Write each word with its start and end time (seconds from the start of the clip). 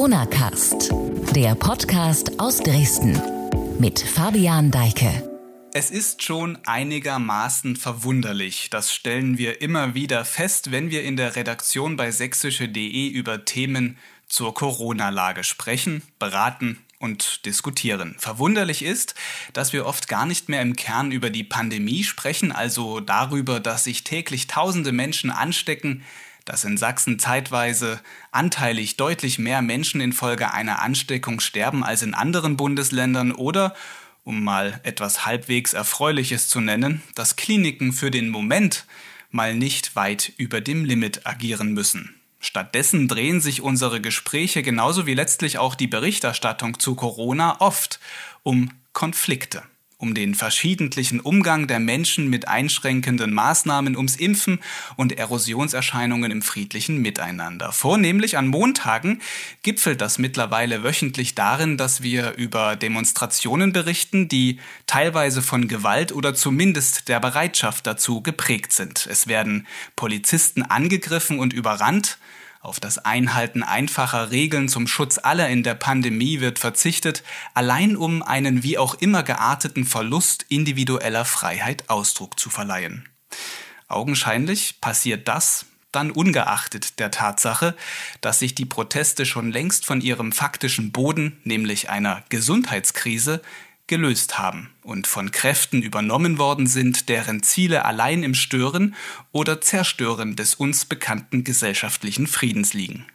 Corona 0.00 0.24
Cast, 0.24 0.94
der 1.36 1.54
Podcast 1.54 2.40
aus 2.40 2.56
Dresden 2.56 3.20
mit 3.78 4.00
Fabian 4.00 4.70
Deike. 4.70 5.28
Es 5.74 5.90
ist 5.90 6.22
schon 6.22 6.56
einigermaßen 6.64 7.76
verwunderlich, 7.76 8.70
das 8.70 8.94
stellen 8.94 9.36
wir 9.36 9.60
immer 9.60 9.94
wieder 9.94 10.24
fest, 10.24 10.70
wenn 10.70 10.90
wir 10.90 11.02
in 11.02 11.18
der 11.18 11.36
Redaktion 11.36 11.96
bei 11.96 12.12
sächsische.de 12.12 13.08
über 13.08 13.44
Themen 13.44 13.98
zur 14.26 14.54
Corona-Lage 14.54 15.44
sprechen, 15.44 16.00
beraten 16.18 16.78
und 16.98 17.44
diskutieren. 17.44 18.16
Verwunderlich 18.18 18.82
ist, 18.82 19.14
dass 19.52 19.74
wir 19.74 19.84
oft 19.84 20.08
gar 20.08 20.24
nicht 20.24 20.48
mehr 20.48 20.62
im 20.62 20.76
Kern 20.76 21.12
über 21.12 21.28
die 21.28 21.44
Pandemie 21.44 22.04
sprechen, 22.04 22.52
also 22.52 23.00
darüber, 23.00 23.60
dass 23.60 23.84
sich 23.84 24.02
täglich 24.02 24.46
tausende 24.46 24.92
Menschen 24.92 25.30
anstecken, 25.30 26.04
dass 26.50 26.64
in 26.64 26.76
Sachsen 26.76 27.20
zeitweise 27.20 28.00
anteilig 28.32 28.96
deutlich 28.96 29.38
mehr 29.38 29.62
Menschen 29.62 30.00
infolge 30.00 30.52
einer 30.52 30.82
Ansteckung 30.82 31.38
sterben 31.38 31.84
als 31.84 32.02
in 32.02 32.12
anderen 32.12 32.56
Bundesländern 32.56 33.30
oder, 33.30 33.72
um 34.24 34.42
mal 34.42 34.80
etwas 34.82 35.24
halbwegs 35.24 35.74
Erfreuliches 35.74 36.48
zu 36.48 36.60
nennen, 36.60 37.02
dass 37.14 37.36
Kliniken 37.36 37.92
für 37.92 38.10
den 38.10 38.30
Moment 38.30 38.84
mal 39.30 39.54
nicht 39.54 39.94
weit 39.94 40.32
über 40.38 40.60
dem 40.60 40.84
Limit 40.84 41.24
agieren 41.24 41.72
müssen. 41.72 42.16
Stattdessen 42.40 43.06
drehen 43.06 43.40
sich 43.40 43.62
unsere 43.62 44.00
Gespräche 44.00 44.64
genauso 44.64 45.06
wie 45.06 45.14
letztlich 45.14 45.58
auch 45.58 45.76
die 45.76 45.86
Berichterstattung 45.86 46.80
zu 46.80 46.96
Corona 46.96 47.60
oft 47.60 48.00
um 48.42 48.72
Konflikte 48.92 49.62
um 50.00 50.14
den 50.14 50.34
verschiedentlichen 50.34 51.20
Umgang 51.20 51.66
der 51.66 51.78
Menschen 51.78 52.28
mit 52.28 52.48
einschränkenden 52.48 53.32
Maßnahmen 53.32 53.96
ums 53.96 54.16
Impfen 54.16 54.58
und 54.96 55.18
Erosionserscheinungen 55.18 56.30
im 56.30 56.42
friedlichen 56.42 57.02
Miteinander. 57.02 57.70
Vornehmlich 57.72 58.38
an 58.38 58.48
Montagen 58.48 59.20
gipfelt 59.62 60.00
das 60.00 60.18
mittlerweile 60.18 60.82
wöchentlich 60.82 61.34
darin, 61.34 61.76
dass 61.76 62.02
wir 62.02 62.34
über 62.36 62.76
Demonstrationen 62.76 63.72
berichten, 63.72 64.28
die 64.28 64.58
teilweise 64.86 65.42
von 65.42 65.68
Gewalt 65.68 66.12
oder 66.12 66.34
zumindest 66.34 67.08
der 67.08 67.20
Bereitschaft 67.20 67.86
dazu 67.86 68.22
geprägt 68.22 68.72
sind. 68.72 69.06
Es 69.10 69.26
werden 69.26 69.66
Polizisten 69.96 70.62
angegriffen 70.62 71.38
und 71.38 71.52
überrannt, 71.52 72.18
auf 72.60 72.78
das 72.78 72.98
Einhalten 72.98 73.62
einfacher 73.62 74.30
Regeln 74.30 74.68
zum 74.68 74.86
Schutz 74.86 75.18
aller 75.18 75.48
in 75.48 75.62
der 75.62 75.74
Pandemie 75.74 76.40
wird 76.40 76.58
verzichtet, 76.58 77.22
allein 77.54 77.96
um 77.96 78.22
einen 78.22 78.62
wie 78.62 78.76
auch 78.76 78.94
immer 78.94 79.22
gearteten 79.22 79.86
Verlust 79.86 80.44
individueller 80.48 81.24
Freiheit 81.24 81.88
Ausdruck 81.88 82.38
zu 82.38 82.50
verleihen. 82.50 83.08
Augenscheinlich 83.88 84.80
passiert 84.80 85.26
das 85.26 85.66
dann 85.92 86.10
ungeachtet 86.12 87.00
der 87.00 87.10
Tatsache, 87.10 87.74
dass 88.20 88.38
sich 88.38 88.54
die 88.54 88.66
Proteste 88.66 89.26
schon 89.26 89.50
längst 89.50 89.84
von 89.84 90.00
ihrem 90.00 90.30
faktischen 90.30 90.92
Boden, 90.92 91.40
nämlich 91.42 91.90
einer 91.90 92.22
Gesundheitskrise, 92.28 93.42
gelöst 93.90 94.38
haben 94.38 94.70
und 94.84 95.08
von 95.08 95.32
Kräften 95.32 95.82
übernommen 95.82 96.38
worden 96.38 96.68
sind, 96.68 97.08
deren 97.08 97.42
Ziele 97.42 97.84
allein 97.84 98.22
im 98.22 98.34
Stören 98.34 98.94
oder 99.32 99.60
Zerstören 99.60 100.36
des 100.36 100.54
uns 100.54 100.84
bekannten 100.84 101.42
gesellschaftlichen 101.42 102.28
Friedens 102.28 102.72
liegen. 102.72 103.06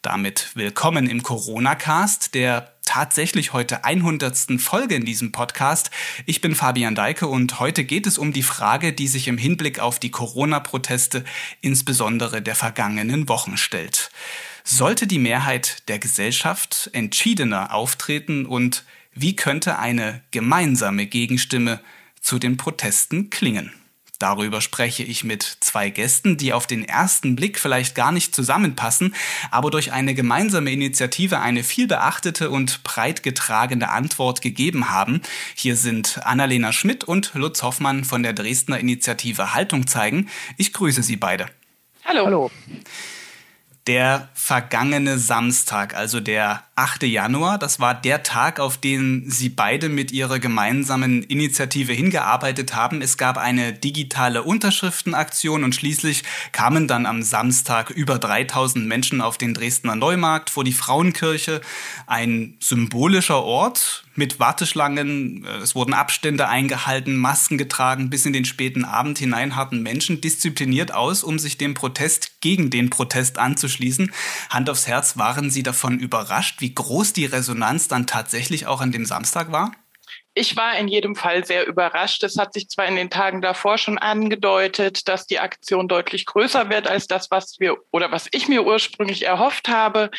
Damit 0.00 0.52
willkommen 0.54 1.06
im 1.06 1.22
Corona-Cast, 1.22 2.34
der 2.34 2.72
tatsächlich 2.86 3.52
heute 3.52 3.84
100. 3.84 4.58
Folge 4.58 4.94
in 4.94 5.04
diesem 5.04 5.32
Podcast. 5.32 5.90
Ich 6.24 6.40
bin 6.40 6.54
Fabian 6.54 6.94
Deike 6.94 7.26
und 7.26 7.60
heute 7.60 7.84
geht 7.84 8.06
es 8.06 8.16
um 8.16 8.32
die 8.32 8.42
Frage, 8.42 8.94
die 8.94 9.06
sich 9.06 9.28
im 9.28 9.36
Hinblick 9.36 9.80
auf 9.80 9.98
die 9.98 10.10
Corona-Proteste 10.10 11.26
insbesondere 11.60 12.40
der 12.40 12.54
vergangenen 12.54 13.28
Wochen 13.28 13.58
stellt. 13.58 14.10
Sollte 14.64 15.06
die 15.06 15.18
Mehrheit 15.18 15.86
der 15.88 15.98
Gesellschaft 15.98 16.88
entschiedener 16.94 17.74
auftreten 17.74 18.46
und 18.46 18.84
wie 19.14 19.36
könnte 19.36 19.78
eine 19.78 20.22
gemeinsame 20.30 21.06
Gegenstimme 21.06 21.80
zu 22.20 22.38
den 22.38 22.56
Protesten 22.56 23.30
klingen? 23.30 23.72
Darüber 24.20 24.60
spreche 24.60 25.02
ich 25.02 25.24
mit 25.24 25.42
zwei 25.60 25.88
Gästen, 25.88 26.36
die 26.36 26.52
auf 26.52 26.66
den 26.66 26.84
ersten 26.84 27.36
Blick 27.36 27.58
vielleicht 27.58 27.94
gar 27.94 28.12
nicht 28.12 28.34
zusammenpassen, 28.34 29.14
aber 29.50 29.70
durch 29.70 29.92
eine 29.92 30.12
gemeinsame 30.12 30.70
Initiative 30.70 31.40
eine 31.40 31.64
viel 31.64 31.86
beachtete 31.86 32.50
und 32.50 32.82
breit 32.82 33.22
getragene 33.22 33.88
Antwort 33.88 34.42
gegeben 34.42 34.90
haben. 34.90 35.22
Hier 35.54 35.74
sind 35.74 36.20
Annalena 36.26 36.70
Schmidt 36.74 37.02
und 37.02 37.32
Lutz 37.32 37.62
Hoffmann 37.62 38.04
von 38.04 38.22
der 38.22 38.34
Dresdner 38.34 38.78
Initiative 38.78 39.54
Haltung 39.54 39.86
zeigen. 39.86 40.28
Ich 40.58 40.74
grüße 40.74 41.02
Sie 41.02 41.16
beide. 41.16 41.46
Hallo. 42.04 42.26
Hallo. 42.26 42.50
Der 43.86 44.28
vergangene 44.34 45.18
Samstag, 45.18 45.94
also 45.94 46.20
der 46.20 46.64
8. 46.76 47.04
Januar, 47.04 47.58
das 47.58 47.80
war 47.80 47.94
der 47.94 48.22
Tag, 48.22 48.60
auf 48.60 48.76
den 48.76 49.30
Sie 49.30 49.48
beide 49.48 49.88
mit 49.88 50.12
Ihrer 50.12 50.38
gemeinsamen 50.38 51.22
Initiative 51.22 51.92
hingearbeitet 51.92 52.74
haben. 52.74 53.00
Es 53.00 53.16
gab 53.16 53.38
eine 53.38 53.72
digitale 53.72 54.42
Unterschriftenaktion 54.42 55.64
und 55.64 55.74
schließlich 55.74 56.24
kamen 56.52 56.88
dann 56.88 57.06
am 57.06 57.22
Samstag 57.22 57.88
über 57.90 58.18
3000 58.18 58.86
Menschen 58.86 59.22
auf 59.22 59.38
den 59.38 59.54
Dresdner 59.54 59.96
Neumarkt 59.96 60.50
vor 60.50 60.64
die 60.64 60.72
Frauenkirche. 60.72 61.62
Ein 62.06 62.56
symbolischer 62.60 63.42
Ort, 63.42 64.04
mit 64.20 64.38
Warteschlangen, 64.38 65.44
äh, 65.44 65.56
es 65.56 65.74
wurden 65.74 65.94
Abstände 65.94 66.46
eingehalten, 66.46 67.16
Masken 67.16 67.58
getragen, 67.58 68.10
bis 68.10 68.26
in 68.26 68.32
den 68.32 68.44
späten 68.44 68.84
Abend 68.84 69.18
hinein 69.18 69.56
harten 69.56 69.82
Menschen 69.82 70.20
diszipliniert 70.20 70.92
aus, 70.92 71.24
um 71.24 71.38
sich 71.38 71.58
dem 71.58 71.74
Protest 71.74 72.40
gegen 72.40 72.70
den 72.70 72.90
Protest 72.90 73.38
anzuschließen. 73.38 74.12
Hand 74.50 74.70
aufs 74.70 74.86
Herz, 74.86 75.16
waren 75.16 75.50
Sie 75.50 75.62
davon 75.62 75.98
überrascht, 75.98 76.60
wie 76.60 76.74
groß 76.74 77.14
die 77.14 77.24
Resonanz 77.24 77.88
dann 77.88 78.06
tatsächlich 78.06 78.66
auch 78.66 78.80
an 78.80 78.92
dem 78.92 79.06
Samstag 79.06 79.50
war? 79.50 79.72
Ich 80.40 80.56
war 80.56 80.78
in 80.78 80.88
jedem 80.88 81.16
Fall 81.16 81.44
sehr 81.44 81.66
überrascht. 81.66 82.22
Es 82.22 82.38
hat 82.38 82.54
sich 82.54 82.70
zwar 82.70 82.86
in 82.86 82.96
den 82.96 83.10
Tagen 83.10 83.42
davor 83.42 83.76
schon 83.76 83.98
angedeutet, 83.98 85.06
dass 85.06 85.26
die 85.26 85.38
Aktion 85.38 85.86
deutlich 85.86 86.24
größer 86.24 86.70
wird 86.70 86.88
als 86.88 87.06
das, 87.06 87.30
was 87.30 87.60
wir 87.60 87.76
oder 87.90 88.10
was 88.10 88.26
ich 88.30 88.48
mir 88.48 88.64
ursprünglich 88.64 89.26
erhofft 89.26 89.68
habe, 89.68 90.10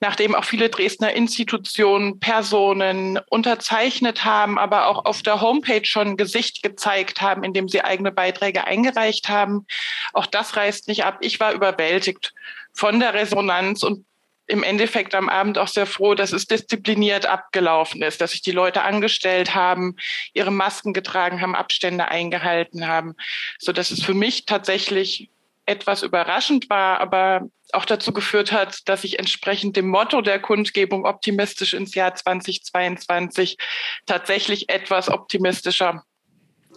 nachdem 0.00 0.34
auch 0.34 0.46
viele 0.46 0.70
Dresdner 0.70 1.12
Institutionen, 1.12 2.18
Personen 2.18 3.20
unterzeichnet 3.28 4.24
haben, 4.24 4.58
aber 4.58 4.86
auch 4.86 5.04
auf 5.04 5.20
der 5.20 5.42
Homepage 5.42 5.84
schon 5.84 6.16
Gesicht 6.16 6.62
gezeigt 6.62 7.20
haben, 7.20 7.44
indem 7.44 7.68
sie 7.68 7.82
eigene 7.82 8.10
Beiträge 8.10 8.64
eingereicht 8.64 9.28
haben. 9.28 9.66
Auch 10.14 10.24
das 10.24 10.56
reißt 10.56 10.88
nicht 10.88 11.04
ab. 11.04 11.18
Ich 11.20 11.40
war 11.40 11.52
überwältigt 11.52 12.32
von 12.72 13.00
der 13.00 13.12
Resonanz 13.12 13.82
und 13.82 14.06
im 14.48 14.62
Endeffekt 14.62 15.14
am 15.14 15.28
Abend 15.28 15.58
auch 15.58 15.68
sehr 15.68 15.86
froh, 15.86 16.14
dass 16.14 16.32
es 16.32 16.46
diszipliniert 16.46 17.26
abgelaufen 17.26 18.02
ist, 18.02 18.20
dass 18.20 18.32
sich 18.32 18.42
die 18.42 18.50
Leute 18.50 18.82
angestellt 18.82 19.54
haben, 19.54 19.96
ihre 20.32 20.50
Masken 20.50 20.94
getragen 20.94 21.40
haben, 21.40 21.54
Abstände 21.54 22.08
eingehalten 22.08 22.88
haben, 22.88 23.14
so 23.58 23.72
dass 23.72 23.90
es 23.90 24.02
für 24.02 24.14
mich 24.14 24.46
tatsächlich 24.46 25.30
etwas 25.66 26.02
überraschend 26.02 26.70
war, 26.70 26.98
aber 26.98 27.42
auch 27.72 27.84
dazu 27.84 28.14
geführt 28.14 28.50
hat, 28.52 28.88
dass 28.88 29.04
ich 29.04 29.18
entsprechend 29.18 29.76
dem 29.76 29.88
Motto 29.88 30.22
der 30.22 30.40
Kundgebung 30.40 31.04
optimistisch 31.04 31.74
ins 31.74 31.94
Jahr 31.94 32.14
2022 32.14 33.58
tatsächlich 34.06 34.70
etwas 34.70 35.10
optimistischer 35.10 36.04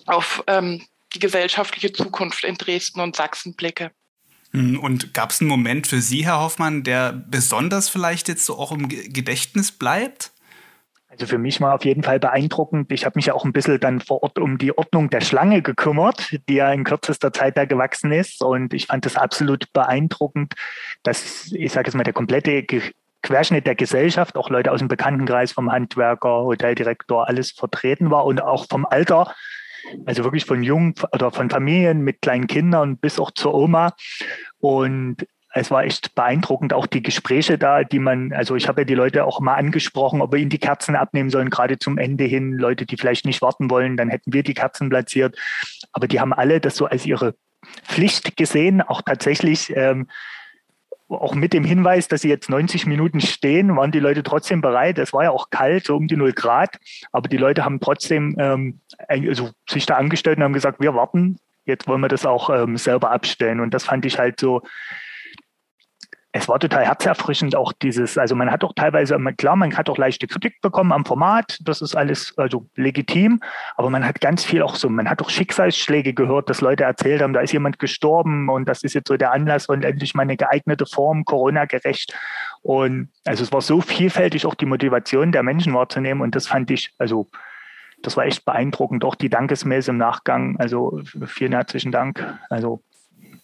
auf 0.08 0.44
ähm, 0.48 0.86
die 1.14 1.20
gesellschaftliche 1.20 1.94
Zukunft 1.94 2.44
in 2.44 2.56
Dresden 2.56 3.00
und 3.00 3.16
Sachsen 3.16 3.56
blicke. 3.56 3.92
Hm, 4.52 4.80
und 4.80 5.14
gab 5.14 5.32
es 5.32 5.42
einen 5.42 5.50
Moment 5.50 5.88
für 5.88 6.02
Sie, 6.02 6.26
Herr 6.26 6.42
Hoffmann, 6.42 6.84
der 6.84 7.14
besonders 7.14 7.90
vielleicht 7.90 8.28
jetzt 8.28 8.46
so 8.46 8.58
auch 8.58 8.72
im 8.72 8.90
Gedächtnis 8.90 9.72
bleibt? 9.72 10.32
Also 11.12 11.26
für 11.26 11.38
mich 11.38 11.60
war 11.60 11.76
auf 11.76 11.84
jeden 11.84 12.04
Fall 12.04 12.20
beeindruckend. 12.20 12.90
Ich 12.92 13.06
habe 13.06 13.18
mich 13.18 13.26
ja 13.26 13.34
auch 13.34 13.44
ein 13.44 13.52
bisschen 13.52 13.80
dann 13.82 14.00
vor 14.00 14.24
Ort 14.24 14.40
um 14.40 14.58
die 14.58 14.78
Ordnung 14.78 15.10
der 15.10 15.20
Schlange 15.20 15.62
gekümmert, 15.62 16.38
die 16.48 16.54
ja 16.56 16.72
in 16.72 16.86
kürzester 16.86 17.34
Zeit 17.34 17.58
da 17.58 17.66
gewachsen 17.66 18.14
ist. 18.14 18.42
Und 18.42 18.74
ich 18.74 18.88
fand 18.88 19.06
das 19.06 19.18
absolut 19.18 19.74
beeindruckend, 19.74 20.54
dass, 21.04 21.52
ich 21.52 21.74
sage 21.74 21.90
jetzt 21.90 21.96
mal, 21.96 22.04
der 22.04 22.14
komplette 22.14 22.66
Querschnitt 23.24 23.68
der 23.68 23.76
Gesellschaft, 23.76 24.38
auch 24.38 24.50
Leute 24.50 24.72
aus 24.72 24.80
dem 24.80 24.88
Bekanntenkreis, 24.88 25.52
vom 25.52 25.70
Handwerker, 25.70 26.44
Hoteldirektor, 26.44 27.28
alles 27.28 27.52
vertreten 27.52 28.10
war 28.10 28.26
und 28.26 28.42
auch 28.42 28.66
vom 28.70 28.86
Alter 28.86 29.36
also 30.06 30.24
wirklich 30.24 30.46
von 30.46 30.64
jungen 30.64 30.94
oder 31.12 31.32
von 31.32 31.50
Familien 31.50 32.02
mit 32.02 32.22
kleinen 32.22 32.48
Kindern 32.48 32.98
bis 32.98 33.20
auch 33.20 33.32
zur 33.32 33.54
Oma. 33.54 33.94
Und 34.60 35.26
es 35.54 35.70
war 35.70 35.84
echt 35.84 36.16
beeindruckend, 36.16 36.74
auch 36.74 36.86
die 36.86 37.04
Gespräche 37.04 37.58
da, 37.58 37.84
die 37.84 38.00
man, 38.00 38.32
also 38.32 38.56
ich 38.56 38.68
habe 38.68 38.82
ja 38.82 38.86
die 38.86 38.96
Leute 38.96 39.26
auch 39.26 39.42
mal 39.42 39.56
angesprochen, 39.56 40.22
ob 40.22 40.32
wir 40.32 40.40
ihnen 40.40 40.50
die 40.50 40.60
Kerzen 40.60 40.96
abnehmen 40.96 41.30
sollen, 41.30 41.50
gerade 41.50 41.78
zum 41.78 41.98
Ende 41.98 42.24
hin. 42.24 42.54
Leute, 42.54 42.86
die 42.86 42.96
vielleicht 42.96 43.26
nicht 43.26 43.42
warten 43.42 43.70
wollen, 43.70 43.98
dann 43.98 44.10
hätten 44.10 44.32
wir 44.34 44.44
die 44.44 44.54
Kerzen 44.54 44.90
platziert. 44.90 45.38
Aber 45.92 46.08
die 46.08 46.20
haben 46.20 46.34
alle 46.34 46.62
das 46.62 46.78
so 46.78 46.86
als 46.86 47.06
ihre 47.06 47.36
Pflicht 47.84 48.38
gesehen, 48.38 48.82
auch 48.82 49.02
tatsächlich 49.02 49.74
ähm, 49.76 50.08
auch 51.12 51.36
mit 51.36 51.54
dem 51.54 51.64
Hinweis, 51.64 52.08
dass 52.08 52.22
sie 52.22 52.30
jetzt 52.30 52.50
90 52.50 52.86
Minuten 52.86 53.20
stehen, 53.22 53.76
waren 53.76 53.92
die 53.92 54.00
Leute 54.00 54.24
trotzdem 54.24 54.62
bereit. 54.62 54.98
Es 54.98 55.14
war 55.14 55.24
ja 55.24 55.32
auch 55.32 55.50
kalt, 55.50 55.86
so 55.86 55.96
um 55.96 56.08
die 56.08 56.18
0 56.18 56.34
Grad, 56.34 56.80
aber 57.12 57.28
die 57.28 57.38
Leute 57.38 57.66
haben 57.66 57.80
trotzdem 57.80 58.36
ähm, 58.40 58.80
also 59.08 59.52
sich 59.70 59.86
da 59.86 59.96
angestellt 59.98 60.38
und 60.38 60.44
haben 60.44 60.54
gesagt, 60.54 60.80
wir 60.80 60.94
warten, 60.96 61.38
jetzt 61.66 61.88
wollen 61.88 62.02
wir 62.02 62.08
das 62.08 62.26
auch 62.26 62.50
ähm, 62.50 62.78
selber 62.78 63.12
abstellen. 63.12 63.60
Und 63.60 63.74
das 63.74 63.84
fand 63.84 64.06
ich 64.06 64.18
halt 64.18 64.40
so, 64.40 64.62
es 66.34 66.48
war 66.48 66.60
total 66.60 66.86
herzerfrischend 66.86 67.56
auch 67.56 67.74
dieses, 67.74 68.18
also 68.18 68.36
man 68.36 68.52
hat 68.52 68.64
auch 68.64 68.74
teilweise, 68.74 69.18
klar, 69.38 69.56
man 69.58 69.76
hat 69.76 69.90
auch 69.90 69.98
leichte 69.98 70.28
Kritik 70.28 70.62
bekommen 70.62 70.94
am 70.94 71.04
Format, 71.04 71.58
das 71.62 71.82
ist 71.82 71.96
alles 71.96 72.34
also 72.38 72.70
legitim, 72.76 73.42
aber 73.76 73.90
man 73.90 74.06
hat 74.06 74.22
ganz 74.22 74.46
viel 74.46 74.62
auch 74.62 74.76
so, 74.76 74.90
man 74.90 75.10
hat 75.10 75.22
auch 75.22 75.30
Schicksalsschläge 75.30 76.14
gehört, 76.14 76.50
dass 76.50 76.62
Leute 76.62 76.86
erzählt 76.86 77.22
haben, 77.22 77.34
da 77.34 77.42
ist 77.42 77.52
jemand 77.52 77.80
gestorben 77.80 78.48
und 78.48 78.70
das 78.70 78.84
ist 78.84 78.94
jetzt 78.94 79.10
so 79.10 79.18
der 79.18 79.34
Anlass 79.34 79.66
und 79.66 79.84
endlich 79.84 80.14
mal 80.14 80.24
eine 80.24 80.38
geeignete 80.38 80.86
Form, 80.86 81.26
Corona-gerecht. 81.26 82.14
Und 82.62 83.10
also 83.26 83.44
es 83.44 83.52
war 83.52 83.62
so 83.62 83.82
vielfältig 83.82 84.46
auch 84.46 84.56
die 84.56 84.66
Motivation 84.66 85.34
der 85.34 85.44
Menschen 85.44 85.74
wahrzunehmen 85.74 86.22
und 86.22 86.36
das 86.36 86.48
fand 86.48 86.72
ich, 86.72 86.94
also 86.98 87.30
das 88.04 88.16
war 88.16 88.26
echt 88.26 88.46
beeindruckend, 88.46 89.04
auch 89.04 89.16
die 89.16 89.30
Dankesmails 89.30 89.88
im 89.88 89.98
Nachgang. 89.98 90.58
Also 90.60 91.02
vielen 91.26 91.52
herzlichen 91.52 91.92
Dank. 91.92 92.26
Also 92.50 92.84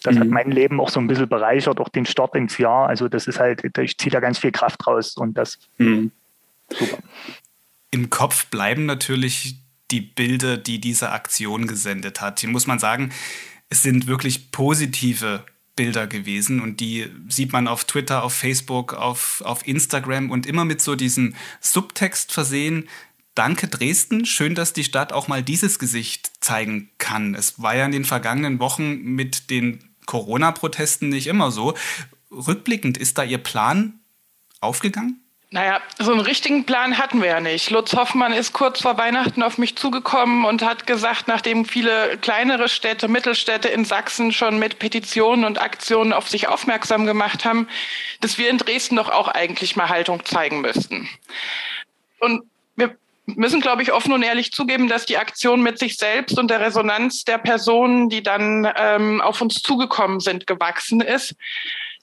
das 0.04 0.16
mhm. 0.16 0.20
hat 0.20 0.28
mein 0.28 0.52
Leben 0.52 0.80
auch 0.80 0.90
so 0.90 1.00
ein 1.00 1.08
bisschen 1.08 1.28
bereichert, 1.28 1.80
auch 1.80 1.90
den 1.90 2.06
Start 2.06 2.36
ins 2.36 2.58
Jahr. 2.58 2.88
Also 2.88 3.08
das 3.08 3.28
ist 3.28 3.40
halt, 3.40 3.64
ich 3.78 3.98
ziehe 3.98 4.12
da 4.12 4.20
ganz 4.20 4.40
viel 4.40 4.52
Kraft 4.52 4.86
raus 4.88 5.18
und 5.18 5.38
das 5.38 5.60
mhm. 5.78 6.12
super. 6.70 6.98
Im 7.92 8.10
Kopf 8.10 8.48
bleiben 8.48 8.86
natürlich 8.86 9.56
die 9.92 10.02
Bilder, 10.02 10.58
die 10.58 10.80
diese 10.80 11.12
Aktion 11.12 11.68
gesendet 11.68 12.22
hat. 12.22 12.42
Hier 12.42 12.50
muss 12.50 12.68
man 12.68 12.80
sagen, 12.80 13.12
es 13.70 13.84
sind 13.84 14.08
wirklich 14.08 14.52
positive 14.52 15.44
Bilder 15.76 16.08
gewesen 16.08 16.60
und 16.60 16.80
die 16.80 17.08
sieht 17.30 17.54
man 17.54 17.68
auf 17.68 17.86
Twitter, 17.86 18.24
auf 18.24 18.34
Facebook, 18.34 18.94
auf, 18.94 19.42
auf 19.46 19.66
Instagram 19.68 20.32
und 20.32 20.46
immer 20.46 20.66
mit 20.66 20.82
so 20.82 20.96
diesem 20.96 21.36
Subtext 21.62 22.32
versehen, 22.32 22.90
Danke 23.38 23.68
Dresden, 23.68 24.26
schön, 24.26 24.56
dass 24.56 24.74
die 24.74 24.84
Stadt 24.84 25.14
auch 25.14 25.28
mal 25.28 25.44
dieses 25.44 25.78
Gesicht 25.78 26.32
zeigen 26.44 26.90
kann. 26.98 27.36
Es 27.36 27.62
war 27.62 27.76
ja 27.76 27.86
in 27.86 27.92
den 27.92 28.04
vergangenen 28.04 28.58
Wochen 28.58 29.00
mit 29.04 29.52
den 29.52 29.87
Corona-Protesten 30.08 31.10
nicht 31.10 31.28
immer 31.28 31.52
so. 31.52 31.76
Rückblickend, 32.32 32.98
ist 32.98 33.20
da 33.20 33.24
Ihr 33.24 33.38
Plan 33.38 34.00
aufgegangen? 34.60 35.22
Naja, 35.50 35.80
so 35.98 36.12
einen 36.12 36.20
richtigen 36.20 36.66
Plan 36.66 36.98
hatten 36.98 37.22
wir 37.22 37.30
ja 37.30 37.40
nicht. 37.40 37.70
Lutz 37.70 37.94
Hoffmann 37.94 38.34
ist 38.34 38.52
kurz 38.52 38.82
vor 38.82 38.98
Weihnachten 38.98 39.44
auf 39.44 39.58
mich 39.58 39.78
zugekommen 39.78 40.44
und 40.44 40.62
hat 40.62 40.86
gesagt, 40.86 41.30
nachdem 41.30 41.64
viele 41.64 42.18
kleinere 42.18 42.68
Städte, 42.68 43.08
Mittelstädte 43.08 43.70
in 43.70 43.86
Sachsen 43.86 44.34
schon 44.34 44.60
mit 44.60 44.78
Petitionen 44.78 45.46
und 45.46 45.62
Aktionen 45.62 46.12
auf 46.12 46.28
sich 46.28 46.50
aufmerksam 46.50 47.06
gemacht 47.06 47.46
haben, 47.46 47.70
dass 48.20 48.38
wir 48.38 48.50
in 48.50 48.58
Dresden 48.58 48.98
doch 48.98 49.10
auch 49.10 49.30
eigentlich 49.30 49.78
mal 49.78 49.88
Haltung 49.88 50.26
zeigen 50.26 50.60
müssten. 50.60 51.08
Und 52.20 52.44
müssen, 53.36 53.62
glaube 53.62 53.84
ich, 53.84 53.92
offen 53.92 54.14
und 54.14 54.24
ehrlich 54.24 54.52
zugeben, 54.52 54.88
dass 54.88 55.06
die 55.06 55.18
Aktion 55.18 55.62
mit 55.62 55.80
sich 55.80 55.98
selbst 55.98 56.40
und 56.40 56.50
der 56.50 56.62
Resonanz 56.62 57.24
der 57.24 57.38
Personen, 57.38 58.10
die 58.10 58.24
dann 58.24 58.72
ähm, 58.78 59.22
auf 59.22 59.42
uns 59.42 59.62
zugekommen 59.62 60.20
sind, 60.20 60.48
gewachsen 60.48 61.02
ist 61.02 61.36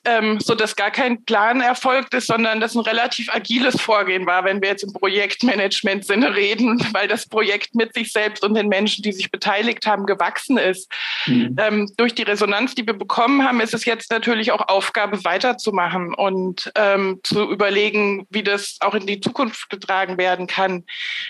ähm, 0.04 0.38
so 0.40 0.54
dass 0.54 0.76
gar 0.76 0.90
kein 0.90 1.24
Plan 1.24 1.60
erfolgt 1.60 2.14
ist, 2.14 2.26
sondern 2.26 2.60
das 2.60 2.74
ein 2.74 2.80
relativ 2.80 3.32
agiles 3.32 3.80
Vorgehen 3.80 4.26
war, 4.26 4.44
wenn 4.44 4.60
wir 4.60 4.68
jetzt 4.68 4.84
im 4.84 4.92
Projektmanagement-Sinne 4.92 6.34
reden, 6.34 6.86
weil 6.92 7.08
das 7.08 7.26
Projekt 7.26 7.74
mit 7.74 7.94
sich 7.94 8.12
selbst 8.12 8.44
und 8.44 8.54
den 8.54 8.68
Menschen, 8.68 9.02
die 9.02 9.12
sich 9.12 9.30
beteiligt 9.30 9.86
haben, 9.86 10.06
gewachsen 10.06 10.58
ist. 10.58 10.90
Mhm. 11.26 11.56
Ähm, 11.58 11.92
durch 11.96 12.14
die 12.14 12.22
Resonanz, 12.22 12.74
die 12.74 12.86
wir 12.86 12.94
bekommen 12.94 13.44
haben, 13.44 13.60
ist 13.60 13.74
es 13.74 13.84
jetzt 13.84 14.10
natürlich 14.10 14.52
auch 14.52 14.68
Aufgabe, 14.68 15.24
weiterzumachen 15.24 16.14
und 16.14 16.70
ähm, 16.74 17.20
zu 17.22 17.50
überlegen, 17.50 18.26
wie 18.30 18.42
das 18.42 18.76
auch 18.80 18.94
in 18.94 19.06
die 19.06 19.20
Zukunft 19.20 19.70
getragen 19.70 20.18
werden 20.18 20.46
kann. 20.46 20.84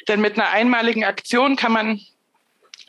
Denn 0.08 0.20
mit 0.20 0.34
einer 0.34 0.50
einmaligen 0.50 1.04
Aktion 1.04 1.56
kann 1.56 1.72
man 1.72 2.00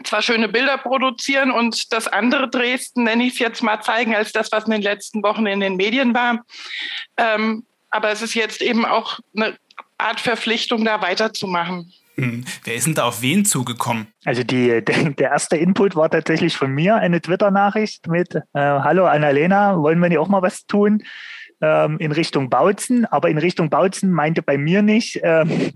zwar 0.04 0.22
schöne 0.22 0.50
Bilder 0.50 0.78
produzieren 0.78 1.52
und 1.52 1.94
das 1.94 2.08
andere 2.08 2.50
Dresden, 2.50 3.04
nenne 3.04 3.26
ich 3.26 3.34
es 3.34 3.40
jetzt 3.40 3.64
mal, 3.64 3.82
zeigen 3.82 4.16
als 4.16 4.32
das, 4.32 4.52
was 4.52 4.66
in 4.66 4.72
den 4.72 4.82
letzten 4.82 5.24
Wochen 5.24 5.46
in 5.46 5.60
den 5.60 5.76
Medien 5.76 6.14
war. 6.14 6.44
Ähm, 7.18 7.66
aber 7.90 8.12
es 8.12 8.22
ist 8.22 8.34
jetzt 8.34 8.62
eben 8.62 8.86
auch 8.86 9.20
eine 9.36 9.58
Art 9.98 10.20
Verpflichtung, 10.20 10.84
da 10.84 11.02
weiterzumachen. 11.02 11.94
Hm. 12.16 12.46
Wer 12.64 12.76
ist 12.76 12.88
denn 12.88 12.96
da 12.96 13.06
auf 13.06 13.22
wen 13.22 13.46
zugekommen? 13.46 14.08
Also 14.24 14.44
die, 14.44 14.84
der 14.86 15.32
erste 15.32 15.58
Input 15.58 15.96
war 15.96 16.10
tatsächlich 16.10 16.56
von 16.56 16.72
mir, 16.72 16.96
eine 16.96 17.22
Twitter-Nachricht 17.22 18.08
mit 18.08 18.36
äh, 18.36 18.42
Hallo 18.54 19.06
Annalena, 19.06 19.78
wollen 19.78 20.00
wir 20.00 20.10
nicht 20.10 20.18
auch 20.18 20.28
mal 20.28 20.42
was 20.42 20.66
tun? 20.66 21.04
Ähm, 21.62 21.98
in 22.00 22.12
Richtung 22.12 22.50
Bautzen, 22.50 23.06
aber 23.06 23.30
in 23.30 23.38
Richtung 23.38 23.70
Bautzen 23.70 24.12
meinte 24.12 24.42
bei 24.42 24.58
mir 24.58 24.82
nicht, 24.82 25.20
ähm, 25.24 25.72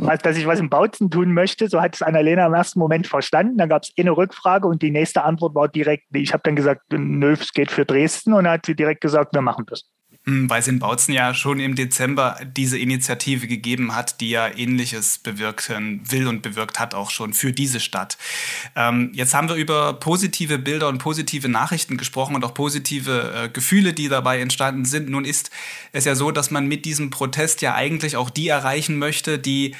dass 0.22 0.36
ich 0.36 0.46
was 0.46 0.60
im 0.60 0.70
Bautzen 0.70 1.10
tun 1.10 1.32
möchte. 1.32 1.68
So 1.68 1.80
hat 1.80 1.94
es 1.94 2.02
Annalena 2.02 2.46
im 2.46 2.54
ersten 2.54 2.78
Moment 2.78 3.06
verstanden. 3.06 3.58
Dann 3.58 3.68
gab 3.68 3.82
es 3.82 3.92
eine 3.98 4.16
Rückfrage 4.16 4.66
und 4.66 4.82
die 4.82 4.90
nächste 4.90 5.22
Antwort 5.24 5.54
war 5.54 5.68
direkt, 5.68 6.04
ich 6.12 6.32
habe 6.32 6.42
dann 6.44 6.56
gesagt, 6.56 6.82
nö, 6.92 7.32
es 7.32 7.52
geht 7.52 7.70
für 7.70 7.84
Dresden 7.84 8.32
und 8.32 8.44
dann 8.44 8.54
hat 8.54 8.66
sie 8.66 8.74
direkt 8.74 9.00
gesagt, 9.00 9.34
wir 9.34 9.42
machen 9.42 9.66
das. 9.68 9.84
Hm, 10.28 10.50
weil 10.50 10.60
es 10.60 10.68
in 10.68 10.78
Bautzen 10.78 11.14
ja 11.14 11.32
schon 11.32 11.58
im 11.58 11.74
Dezember 11.74 12.38
diese 12.54 12.78
Initiative 12.78 13.46
gegeben 13.46 13.94
hat, 13.94 14.20
die 14.20 14.28
ja 14.28 14.46
Ähnliches 14.54 15.16
bewirken 15.16 16.02
will 16.04 16.26
und 16.26 16.42
bewirkt 16.42 16.78
hat 16.78 16.94
auch 16.94 17.10
schon 17.10 17.32
für 17.32 17.50
diese 17.50 17.80
Stadt. 17.80 18.18
Ähm, 18.76 19.10
jetzt 19.14 19.32
haben 19.32 19.48
wir 19.48 19.56
über 19.56 19.94
positive 19.94 20.58
Bilder 20.58 20.88
und 20.88 20.98
positive 20.98 21.48
Nachrichten 21.48 21.96
gesprochen 21.96 22.36
und 22.36 22.44
auch 22.44 22.52
positive 22.52 23.44
äh, 23.44 23.48
Gefühle, 23.48 23.94
die 23.94 24.10
dabei 24.10 24.40
entstanden 24.40 24.84
sind. 24.84 25.08
Nun 25.08 25.24
ist 25.24 25.50
es 25.92 26.04
ja 26.04 26.14
so, 26.14 26.30
dass 26.30 26.50
man 26.50 26.66
mit 26.66 26.84
diesem 26.84 27.08
Protest 27.08 27.62
ja 27.62 27.74
eigentlich 27.74 28.18
auch 28.18 28.28
die 28.28 28.48
erreichen 28.48 28.98
möchte, 28.98 29.38
die 29.38 29.76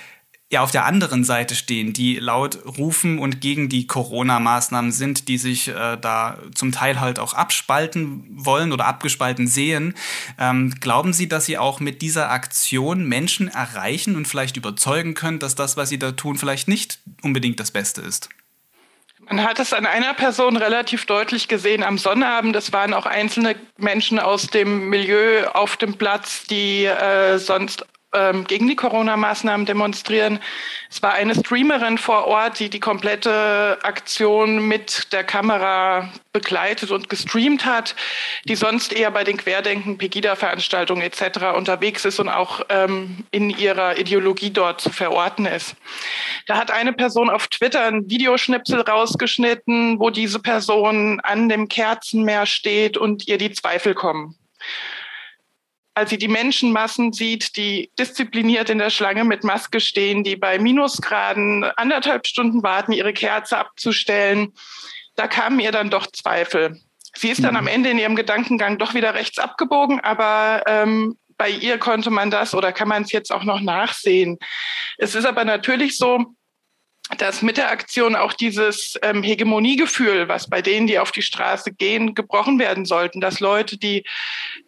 ja 0.50 0.62
auf 0.62 0.70
der 0.70 0.86
anderen 0.86 1.24
Seite 1.24 1.54
stehen, 1.54 1.92
die 1.92 2.16
laut 2.16 2.58
rufen 2.78 3.18
und 3.18 3.40
gegen 3.40 3.68
die 3.68 3.86
Corona-Maßnahmen 3.86 4.92
sind, 4.92 5.28
die 5.28 5.36
sich 5.36 5.68
äh, 5.68 5.98
da 6.00 6.38
zum 6.54 6.72
Teil 6.72 7.00
halt 7.00 7.18
auch 7.18 7.34
abspalten 7.34 8.24
wollen 8.30 8.72
oder 8.72 8.86
abgespalten 8.86 9.46
sehen. 9.46 9.94
Ähm, 10.38 10.74
glauben 10.80 11.12
Sie, 11.12 11.28
dass 11.28 11.44
Sie 11.44 11.58
auch 11.58 11.80
mit 11.80 12.00
dieser 12.00 12.30
Aktion 12.30 13.06
Menschen 13.06 13.48
erreichen 13.48 14.16
und 14.16 14.26
vielleicht 14.26 14.56
überzeugen 14.56 15.12
können, 15.12 15.38
dass 15.38 15.54
das, 15.54 15.76
was 15.76 15.90
Sie 15.90 15.98
da 15.98 16.12
tun, 16.12 16.38
vielleicht 16.38 16.66
nicht 16.66 16.98
unbedingt 17.22 17.60
das 17.60 17.70
Beste 17.70 18.00
ist? 18.00 18.30
Man 19.28 19.44
hat 19.44 19.58
es 19.58 19.74
an 19.74 19.84
einer 19.84 20.14
Person 20.14 20.56
relativ 20.56 21.04
deutlich 21.04 21.48
gesehen 21.48 21.82
am 21.82 21.98
Sonnabend. 21.98 22.56
Es 22.56 22.72
waren 22.72 22.94
auch 22.94 23.04
einzelne 23.04 23.56
Menschen 23.76 24.18
aus 24.18 24.46
dem 24.46 24.88
Milieu 24.88 25.46
auf 25.48 25.76
dem 25.76 25.98
Platz, 25.98 26.44
die 26.44 26.86
äh, 26.86 27.36
sonst 27.38 27.84
ähm, 28.18 28.44
gegen 28.44 28.66
die 28.68 28.76
Corona-Maßnahmen 28.76 29.66
demonstrieren. 29.66 30.40
Es 30.90 31.02
war 31.02 31.12
eine 31.12 31.34
Streamerin 31.34 31.98
vor 31.98 32.26
Ort, 32.26 32.58
die 32.58 32.68
die 32.68 32.80
komplette 32.80 33.78
Aktion 33.82 34.66
mit 34.66 35.12
der 35.12 35.24
Kamera 35.24 36.10
begleitet 36.32 36.90
und 36.90 37.08
gestreamt 37.08 37.64
hat, 37.64 37.94
die 38.44 38.56
sonst 38.56 38.92
eher 38.92 39.10
bei 39.10 39.24
den 39.24 39.36
Querdenken, 39.36 39.98
Pegida-Veranstaltungen 39.98 41.02
etc. 41.02 41.56
unterwegs 41.56 42.04
ist 42.04 42.18
und 42.18 42.28
auch 42.28 42.62
ähm, 42.68 43.24
in 43.30 43.50
ihrer 43.50 43.98
Ideologie 43.98 44.50
dort 44.50 44.80
zu 44.80 44.90
verorten 44.90 45.46
ist. 45.46 45.76
Da 46.46 46.56
hat 46.56 46.70
eine 46.70 46.92
Person 46.92 47.30
auf 47.30 47.48
Twitter 47.48 47.84
ein 47.84 48.08
Videoschnipsel 48.10 48.80
rausgeschnitten, 48.80 49.98
wo 49.98 50.10
diese 50.10 50.40
Person 50.40 51.20
an 51.20 51.48
dem 51.48 51.68
Kerzenmeer 51.68 52.46
steht 52.46 52.96
und 52.96 53.28
ihr 53.28 53.38
die 53.38 53.52
Zweifel 53.52 53.94
kommen 53.94 54.36
als 55.98 56.10
sie 56.10 56.18
die 56.18 56.28
Menschenmassen 56.28 57.12
sieht, 57.12 57.56
die 57.56 57.90
diszipliniert 57.98 58.70
in 58.70 58.78
der 58.78 58.90
Schlange 58.90 59.24
mit 59.24 59.42
Maske 59.42 59.80
stehen, 59.80 60.22
die 60.22 60.36
bei 60.36 60.60
Minusgraden 60.60 61.64
anderthalb 61.76 62.24
Stunden 62.24 62.62
warten, 62.62 62.92
ihre 62.92 63.12
Kerze 63.12 63.58
abzustellen, 63.58 64.54
da 65.16 65.26
kamen 65.26 65.58
ihr 65.58 65.72
dann 65.72 65.90
doch 65.90 66.06
Zweifel. 66.06 66.80
Sie 67.16 67.30
ist 67.30 67.42
dann 67.42 67.54
mhm. 67.54 67.58
am 67.58 67.66
Ende 67.66 67.90
in 67.90 67.98
ihrem 67.98 68.14
Gedankengang 68.14 68.78
doch 68.78 68.94
wieder 68.94 69.14
rechts 69.14 69.40
abgebogen, 69.40 69.98
aber 69.98 70.62
ähm, 70.68 71.18
bei 71.36 71.50
ihr 71.50 71.78
konnte 71.78 72.10
man 72.10 72.30
das 72.30 72.54
oder 72.54 72.72
kann 72.72 72.86
man 72.86 73.02
es 73.02 73.10
jetzt 73.10 73.32
auch 73.32 73.42
noch 73.42 73.60
nachsehen. 73.60 74.38
Es 74.98 75.16
ist 75.16 75.24
aber 75.24 75.44
natürlich 75.44 75.98
so, 75.98 76.26
dass 77.16 77.42
mit 77.42 77.56
der 77.56 77.70
Aktion 77.70 78.16
auch 78.16 78.34
dieses 78.34 78.98
ähm, 79.02 79.22
Hegemoniegefühl, 79.22 80.28
was 80.28 80.48
bei 80.48 80.60
denen, 80.60 80.86
die 80.86 80.98
auf 80.98 81.12
die 81.12 81.22
Straße 81.22 81.72
gehen, 81.72 82.14
gebrochen 82.14 82.58
werden 82.58 82.84
sollten, 82.84 83.20
dass 83.20 83.40
Leute, 83.40 83.78
die 83.78 84.04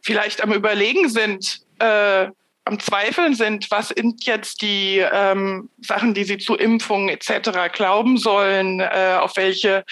vielleicht 0.00 0.42
am 0.42 0.52
Überlegen 0.52 1.08
sind, 1.08 1.60
äh, 1.78 2.28
am 2.64 2.78
Zweifeln 2.78 3.34
sind, 3.34 3.70
was 3.70 3.88
sind 3.88 4.24
jetzt 4.26 4.62
die 4.62 4.98
ähm, 4.98 5.70
Sachen, 5.80 6.14
die 6.14 6.24
sie 6.24 6.38
zu 6.38 6.54
Impfungen 6.54 7.08
etc. 7.08 7.72
glauben 7.72 8.16
sollen, 8.16 8.80
äh, 8.80 9.16
auf 9.18 9.36
welche 9.36 9.84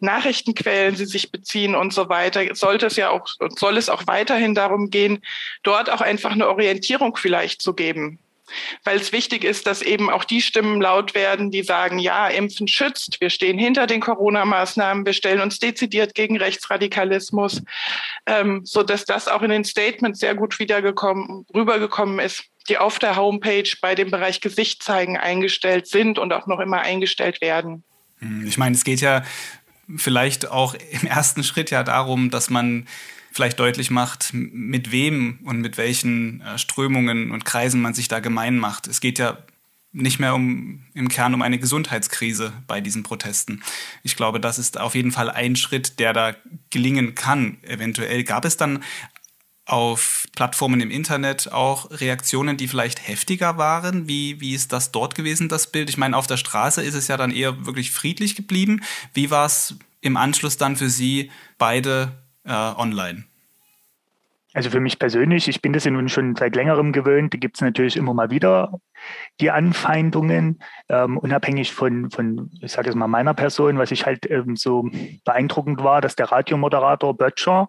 Nachrichtenquellen 0.00 0.94
sie 0.94 1.06
sich 1.06 1.32
beziehen 1.32 1.74
und 1.74 1.92
so 1.92 2.08
weiter, 2.08 2.54
sollte 2.54 2.86
es 2.86 2.96
ja 2.96 3.10
auch, 3.10 3.26
soll 3.56 3.76
es 3.76 3.88
auch 3.88 4.06
weiterhin 4.06 4.54
darum 4.54 4.90
gehen, 4.90 5.22
dort 5.62 5.90
auch 5.90 6.00
einfach 6.00 6.32
eine 6.32 6.48
Orientierung 6.48 7.16
vielleicht 7.16 7.62
zu 7.62 7.72
geben 7.72 8.18
weil 8.84 8.98
es 8.98 9.12
wichtig 9.12 9.44
ist, 9.44 9.66
dass 9.66 9.82
eben 9.82 10.10
auch 10.10 10.24
die 10.24 10.40
Stimmen 10.40 10.80
laut 10.80 11.14
werden, 11.14 11.50
die 11.50 11.62
sagen, 11.62 11.98
ja, 11.98 12.28
Impfen 12.28 12.68
schützt, 12.68 13.20
wir 13.20 13.30
stehen 13.30 13.58
hinter 13.58 13.86
den 13.86 14.00
Corona-Maßnahmen, 14.00 15.06
wir 15.06 15.12
stellen 15.12 15.40
uns 15.40 15.58
dezidiert 15.58 16.14
gegen 16.14 16.36
Rechtsradikalismus, 16.36 17.62
ähm, 18.26 18.62
so 18.64 18.82
dass 18.82 19.04
das 19.04 19.28
auch 19.28 19.42
in 19.42 19.50
den 19.50 19.64
Statements 19.64 20.20
sehr 20.20 20.34
gut 20.34 20.58
wiedergekommen, 20.58 21.46
rübergekommen 21.54 22.18
ist, 22.18 22.44
die 22.68 22.78
auf 22.78 22.98
der 22.98 23.16
Homepage 23.16 23.70
bei 23.80 23.94
dem 23.94 24.10
Bereich 24.10 24.40
Gesicht 24.40 24.82
zeigen 24.82 25.16
eingestellt 25.16 25.86
sind 25.86 26.18
und 26.18 26.32
auch 26.32 26.46
noch 26.46 26.60
immer 26.60 26.80
eingestellt 26.80 27.40
werden. 27.40 27.84
Hm, 28.18 28.46
ich 28.46 28.58
meine, 28.58 28.74
es 28.74 28.84
geht 28.84 29.00
ja 29.00 29.24
vielleicht 29.96 30.50
auch 30.50 30.74
im 30.74 31.06
ersten 31.06 31.44
Schritt 31.44 31.70
ja 31.70 31.82
darum, 31.82 32.30
dass 32.30 32.50
man 32.50 32.86
vielleicht 33.32 33.58
deutlich 33.58 33.90
macht, 33.90 34.30
mit 34.32 34.90
wem 34.90 35.38
und 35.44 35.60
mit 35.60 35.76
welchen 35.76 36.40
äh, 36.40 36.58
Strömungen 36.58 37.30
und 37.30 37.44
Kreisen 37.44 37.80
man 37.80 37.94
sich 37.94 38.08
da 38.08 38.20
gemein 38.20 38.58
macht. 38.58 38.86
Es 38.86 39.00
geht 39.00 39.18
ja 39.18 39.38
nicht 39.92 40.18
mehr 40.18 40.34
um 40.34 40.84
im 40.94 41.08
Kern 41.08 41.34
um 41.34 41.42
eine 41.42 41.58
Gesundheitskrise 41.58 42.52
bei 42.66 42.80
diesen 42.80 43.02
Protesten. 43.02 43.62
Ich 44.02 44.16
glaube, 44.16 44.38
das 44.38 44.58
ist 44.58 44.78
auf 44.78 44.94
jeden 44.94 45.12
Fall 45.12 45.30
ein 45.30 45.56
Schritt, 45.56 45.98
der 45.98 46.12
da 46.12 46.34
gelingen 46.70 47.14
kann. 47.14 47.58
Eventuell 47.62 48.22
gab 48.24 48.44
es 48.44 48.56
dann 48.56 48.82
auf 49.68 50.26
Plattformen 50.34 50.80
im 50.80 50.90
Internet 50.90 51.52
auch 51.52 51.90
Reaktionen, 51.90 52.56
die 52.56 52.68
vielleicht 52.68 53.06
heftiger 53.06 53.58
waren? 53.58 54.08
Wie, 54.08 54.40
wie 54.40 54.54
ist 54.54 54.72
das 54.72 54.92
dort 54.92 55.14
gewesen, 55.14 55.48
das 55.48 55.70
Bild? 55.70 55.90
Ich 55.90 55.98
meine, 55.98 56.16
auf 56.16 56.26
der 56.26 56.38
Straße 56.38 56.82
ist 56.82 56.94
es 56.94 57.08
ja 57.08 57.16
dann 57.16 57.30
eher 57.30 57.66
wirklich 57.66 57.90
friedlich 57.90 58.34
geblieben. 58.34 58.80
Wie 59.12 59.30
war 59.30 59.46
es 59.46 59.76
im 60.00 60.16
Anschluss 60.16 60.56
dann 60.56 60.76
für 60.76 60.88
Sie 60.88 61.30
beide 61.58 62.12
äh, 62.48 62.52
online? 62.76 63.24
Also 64.54 64.70
für 64.70 64.80
mich 64.80 64.98
persönlich, 64.98 65.46
ich 65.46 65.60
bin 65.60 65.72
das 65.74 65.84
ja 65.84 65.90
nun 65.90 66.08
schon 66.08 66.34
seit 66.34 66.56
längerem 66.56 66.92
gewöhnt, 66.92 67.34
da 67.34 67.38
gibt 67.38 67.56
es 67.56 67.60
natürlich 67.60 67.96
immer 67.96 68.14
mal 68.14 68.30
wieder 68.30 68.80
die 69.40 69.50
Anfeindungen, 69.50 70.60
ähm, 70.88 71.18
unabhängig 71.18 71.72
von, 71.72 72.10
von, 72.10 72.50
ich 72.60 72.72
sage 72.72 72.88
jetzt 72.88 72.96
mal, 72.96 73.06
meiner 73.08 73.34
Person, 73.34 73.78
was 73.78 73.90
ich 73.90 74.06
halt 74.06 74.28
ähm, 74.30 74.56
so 74.56 74.88
beeindruckend 75.24 75.84
war, 75.84 76.00
dass 76.00 76.16
der 76.16 76.32
Radiomoderator 76.32 77.16
Böttcher 77.16 77.68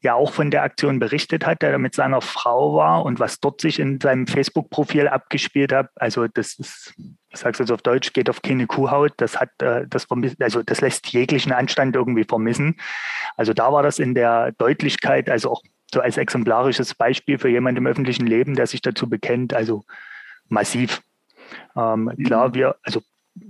ja 0.00 0.14
auch 0.14 0.32
von 0.32 0.50
der 0.50 0.62
Aktion 0.62 0.98
berichtet 0.98 1.44
hat, 1.44 1.62
der 1.62 1.76
mit 1.78 1.94
seiner 1.94 2.20
Frau 2.20 2.76
war 2.76 3.04
und 3.04 3.18
was 3.18 3.40
dort 3.40 3.60
sich 3.60 3.80
in 3.80 4.00
seinem 4.00 4.26
Facebook-Profil 4.26 5.08
abgespielt 5.08 5.72
hat. 5.72 5.90
Also 5.96 6.28
das 6.28 6.54
ist, 6.54 6.94
ich 7.30 7.40
sage 7.40 7.52
es 7.52 7.58
jetzt 7.58 7.72
auf 7.72 7.82
Deutsch, 7.82 8.12
geht 8.12 8.30
auf 8.30 8.40
keine 8.42 8.66
Kuhhaut. 8.66 9.12
Das 9.16 9.40
hat, 9.40 9.50
äh, 9.60 9.86
das 9.88 10.06
also 10.40 10.62
das 10.62 10.80
lässt 10.80 11.08
jeglichen 11.08 11.52
Anstand 11.52 11.96
irgendwie 11.96 12.24
vermissen. 12.24 12.76
Also 13.36 13.52
da 13.54 13.72
war 13.72 13.82
das 13.82 13.98
in 13.98 14.14
der 14.14 14.52
Deutlichkeit, 14.52 15.28
also 15.28 15.50
auch 15.50 15.62
so 15.92 16.00
als 16.00 16.16
exemplarisches 16.16 16.94
Beispiel 16.94 17.38
für 17.38 17.48
jemanden 17.48 17.78
im 17.78 17.86
öffentlichen 17.86 18.26
Leben, 18.26 18.54
der 18.54 18.66
sich 18.66 18.82
dazu 18.82 19.08
bekennt, 19.08 19.52
also 19.52 19.84
massiv. 20.48 21.02
Ähm, 21.76 22.12
klar, 22.24 22.48
mhm. 22.48 22.54
wir, 22.54 22.76
also 22.82 23.00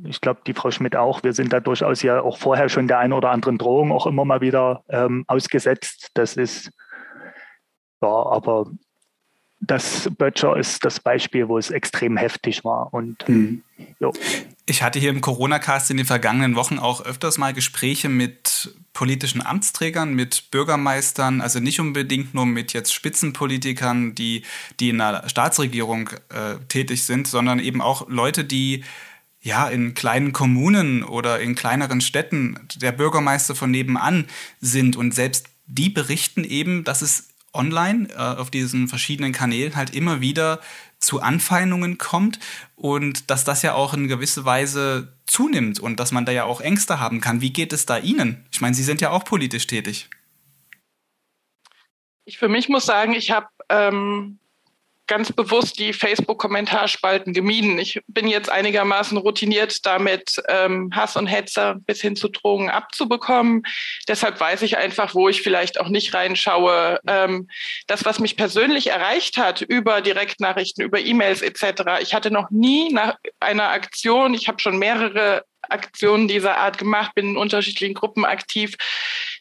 ich 0.05 0.21
glaube, 0.21 0.41
die 0.47 0.55
Frau 0.55 0.71
Schmidt 0.71 0.97
auch, 0.97 1.23
wir 1.23 1.33
sind 1.33 1.53
da 1.53 1.61
durchaus 1.61 2.03
ja 2.03 2.21
auch 2.21 2.39
vorher 2.39 2.69
schon 2.69 2.89
der 2.89 2.99
einen 2.99 3.13
oder 3.13 3.31
anderen 3.31 3.59
Drohung 3.59 3.93
auch 3.93 4.07
immer 4.07 4.25
mal 4.25 4.41
wieder 4.41 4.85
ähm, 4.89 5.25
ausgesetzt. 5.27 6.11
Das 6.15 6.37
ist, 6.37 6.71
ja, 8.01 8.09
aber 8.09 8.71
das 9.61 10.09
Böttcher 10.17 10.57
ist 10.57 10.85
das 10.85 11.01
Beispiel, 11.01 11.49
wo 11.49 11.59
es 11.59 11.71
extrem 11.71 12.17
heftig 12.17 12.65
war. 12.65 12.93
Und 12.93 13.29
mhm. 13.29 13.63
Ich 14.67 14.83
hatte 14.83 14.99
hier 14.99 15.11
im 15.11 15.21
Corona-Cast 15.21 15.91
in 15.91 15.97
den 15.97 16.07
vergangenen 16.07 16.55
Wochen 16.55 16.79
auch 16.79 17.05
öfters 17.05 17.39
mal 17.39 17.53
Gespräche 17.53 18.09
mit 18.09 18.75
politischen 18.93 19.45
Amtsträgern, 19.45 20.15
mit 20.15 20.51
Bürgermeistern, 20.51 21.41
also 21.41 21.61
nicht 21.61 21.81
unbedingt 21.81 22.35
nur 22.35 22.47
mit 22.47 22.73
jetzt 22.73 22.93
Spitzenpolitikern, 22.93 24.15
die, 24.15 24.43
die 24.79 24.91
in 24.91 25.01
einer 25.01 25.29
Staatsregierung 25.29 26.11
äh, 26.29 26.57
tätig 26.69 27.05
sind, 27.05 27.27
sondern 27.27 27.59
eben 27.59 27.81
auch 27.81 28.09
Leute, 28.09 28.45
die 28.45 28.85
ja, 29.49 29.67
in 29.67 29.95
kleinen 29.95 30.35
Kommunen 30.35 31.03
oder 31.03 31.41
in 31.41 31.55
kleineren 31.55 32.03
Städten 32.03 32.61
der 32.77 32.93
Bürgermeister 32.93 33.55
von 33.55 33.71
nebenan 33.71 34.27
sind 34.61 34.95
und 34.95 35.15
selbst 35.15 35.47
die 35.67 35.89
berichten 35.89 36.45
eben, 36.45 36.85
dass 36.85 37.01
es 37.01 37.31
online 37.55 38.11
äh, 38.11 38.17
auf 38.17 38.51
diesen 38.51 38.89
verschiedenen 38.89 39.33
Kanälen 39.33 39.75
halt 39.75 39.95
immer 39.95 40.21
wieder 40.21 40.61
zu 41.01 41.23
Anfeindungen 41.23 41.97
kommt 41.97 42.39
und 42.77 43.31
dass 43.31 43.45
das 43.45 43.63
ja 43.63 43.73
auch 43.73 43.95
in 43.95 44.07
gewisser 44.07 44.45
Weise 44.45 45.15
zunimmt 45.27 45.81
und 45.81 45.99
dass 45.99 46.13
man 46.13 46.27
da 46.27 46.33
ja 46.33 46.45
auch 46.45 46.61
Ängste 46.61 47.01
haben 47.01 47.23
kann. 47.23 47.41
Wie 47.41 47.53
geht 47.53 47.73
es 47.73 47.87
da 47.87 47.97
Ihnen? 47.97 48.45
Ich 48.53 48.61
meine, 48.61 48.75
Sie 48.75 48.83
sind 48.83 49.01
ja 49.01 49.11
auch 49.11 49.25
politisch 49.25 49.67
tätig. 49.67 50.11
Ich 52.27 52.37
für 52.37 52.49
mich 52.49 52.69
muss 52.69 52.85
sagen, 52.85 53.15
ich 53.15 53.31
habe 53.31 53.47
ähm, 53.71 54.39
ganz 55.09 55.33
bewusst 55.33 55.79
die 55.79 55.93
Facebook-Kommentarspalten 55.93 57.33
gemieden. 57.33 57.79
Ich 57.79 58.01
bin 58.07 58.29
jetzt 58.29 58.51
einigermaßen 58.51 59.19
routiniert 59.19 59.85
damit, 59.85 60.41
ähm, 60.49 60.91
Hass 60.95 61.17
und 61.17 61.27
Hetzer 61.27 61.77
bis 61.81 62.01
hin 62.01 62.15
zu 62.15 62.29
Drohungen 62.29 62.71
abzubekommen. 62.71 63.63
Deshalb 64.07 64.39
weiß 64.39 64.63
ich 64.63 64.77
einfach, 64.77 65.15
wo 65.15 65.29
ich 65.29 65.43
vielleicht 65.43 65.81
auch 65.81 65.89
nicht 65.89 66.15
reinschaue. 66.15 67.01
Ähm, 67.07 67.49
das, 67.87 68.05
was 68.05 68.21
mich 68.21 68.37
persönlich 68.37 68.89
erreicht 68.89 69.39
hat 69.39 69.63
über 69.63 70.01
Direktnachrichten, 70.03 70.85
über 70.85 71.01
E-Mails 71.01 71.43
etc. 71.43 72.01
Ich 72.03 72.15
hatte 72.15 72.31
noch 72.31 72.51
nie 72.51 72.93
nach 72.93 73.17
einer 73.41 73.71
Aktion, 73.71 74.35
ich 74.35 74.47
habe 74.47 74.61
schon 74.61 74.79
mehrere 74.79 75.45
Aktionen 75.63 76.29
dieser 76.29 76.59
Art 76.59 76.79
gemacht, 76.79 77.15
bin 77.15 77.31
in 77.31 77.37
unterschiedlichen 77.37 77.95
Gruppen 77.95 78.25
aktiv. 78.25 78.77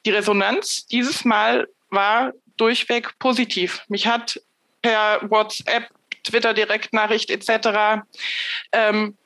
Die 0.05 0.11
Resonanz 0.11 0.85
dieses 0.87 1.25
Mal 1.25 1.67
war 1.89 2.31
durchweg 2.57 3.19
positiv. 3.19 3.83
Mich 3.87 4.07
hat 4.07 4.39
per 4.81 5.21
WhatsApp, 5.29 5.89
Twitter-Direktnachricht 6.23 7.29
etc. 7.29 8.03
Ähm, 8.71 9.17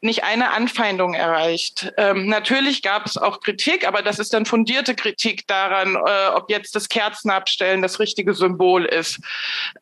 nicht 0.00 0.24
eine 0.24 0.50
Anfeindung 0.50 1.14
erreicht. 1.14 1.92
Ähm, 1.96 2.26
natürlich 2.26 2.82
gab 2.82 3.06
es 3.06 3.16
auch 3.16 3.40
Kritik, 3.40 3.86
aber 3.86 4.02
das 4.02 4.18
ist 4.18 4.32
dann 4.32 4.44
fundierte 4.44 4.94
Kritik 4.94 5.46
daran, 5.46 5.94
äh, 5.94 6.28
ob 6.34 6.50
jetzt 6.50 6.74
das 6.74 6.88
Kerzenabstellen 6.88 7.82
das 7.82 8.00
richtige 8.00 8.34
Symbol 8.34 8.84
ist. 8.84 9.20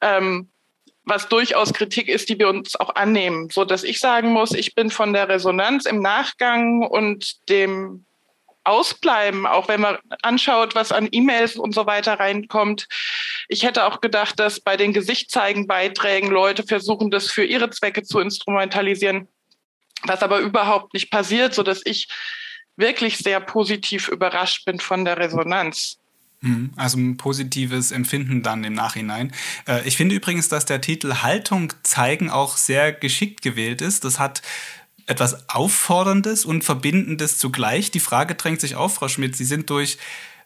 Ähm, 0.01 0.49
was 1.07 1.29
durchaus 1.29 1.73
Kritik 1.73 2.09
ist, 2.09 2.29
die 2.29 2.39
wir 2.39 2.49
uns 2.49 2.77
auch 2.77 2.95
annehmen, 2.95 3.51
so 3.51 3.65
dass 3.65 3.85
ich 3.85 4.01
sagen 4.01 4.33
muss, 4.33 4.53
ich 4.53 4.75
bin 4.75 4.91
von 4.91 5.13
der 5.13 5.29
Resonanz 5.29 5.85
im 5.85 6.01
Nachgang 6.01 6.83
und 6.83 7.49
dem 7.51 8.07
ausbleiben, 8.65 9.47
auch 9.47 9.69
wenn 9.69 9.81
man 9.81 9.99
anschaut, 10.23 10.75
was 10.75 10.91
an 10.91 11.09
E-Mails 11.11 11.57
und 11.57 11.75
so 11.75 11.87
weiter 11.87 12.19
reinkommt. 12.19 12.89
Ich 13.49 13.63
hätte 13.63 13.85
auch 13.85 14.01
gedacht, 14.01 14.41
dass 14.41 14.61
bei 14.61 14.77
den 14.77 14.93
Gesichtszeigen-Beiträgen 14.93 16.31
Leute 16.31 16.65
versuchen, 16.65 17.11
das 17.11 17.31
für 17.31 17.45
ihre 17.45 17.71
Zwecke 17.71 18.03
zu 18.03 18.21
instrumentalisieren, 18.21 19.29
was 20.05 20.23
aber 20.23 20.41
überhaupt 20.41 20.95
nicht 20.95 21.11
passiert, 21.11 21.55
so 21.55 21.63
dass 21.63 21.83
ich 21.85 22.09
wirklich 22.77 23.19
sehr 23.19 23.41
positiv 23.41 24.09
überrascht 24.09 24.65
bin 24.65 24.81
von 24.81 25.05
der 25.05 25.19
Resonanz. 25.19 25.99
Mhm. 26.41 26.73
Also 26.77 26.99
ein 26.99 27.17
positives 27.17 27.91
Empfinden 27.91 28.43
dann 28.43 28.65
im 28.65 28.75
Nachhinein. 28.75 29.33
Äh, 29.67 29.87
ich 29.87 29.97
finde 29.97 30.15
übrigens, 30.15 30.49
dass 30.49 30.67
der 30.67 30.81
Titel 30.81 31.23
Haltung 31.23 31.73
zeigen 31.83 32.31
auch 32.31 32.57
sehr 32.57 32.93
geschickt 32.93 33.43
gewählt 33.43 33.81
ist. 33.81 34.05
Das 34.05 34.19
hat 34.19 34.43
etwas 35.07 35.49
Aufforderndes 35.49 36.45
und 36.45 36.65
Verbindendes 36.65 37.39
zugleich. 37.39 37.91
Die 37.91 38.01
Frage 38.01 38.35
drängt 38.35 38.61
sich 38.61 38.77
auf, 38.77 38.95
Frau 38.95 39.09
Schmidt. 39.09 39.37
Sie 39.37 39.45
sind 39.45 39.71
durch 39.71 39.99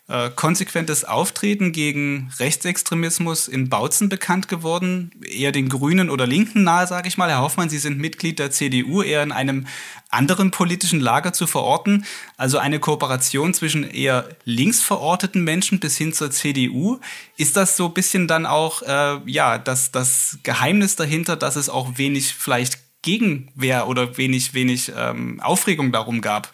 äh, 0.08 0.30
konsequentes 0.30 1.04
Auftreten 1.04 1.70
gegen 1.70 2.32
Rechtsextremismus 2.38 3.46
in 3.46 3.68
Bautzen 3.68 4.08
bekannt 4.08 4.48
geworden, 4.48 5.10
eher 5.22 5.52
den 5.52 5.68
Grünen 5.68 6.08
oder 6.08 6.26
Linken 6.26 6.64
nahe, 6.64 6.86
sage 6.86 7.08
ich 7.08 7.18
mal. 7.18 7.28
Herr 7.28 7.42
Hoffmann, 7.42 7.68
Sie 7.68 7.76
sind 7.76 7.98
Mitglied 7.98 8.38
der 8.38 8.50
CDU, 8.50 9.02
eher 9.02 9.22
in 9.22 9.32
einem 9.32 9.66
anderen 10.08 10.50
politischen 10.50 11.00
Lager 11.00 11.34
zu 11.34 11.46
verorten. 11.46 12.06
Also 12.38 12.56
eine 12.56 12.80
Kooperation 12.80 13.52
zwischen 13.52 13.84
eher 13.84 14.26
links 14.44 14.80
verorteten 14.80 15.44
Menschen 15.44 15.78
bis 15.78 15.98
hin 15.98 16.14
zur 16.14 16.30
CDU. 16.30 17.00
Ist 17.36 17.58
das 17.58 17.76
so 17.76 17.88
ein 17.88 17.94
bisschen 17.94 18.26
dann 18.26 18.46
auch 18.46 18.80
äh, 18.80 19.20
ja 19.26 19.58
das, 19.58 19.92
das 19.92 20.38
Geheimnis 20.42 20.96
dahinter, 20.96 21.36
dass 21.36 21.56
es 21.56 21.68
auch 21.68 21.98
wenig 21.98 22.32
vielleicht 22.32 22.87
Gegenwehr 23.02 23.88
oder 23.88 24.16
wenig, 24.16 24.54
wenig 24.54 24.92
ähm, 24.96 25.40
Aufregung 25.40 25.92
darum 25.92 26.20
gab? 26.20 26.50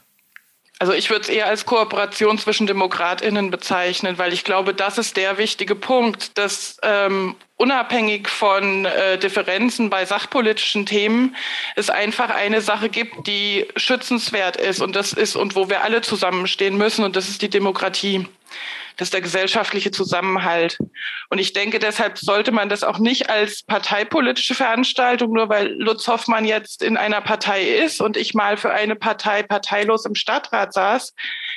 Also 0.80 0.92
ich 0.92 1.08
würde 1.08 1.22
es 1.22 1.28
eher 1.28 1.46
als 1.46 1.66
Kooperation 1.66 2.36
zwischen 2.36 2.66
Demokratinnen 2.66 3.50
bezeichnen, 3.50 4.18
weil 4.18 4.32
ich 4.32 4.42
glaube, 4.42 4.74
das 4.74 4.98
ist 4.98 5.16
der 5.16 5.38
wichtige 5.38 5.76
Punkt, 5.76 6.36
dass 6.36 6.78
ähm, 6.82 7.36
unabhängig 7.56 8.28
von 8.28 8.84
äh, 8.84 9.16
Differenzen 9.16 9.88
bei 9.88 10.04
sachpolitischen 10.04 10.84
Themen 10.84 11.36
es 11.76 11.90
einfach 11.90 12.28
eine 12.28 12.60
Sache 12.60 12.88
gibt, 12.88 13.26
die 13.28 13.66
schützenswert 13.76 14.56
ist 14.56 14.80
und 14.82 14.96
das 14.96 15.12
ist 15.12 15.36
und 15.36 15.54
wo 15.54 15.68
wir 15.68 15.84
alle 15.84 16.02
zusammenstehen 16.02 16.76
müssen 16.76 17.04
und 17.04 17.14
das 17.14 17.28
ist 17.28 17.40
die 17.42 17.50
Demokratie. 17.50 18.26
Das 18.96 19.06
ist 19.06 19.14
der 19.14 19.20
gesellschaftliche 19.20 19.90
Zusammenhalt. 19.90 20.78
Und 21.28 21.38
ich 21.38 21.52
denke, 21.52 21.78
deshalb 21.78 22.18
sollte 22.18 22.52
man 22.52 22.68
das 22.68 22.84
auch 22.84 22.98
nicht 22.98 23.28
als 23.28 23.62
parteipolitische 23.64 24.54
Veranstaltung, 24.54 25.32
nur 25.32 25.48
weil 25.48 25.72
Lutz 25.72 26.06
Hoffmann 26.06 26.44
jetzt 26.44 26.82
in 26.82 26.96
einer 26.96 27.20
Partei 27.20 27.62
ist 27.64 28.00
und 28.00 28.16
ich 28.16 28.34
mal 28.34 28.56
für 28.56 28.72
eine 28.72 28.94
Partei 28.94 29.42
parteilos 29.42 30.04
im 30.04 30.14
Stadtrat 30.14 30.72
saß, 30.72 31.14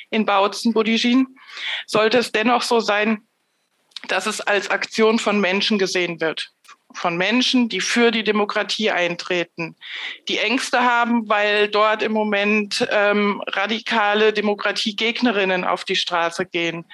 in 0.10 0.26
Bautzen, 0.26 0.74
Budigin, 0.74 1.28
sollte 1.86 2.18
es 2.18 2.32
dennoch 2.32 2.64
so 2.64 2.80
sein, 2.80 3.28
dass 4.08 4.26
es 4.26 4.42
als 4.42 4.70
Aktion 4.70 5.20
von 5.20 5.40
Menschen 5.40 5.78
gesehen 5.78 6.20
wird 6.20 6.52
von 6.98 7.18
Menschen, 7.18 7.70
die 7.70 7.82
für 7.82 8.12
die 8.12 8.24
Demokratie 8.24 8.92
eintreten, 8.92 9.76
die 10.28 10.40
Ängste 10.40 10.82
haben, 10.82 11.30
weil 11.30 11.68
dort 11.68 12.04
im 12.04 12.12
Moment 12.12 12.88
ähm, 12.92 13.42
radikale 13.48 14.34
Demokratiegegnerinnen 14.34 15.64
auf 15.64 15.84
die 15.84 15.96
Straße 15.96 16.46
gehen. 16.46 16.86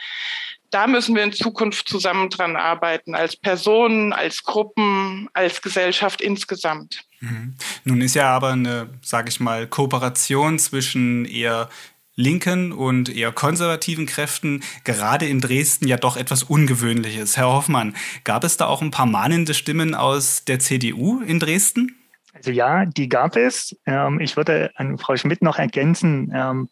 Da 0.69 0.87
müssen 0.87 1.15
wir 1.15 1.23
in 1.23 1.33
Zukunft 1.33 1.87
zusammen 1.87 2.29
dran 2.29 2.55
arbeiten, 2.55 3.13
als 3.13 3.35
Personen, 3.35 4.11
als 4.11 4.43
Gruppen, 4.43 5.29
als 5.33 5.61
Gesellschaft 5.61 6.19
insgesamt. 6.19 7.03
Mhm. 7.19 7.53
Nun 7.83 8.01
ist 8.01 8.15
ja 8.15 8.29
aber 8.29 8.49
eine, 8.49 8.89
sage 9.01 9.29
ich 9.29 9.39
mal, 9.39 9.67
Kooperation 9.67 10.57
zwischen 10.57 11.25
eher 11.25 11.69
linken 12.15 12.71
und 12.71 13.09
eher 13.09 13.31
konservativen 13.31 14.05
Kräften 14.05 14.63
gerade 14.83 15.25
in 15.25 15.41
Dresden 15.41 15.87
ja 15.87 15.97
doch 15.97 16.17
etwas 16.17 16.43
Ungewöhnliches. 16.43 17.37
Herr 17.37 17.51
Hoffmann, 17.51 17.95
gab 18.23 18.43
es 18.43 18.57
da 18.57 18.67
auch 18.67 18.81
ein 18.81 18.91
paar 18.91 19.05
mahnende 19.05 19.53
Stimmen 19.53 19.95
aus 19.95 20.45
der 20.45 20.59
CDU 20.59 21.21
in 21.21 21.39
Dresden? 21.39 21.95
Also 22.33 22.51
ja, 22.51 22.85
die 22.85 23.09
gab 23.09 23.35
es. 23.35 23.75
Ähm, 23.85 24.19
ich 24.19 24.37
würde 24.37 24.71
an 24.75 24.97
Frau 24.97 25.15
Schmidt 25.15 25.41
noch 25.41 25.59
ergänzen, 25.59 26.31
ähm, 26.35 26.69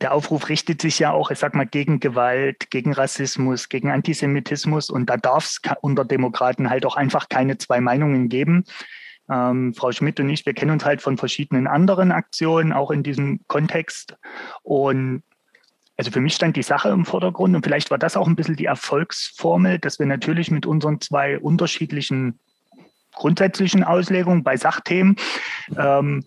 der 0.00 0.14
Aufruf 0.14 0.48
richtet 0.48 0.80
sich 0.80 0.98
ja 0.98 1.12
auch, 1.12 1.30
ich 1.30 1.38
sag 1.38 1.54
mal, 1.54 1.66
gegen 1.66 1.98
Gewalt, 1.98 2.70
gegen 2.70 2.92
Rassismus, 2.92 3.68
gegen 3.68 3.90
Antisemitismus. 3.90 4.90
Und 4.90 5.06
da 5.06 5.16
darf 5.16 5.44
es 5.44 5.60
unter 5.80 6.04
Demokraten 6.04 6.70
halt 6.70 6.86
auch 6.86 6.96
einfach 6.96 7.28
keine 7.28 7.58
zwei 7.58 7.80
Meinungen 7.80 8.28
geben. 8.28 8.64
Ähm, 9.30 9.74
Frau 9.74 9.92
Schmidt 9.92 10.20
und 10.20 10.30
ich, 10.30 10.46
wir 10.46 10.54
kennen 10.54 10.70
uns 10.70 10.84
halt 10.84 11.02
von 11.02 11.18
verschiedenen 11.18 11.66
anderen 11.66 12.12
Aktionen, 12.12 12.72
auch 12.72 12.90
in 12.90 13.02
diesem 13.02 13.40
Kontext. 13.46 14.16
Und 14.62 15.22
also 15.96 16.10
für 16.10 16.20
mich 16.20 16.34
stand 16.34 16.56
die 16.56 16.62
Sache 16.62 16.90
im 16.90 17.04
Vordergrund 17.04 17.56
und 17.56 17.64
vielleicht 17.64 17.90
war 17.90 17.98
das 17.98 18.16
auch 18.16 18.28
ein 18.28 18.36
bisschen 18.36 18.56
die 18.56 18.66
Erfolgsformel, 18.66 19.78
dass 19.80 19.98
wir 19.98 20.06
natürlich 20.06 20.50
mit 20.50 20.64
unseren 20.64 21.00
zwei 21.00 21.38
unterschiedlichen 21.38 22.38
grundsätzlichen 23.14 23.82
Auslegungen 23.82 24.44
bei 24.44 24.56
Sachthemen 24.56 25.16
ähm, 25.76 26.24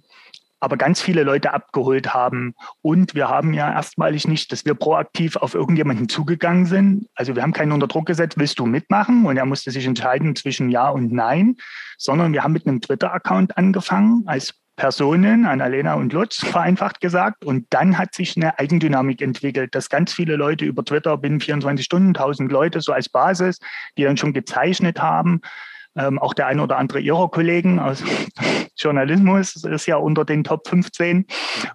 aber 0.61 0.77
ganz 0.77 1.01
viele 1.01 1.23
Leute 1.23 1.53
abgeholt 1.53 2.13
haben. 2.13 2.53
Und 2.81 3.15
wir 3.15 3.27
haben 3.27 3.53
ja 3.53 3.73
erstmalig 3.73 4.27
nicht, 4.27 4.51
dass 4.51 4.63
wir 4.63 4.75
proaktiv 4.75 5.35
auf 5.35 5.55
irgendjemanden 5.55 6.07
zugegangen 6.07 6.67
sind. 6.67 7.07
Also 7.15 7.35
wir 7.35 7.41
haben 7.41 7.51
keinen 7.51 7.71
unter 7.71 7.87
Druck 7.87 8.05
gesetzt, 8.05 8.37
willst 8.37 8.59
du 8.59 8.65
mitmachen? 8.67 9.25
Und 9.25 9.37
er 9.37 9.45
musste 9.45 9.71
sich 9.71 9.85
entscheiden 9.85 10.35
zwischen 10.35 10.69
Ja 10.69 10.89
und 10.89 11.11
Nein, 11.11 11.57
sondern 11.97 12.31
wir 12.31 12.43
haben 12.43 12.53
mit 12.53 12.67
einem 12.67 12.79
Twitter-Account 12.79 13.57
angefangen 13.57 14.23
als 14.27 14.53
Personen, 14.75 15.45
Annalena 15.45 15.95
und 15.95 16.13
Lutz, 16.13 16.37
vereinfacht 16.45 17.01
gesagt. 17.01 17.43
Und 17.43 17.65
dann 17.71 17.97
hat 17.97 18.13
sich 18.13 18.37
eine 18.37 18.57
Eigendynamik 18.59 19.21
entwickelt, 19.21 19.73
dass 19.73 19.89
ganz 19.89 20.13
viele 20.13 20.35
Leute 20.35 20.65
über 20.65 20.85
Twitter 20.85 21.17
binnen 21.17 21.41
24 21.41 21.83
Stunden, 21.83 22.09
1000 22.09 22.51
Leute 22.51 22.81
so 22.81 22.93
als 22.93 23.09
Basis, 23.09 23.59
die 23.97 24.03
dann 24.03 24.17
schon 24.17 24.33
gezeichnet 24.33 25.01
haben, 25.01 25.41
ähm, 25.95 26.19
auch 26.19 26.33
der 26.33 26.47
eine 26.47 26.63
oder 26.63 26.77
andere 26.77 26.99
Ihrer 26.99 27.29
Kollegen 27.29 27.79
aus 27.79 28.03
Journalismus 28.77 29.63
ist 29.63 29.85
ja 29.85 29.97
unter 29.97 30.25
den 30.25 30.43
Top 30.43 30.67
15. 30.67 31.25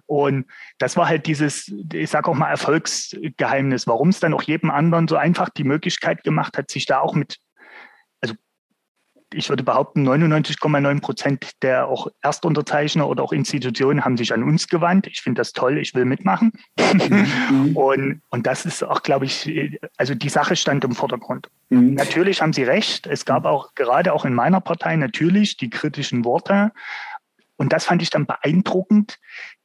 Und 0.05 0.45
das 0.79 0.97
war 0.97 1.07
halt 1.07 1.25
dieses, 1.27 1.71
ich 1.93 2.09
sage 2.09 2.29
auch 2.29 2.35
mal, 2.35 2.49
Erfolgsgeheimnis, 2.49 3.87
warum 3.87 4.09
es 4.09 4.19
dann 4.19 4.33
auch 4.33 4.43
jedem 4.43 4.71
anderen 4.71 5.07
so 5.07 5.15
einfach 5.15 5.49
die 5.49 5.63
Möglichkeit 5.63 6.23
gemacht 6.23 6.57
hat, 6.57 6.71
sich 6.71 6.85
da 6.85 6.99
auch 6.99 7.13
mit 7.13 7.37
ich 9.33 9.49
würde 9.49 9.63
behaupten, 9.63 10.07
99,9 10.07 11.01
Prozent 11.01 11.51
der 11.61 11.87
auch 11.87 12.07
Erstunterzeichner 12.21 13.07
oder 13.07 13.23
auch 13.23 13.33
Institutionen 13.33 14.05
haben 14.05 14.17
sich 14.17 14.33
an 14.33 14.43
uns 14.43 14.67
gewandt. 14.67 15.07
Ich 15.07 15.21
finde 15.21 15.39
das 15.39 15.53
toll, 15.53 15.77
ich 15.77 15.93
will 15.93 16.05
mitmachen. 16.05 16.53
Mhm. 16.79 17.75
und, 17.75 18.21
und 18.29 18.47
das 18.47 18.65
ist 18.65 18.83
auch, 18.83 19.03
glaube 19.03 19.25
ich, 19.25 19.79
also 19.97 20.15
die 20.15 20.29
Sache 20.29 20.55
stand 20.55 20.83
im 20.83 20.93
Vordergrund. 20.93 21.49
Mhm. 21.69 21.95
Natürlich 21.95 22.41
haben 22.41 22.53
Sie 22.53 22.63
recht. 22.63 23.07
Es 23.07 23.25
gab 23.25 23.45
auch 23.45 23.75
gerade 23.75 24.13
auch 24.13 24.23
in 24.25 24.33
meiner 24.33 24.61
Partei 24.61 24.95
natürlich 24.95 25.57
die 25.57 25.69
kritischen 25.69 26.23
Worte. 26.23 26.71
Und 27.57 27.73
das 27.73 27.85
fand 27.85 28.01
ich 28.01 28.09
dann 28.09 28.25
beeindruckend, 28.25 29.19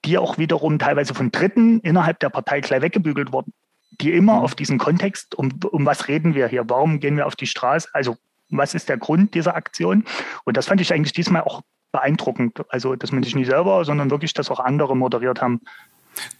die 0.04 0.18
auch 0.18 0.38
wiederum 0.38 0.78
teilweise 0.78 1.14
von 1.14 1.30
Dritten 1.30 1.80
innerhalb 1.80 2.18
der 2.20 2.30
Partei 2.30 2.60
gleich 2.60 2.82
weggebügelt 2.82 3.32
wurden 3.32 3.52
die 4.00 4.12
immer 4.12 4.36
mhm. 4.36 4.42
auf 4.42 4.54
diesen 4.54 4.78
Kontext, 4.78 5.34
um, 5.34 5.52
um 5.70 5.84
was 5.84 6.08
reden 6.08 6.34
wir 6.34 6.48
hier, 6.48 6.64
warum 6.66 6.98
gehen 6.98 7.16
wir 7.16 7.26
auf 7.26 7.36
die 7.36 7.46
Straße, 7.46 7.88
also 7.92 8.16
was 8.58 8.74
ist 8.74 8.88
der 8.88 8.98
Grund 8.98 9.34
dieser 9.34 9.56
Aktion? 9.56 10.04
Und 10.44 10.56
das 10.56 10.66
fand 10.66 10.80
ich 10.80 10.92
eigentlich 10.92 11.12
diesmal 11.12 11.42
auch 11.42 11.62
beeindruckend. 11.90 12.62
Also, 12.68 12.96
dass 12.96 13.12
man 13.12 13.22
sich 13.22 13.34
nicht 13.34 13.48
selber, 13.48 13.84
sondern 13.84 14.10
wirklich, 14.10 14.32
dass 14.34 14.50
auch 14.50 14.60
andere 14.60 14.96
moderiert 14.96 15.40
haben. 15.40 15.60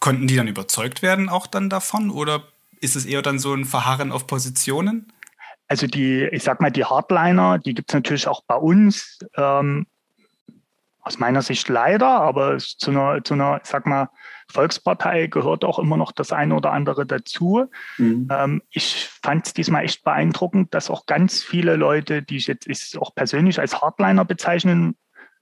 Konnten 0.01 0.27
die 0.27 0.37
dann 0.37 0.49
überzeugt 0.49 1.03
werden 1.03 1.29
auch 1.29 1.47
dann 1.47 1.71
davon? 1.71 2.11
Oder 2.11 2.43
ist 2.81 2.97
es 2.97 3.07
eher 3.07 3.23
dann 3.23 3.39
so 3.39 3.55
ein 3.55 3.65
Verharren 3.65 4.13
auf 4.13 4.27
Positionen? 4.27 5.13
Also 5.69 5.87
die, 5.87 6.25
ich 6.25 6.43
sag 6.43 6.61
mal, 6.61 6.71
die 6.71 6.85
Hardliner, 6.85 7.59
die 7.59 7.73
gibt 7.73 7.91
es 7.91 7.95
natürlich 7.95 8.29
auch 8.29 8.43
bei 8.45 8.57
uns. 8.57 9.21
Ähm, 9.37 9.87
aus 11.03 11.19
meiner 11.19 11.43
Sicht 11.43 11.69
leider, 11.69 12.09
aber 12.09 12.59
zu 12.59 12.91
einer, 12.91 13.25
zu 13.25 13.35
einer, 13.35 13.61
ich 13.63 13.69
sag 13.69 13.87
mal, 13.87 14.09
Volkspartei 14.53 15.27
gehört 15.27 15.65
auch 15.65 15.79
immer 15.79 15.97
noch 15.97 16.13
das 16.13 16.33
eine 16.33 16.55
oder 16.55 16.73
andere 16.73 17.07
dazu. 17.07 17.69
Mhm. 17.99 18.29
Ähm, 18.31 18.63
ich 18.71 19.09
fand 19.23 19.47
es 19.47 19.55
diesmal 19.55 19.85
echt 19.85 20.05
beeindruckend, 20.05 20.75
dass 20.75 20.91
auch 20.91 21.07
ganz 21.07 21.43
viele 21.43 21.77
Leute, 21.77 22.23
die 22.23 22.37
ich 22.37 22.47
jetzt 22.47 22.67
ich 22.69 22.97
auch 22.99 23.15
persönlich 23.15 23.59
als 23.59 23.81
Hardliner 23.81 24.25
bezeichnen 24.25 24.97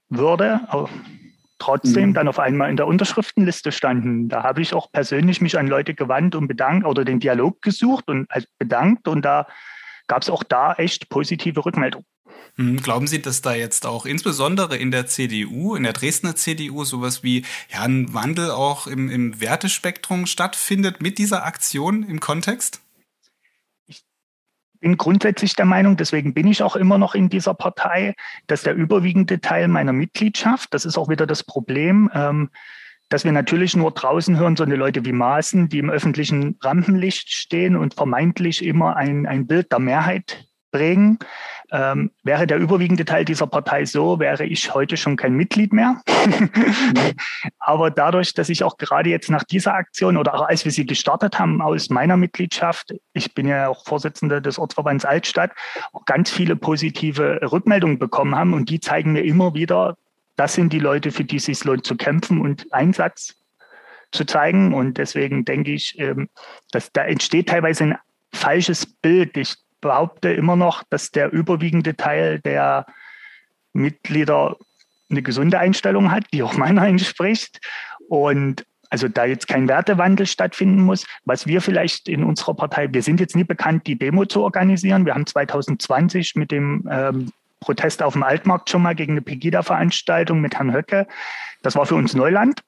würde, 0.09 0.61
trotzdem 1.59 2.09
mhm. 2.09 2.13
dann 2.13 2.27
auf 2.27 2.39
einmal 2.39 2.69
in 2.69 2.77
der 2.77 2.87
Unterschriftenliste 2.87 3.71
standen. 3.71 4.29
Da 4.29 4.43
habe 4.43 4.61
ich 4.61 4.73
auch 4.73 4.91
persönlich 4.91 5.41
mich 5.41 5.57
an 5.57 5.67
Leute 5.67 5.93
gewandt 5.93 6.35
und 6.35 6.47
bedankt 6.47 6.85
oder 6.85 7.05
den 7.05 7.19
Dialog 7.19 7.61
gesucht 7.61 8.09
und 8.09 8.27
halt 8.29 8.47
bedankt 8.57 9.07
und 9.07 9.23
da 9.23 9.47
gab 10.11 10.23
es 10.23 10.29
auch 10.29 10.43
da 10.43 10.73
echt 10.73 11.07
positive 11.07 11.65
Rückmeldungen. 11.65 12.05
Hm, 12.57 12.81
glauben 12.81 13.07
Sie, 13.07 13.21
dass 13.21 13.41
da 13.41 13.53
jetzt 13.53 13.85
auch 13.85 14.05
insbesondere 14.05 14.75
in 14.75 14.91
der 14.91 15.07
CDU, 15.07 15.73
in 15.73 15.83
der 15.83 15.93
Dresdner 15.93 16.35
CDU, 16.35 16.83
sowas 16.83 17.23
wie 17.23 17.45
ja, 17.71 17.83
ein 17.83 18.13
Wandel 18.13 18.51
auch 18.51 18.87
im, 18.87 19.09
im 19.09 19.39
Wertespektrum 19.39 20.25
stattfindet 20.25 21.01
mit 21.01 21.17
dieser 21.17 21.45
Aktion 21.45 22.03
im 22.03 22.19
Kontext? 22.19 22.81
Ich 23.87 24.03
bin 24.81 24.97
grundsätzlich 24.97 25.55
der 25.55 25.65
Meinung, 25.65 25.95
deswegen 25.95 26.33
bin 26.33 26.47
ich 26.47 26.61
auch 26.61 26.75
immer 26.75 26.97
noch 26.97 27.15
in 27.15 27.29
dieser 27.29 27.53
Partei, 27.53 28.13
dass 28.47 28.63
der 28.63 28.75
überwiegende 28.75 29.39
Teil 29.39 29.69
meiner 29.69 29.93
Mitgliedschaft, 29.93 30.73
das 30.73 30.83
ist 30.83 30.97
auch 30.97 31.07
wieder 31.07 31.25
das 31.25 31.41
Problem, 31.41 32.11
ähm, 32.13 32.49
dass 33.11 33.25
wir 33.25 33.33
natürlich 33.33 33.75
nur 33.75 33.91
draußen 33.91 34.39
hören, 34.39 34.55
so 34.55 34.63
eine 34.63 34.77
Leute 34.77 35.03
wie 35.03 35.11
Maaßen, 35.11 35.67
die 35.67 35.79
im 35.79 35.89
öffentlichen 35.89 36.57
Rampenlicht 36.61 37.29
stehen 37.29 37.75
und 37.75 37.93
vermeintlich 37.93 38.63
immer 38.65 38.95
ein, 38.95 39.27
ein 39.27 39.47
Bild 39.47 39.69
der 39.71 39.79
Mehrheit 39.79 40.45
prägen. 40.71 41.19
Ähm, 41.73 42.11
wäre 42.23 42.47
der 42.47 42.57
überwiegende 42.57 43.03
Teil 43.03 43.25
dieser 43.25 43.47
Partei 43.47 43.83
so, 43.83 44.19
wäre 44.19 44.45
ich 44.45 44.73
heute 44.73 44.95
schon 44.95 45.17
kein 45.17 45.33
Mitglied 45.33 45.73
mehr. 45.73 46.01
Aber 47.59 47.91
dadurch, 47.91 48.33
dass 48.33 48.47
ich 48.47 48.63
auch 48.63 48.77
gerade 48.77 49.09
jetzt 49.09 49.29
nach 49.29 49.43
dieser 49.43 49.73
Aktion 49.73 50.15
oder 50.15 50.33
auch 50.33 50.47
als 50.47 50.63
wir 50.63 50.71
sie 50.71 50.85
gestartet 50.85 51.37
haben 51.37 51.61
aus 51.61 51.89
meiner 51.89 52.15
Mitgliedschaft, 52.15 52.93
ich 53.11 53.33
bin 53.33 53.45
ja 53.45 53.67
auch 53.67 53.83
Vorsitzender 53.83 54.39
des 54.39 54.57
Ortsverbands 54.57 55.03
Altstadt, 55.03 55.51
auch 55.91 56.05
ganz 56.05 56.31
viele 56.31 56.55
positive 56.55 57.39
Rückmeldungen 57.51 57.99
bekommen 57.99 58.35
haben 58.35 58.53
und 58.53 58.69
die 58.69 58.79
zeigen 58.79 59.11
mir 59.11 59.23
immer 59.23 59.53
wieder, 59.53 59.97
das 60.41 60.55
sind 60.55 60.73
die 60.73 60.79
Leute, 60.79 61.11
für 61.11 61.23
die 61.23 61.35
es 61.35 61.45
sich 61.45 61.63
lohnt 61.65 61.85
zu 61.85 61.95
kämpfen 61.95 62.41
und 62.41 62.73
Einsatz 62.73 63.35
zu 64.11 64.25
zeigen. 64.25 64.73
Und 64.73 64.97
deswegen 64.97 65.45
denke 65.45 65.71
ich, 65.71 65.99
ähm, 65.99 66.29
dass 66.71 66.91
da 66.91 67.03
entsteht 67.03 67.49
teilweise 67.49 67.83
ein 67.83 67.97
falsches 68.33 68.87
Bild. 68.87 69.37
Ich 69.37 69.53
behaupte 69.81 70.29
immer 70.33 70.55
noch, 70.55 70.81
dass 70.89 71.11
der 71.11 71.31
überwiegende 71.31 71.95
Teil 71.95 72.39
der 72.39 72.87
Mitglieder 73.73 74.57
eine 75.11 75.21
gesunde 75.21 75.59
Einstellung 75.59 76.09
hat, 76.09 76.23
die 76.33 76.41
auch 76.41 76.57
meiner 76.57 76.87
entspricht. 76.87 77.59
Und 78.09 78.65
also 78.89 79.07
da 79.07 79.25
jetzt 79.25 79.47
kein 79.47 79.67
Wertewandel 79.67 80.25
stattfinden 80.25 80.81
muss. 80.81 81.05
Was 81.23 81.45
wir 81.45 81.61
vielleicht 81.61 82.09
in 82.09 82.23
unserer 82.23 82.55
Partei, 82.55 82.91
wir 82.91 83.03
sind 83.03 83.19
jetzt 83.19 83.35
nie 83.35 83.43
bekannt, 83.43 83.85
die 83.85 83.99
Demo 83.99 84.25
zu 84.25 84.41
organisieren. 84.41 85.05
Wir 85.05 85.13
haben 85.13 85.27
2020 85.27 86.33
mit 86.33 86.49
dem 86.49 86.89
ähm, 86.91 87.31
Protest 87.61 88.03
auf 88.03 88.13
dem 88.13 88.23
Altmarkt 88.23 88.69
schon 88.69 88.81
mal 88.81 88.95
gegen 88.95 89.13
eine 89.13 89.21
Pegida-Veranstaltung 89.21 90.41
mit 90.41 90.55
Herrn 90.55 90.73
Höcke. 90.73 91.07
Das 91.61 91.75
war 91.75 91.85
für 91.85 91.95
uns 91.95 92.13
Neuland. 92.13 92.61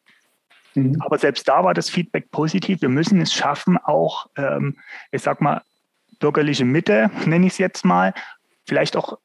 Mhm. 0.75 1.01
Aber 1.01 1.17
selbst 1.17 1.47
da 1.47 1.63
war 1.63 1.73
das 1.73 1.89
Feedback 1.89 2.31
positiv. 2.31 2.81
Wir 2.81 2.89
müssen 2.89 3.19
es 3.19 3.33
schaffen, 3.33 3.77
auch, 3.77 4.27
ähm, 4.37 4.77
ich 5.11 5.21
sag 5.21 5.41
mal, 5.41 5.61
bürgerliche 6.19 6.63
Mitte, 6.63 7.11
nenne 7.25 7.47
ich 7.47 7.53
es 7.53 7.57
jetzt 7.57 7.83
mal, 7.83 8.13
vielleicht 8.65 8.95
auch 8.95 9.17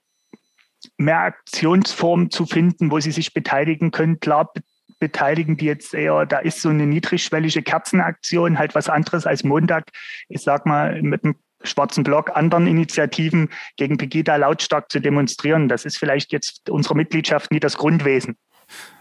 mehr 0.96 1.20
Aktionsformen 1.20 2.31
zu 2.31 2.46
finden, 2.46 2.90
wo 2.90 2.98
sie 2.98 3.12
sich 3.12 3.35
beteiligen 3.35 3.90
können. 3.90 4.20
Klar, 4.20 4.50
beteiligen 4.98 5.57
die 5.57 5.66
jetzt 5.66 5.94
eher, 5.94 6.26
da 6.26 6.38
ist 6.38 6.61
so 6.61 6.70
eine 6.70 6.87
niedrigschwellige 6.87 7.62
Kerzenaktion 7.62 8.59
halt 8.59 8.74
was 8.74 8.88
anderes 8.88 9.26
als 9.26 9.44
Montag, 9.44 9.90
ich 10.28 10.42
sag 10.42 10.66
mal, 10.66 11.00
mit 11.02 11.24
einem 11.24 11.37
schwarzen 11.62 12.05
Block 12.05 12.31
anderen 12.35 12.66
Initiativen 12.66 13.51
gegen 13.77 13.97
Pegida 13.97 14.37
lautstark 14.37 14.90
zu 14.90 15.01
demonstrieren. 15.01 15.68
Das 15.68 15.85
ist 15.85 15.99
vielleicht 15.99 16.33
jetzt 16.33 16.71
unserer 16.71 16.94
Mitgliedschaft 16.94 17.51
nie 17.51 17.61
das 17.61 17.77
Grundwesen. 17.77 18.37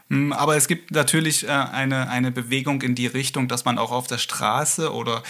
Hm, 0.10 0.32
aber 0.32 0.56
es 0.56 0.67
gibt 0.67 0.91
natürlich 0.91 1.46
äh, 1.46 1.50
eine, 1.50 2.10
eine 2.10 2.32
Bewegung 2.32 2.82
in 2.82 2.96
die 2.96 3.08
Richtung, 3.08 3.50
dass 3.50 3.65
man 3.65 3.78
auch 3.78 3.91
auf 3.91 4.08
der 4.08 4.17
Straße 4.17 4.93
oder 4.93 5.22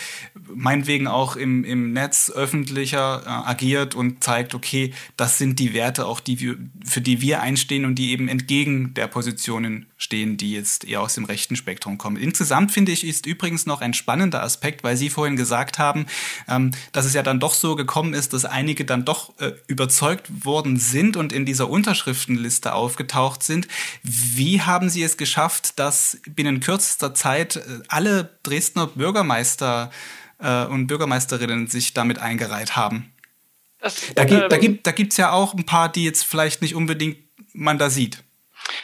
meinetwegen 0.54 1.08
auch 1.08 1.36
im, 1.36 1.64
im 1.64 1.94
Netz 1.94 2.30
öffentlicher 2.30 3.24
äh, 3.26 3.30
agiert 3.30 3.96
und 3.96 4.24
zeigt, 4.24 4.54
okay, 4.54 4.94
das 5.16 5.40
sind 5.40 5.58
die 5.58 5.74
Werte 5.74 6.06
auch, 6.06 6.20
die 6.20 6.40
wir, 6.40 6.58
für 6.86 7.02
die 7.02 7.22
wir 7.22 7.42
einstehen 7.42 7.86
und 7.86 7.96
die 7.96 8.12
eben 8.12 8.28
entgegen 8.28 8.94
der 8.94 9.08
Positionen 9.08 9.88
stehen, 9.98 10.38
die 10.38 10.54
jetzt 10.54 10.86
eher 10.86 11.02
aus 11.02 11.16
dem 11.16 11.26
rechten 11.26 11.56
Spektrum 11.56 11.98
kommen. 11.98 12.18
Insgesamt 12.18 12.72
finde 12.72 12.92
ich, 12.92 13.06
ist 13.06 13.26
übrigens 13.26 13.66
noch 13.66 13.82
ein 13.82 13.94
spannender 13.94 14.44
Aspekt, 14.44 14.84
weil 14.84 14.96
Sie 14.96 15.10
vorhin 15.10 15.36
gesagt 15.36 15.80
haben, 15.80 16.06
ähm, 16.48 16.72
dass 16.92 17.06
es 17.06 17.14
ja 17.14 17.24
dann 17.24 17.40
doch 17.40 17.54
so 17.54 17.76
gekommen 17.76 18.14
ist, 18.14 18.34
dass 18.34 18.46
einige 18.46 18.86
dann 18.86 19.06
doch 19.06 19.38
äh, 19.40 19.54
überzeugt 19.68 20.46
worden 20.46 20.78
sind 20.78 21.18
und 21.18 21.34
in 21.34 21.46
dieser 21.46 21.70
Unterschriftenliste 21.70 22.74
aufgetaucht 22.74 23.44
sind. 23.44 23.68
Wie 24.04 24.62
haben 24.62 24.90
Sie 24.90 25.04
es 25.04 25.18
geschafft, 25.18 25.80
dass 25.80 26.20
binnen 26.30 26.60
kürzester 26.60 27.16
Zeit 27.16 27.56
äh, 27.56 27.62
alle 27.88 28.38
Dresdner 28.44 28.88
Bürgermeister 28.88 29.92
äh, 30.40 30.66
und 30.66 30.88
Bürgermeisterinnen 30.88 31.68
sich 31.68 31.94
damit 31.94 32.20
eingereiht 32.20 32.76
haben? 32.76 33.12
Das, 33.80 33.96
da 34.16 34.26
gibt 34.26 34.52
es 34.52 34.64
ähm, 34.64 34.80
da 34.84 34.92
gibt, 34.92 35.18
ja 35.18 35.32
auch 35.32 35.54
ein 35.54 35.66
paar, 35.66 35.92
die 35.92 36.04
jetzt 36.04 36.24
vielleicht 36.24 36.62
nicht 36.62 36.76
unbedingt 36.76 37.18
man 37.54 37.78
da 37.78 37.90
sieht. 37.90 38.24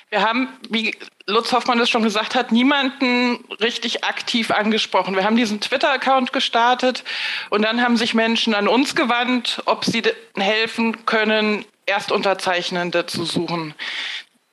Wir 0.10 0.22
haben, 0.22 0.50
wie 0.70 0.96
Lutz 1.26 1.52
Hoffmann 1.52 1.80
es 1.80 1.90
schon 1.90 2.04
gesagt 2.04 2.36
hat, 2.36 2.52
niemanden 2.52 3.44
richtig 3.62 4.04
aktiv 4.04 4.52
angesprochen. 4.52 5.16
Wir 5.16 5.24
haben 5.24 5.36
diesen 5.36 5.62
Twitter-Account 5.62 6.34
gestartet 6.34 7.04
und 7.50 7.62
dann 7.62 7.82
haben 7.82 7.98
sich 7.98 8.14
Menschen 8.14 8.54
an 8.54 8.68
uns 8.68 8.96
gewandt, 8.96 9.62
ob 9.66 9.86
sie 9.86 10.04
helfen 10.36 11.06
können, 11.06 11.66
Erstunterzeichnende 11.86 13.06
zu 13.06 13.26
suchen. 13.26 13.74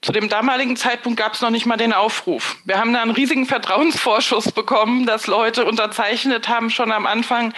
Zu 0.03 0.13
dem 0.13 0.31
damaligen 0.31 0.77
Zeitpunkt 0.77 1.19
gab 1.19 1.35
es 1.35 1.43
noch 1.43 1.51
nicht 1.51 1.67
mal 1.67 1.77
den 1.77 1.93
Aufruf. 1.93 2.57
Wir 2.65 2.79
haben 2.79 2.95
da 2.95 3.03
einen 3.03 3.11
riesigen 3.11 3.45
Vertrauensvorschuss 3.45 4.51
bekommen, 4.51 5.05
dass 5.05 5.27
Leute 5.27 5.67
unterzeichnet 5.67 6.49
haben 6.49 6.71
schon 6.71 6.91
am 6.91 7.05
Anfang, 7.05 7.53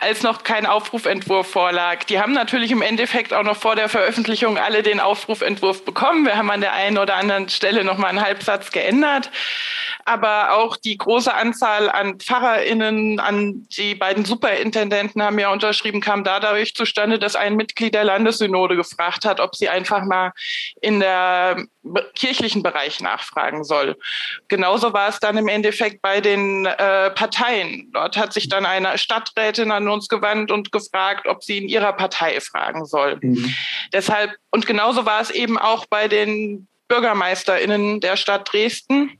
als 0.00 0.24
noch 0.24 0.42
kein 0.42 0.66
Aufrufentwurf 0.66 1.46
vorlag. 1.46 2.02
Die 2.02 2.18
haben 2.18 2.32
natürlich 2.32 2.72
im 2.72 2.82
Endeffekt 2.82 3.32
auch 3.32 3.44
noch 3.44 3.56
vor 3.56 3.76
der 3.76 3.88
Veröffentlichung 3.88 4.58
alle 4.58 4.82
den 4.82 4.98
Aufrufentwurf 4.98 5.84
bekommen. 5.84 6.26
Wir 6.26 6.36
haben 6.36 6.50
an 6.50 6.62
der 6.62 6.72
einen 6.72 6.98
oder 6.98 7.14
anderen 7.14 7.48
Stelle 7.48 7.84
noch 7.84 7.96
mal 7.96 8.08
einen 8.08 8.22
Halbsatz 8.22 8.72
geändert 8.72 9.30
aber 10.04 10.52
auch 10.52 10.76
die 10.76 10.96
große 10.96 11.32
Anzahl 11.32 11.88
an 11.88 12.18
PfarrerInnen, 12.18 13.20
an 13.20 13.66
die 13.76 13.94
beiden 13.94 14.24
Superintendenten 14.24 15.22
haben 15.22 15.38
ja 15.38 15.50
unterschrieben, 15.50 16.00
kam 16.00 16.24
dadurch 16.24 16.74
zustande, 16.74 17.18
dass 17.18 17.36
ein 17.36 17.56
Mitglied 17.56 17.94
der 17.94 18.04
Landessynode 18.04 18.76
gefragt 18.76 19.24
hat, 19.24 19.40
ob 19.40 19.56
sie 19.56 19.68
einfach 19.68 20.04
mal 20.04 20.32
in 20.80 21.00
der 21.00 21.64
kirchlichen 22.14 22.62
Bereich 22.62 23.00
nachfragen 23.00 23.64
soll. 23.64 23.96
Genauso 24.48 24.92
war 24.92 25.08
es 25.08 25.20
dann 25.20 25.36
im 25.36 25.48
Endeffekt 25.48 26.02
bei 26.02 26.20
den 26.20 26.66
äh, 26.66 27.10
Parteien. 27.10 27.90
Dort 27.92 28.16
hat 28.16 28.32
sich 28.32 28.48
dann 28.48 28.66
eine 28.66 28.96
Stadträtin 28.98 29.70
an 29.70 29.88
uns 29.88 30.08
gewandt 30.08 30.50
und 30.50 30.72
gefragt, 30.72 31.26
ob 31.26 31.44
sie 31.44 31.58
in 31.58 31.68
ihrer 31.68 31.92
Partei 31.92 32.40
fragen 32.40 32.86
soll. 32.86 33.18
Mhm. 33.20 33.54
Deshalb, 33.92 34.32
und 34.50 34.66
genauso 34.66 35.06
war 35.06 35.20
es 35.20 35.30
eben 35.30 35.58
auch 35.58 35.86
bei 35.86 36.08
den 36.08 36.68
BürgermeisterInnen 36.88 38.00
der 38.00 38.16
Stadt 38.16 38.52
Dresden 38.52 39.18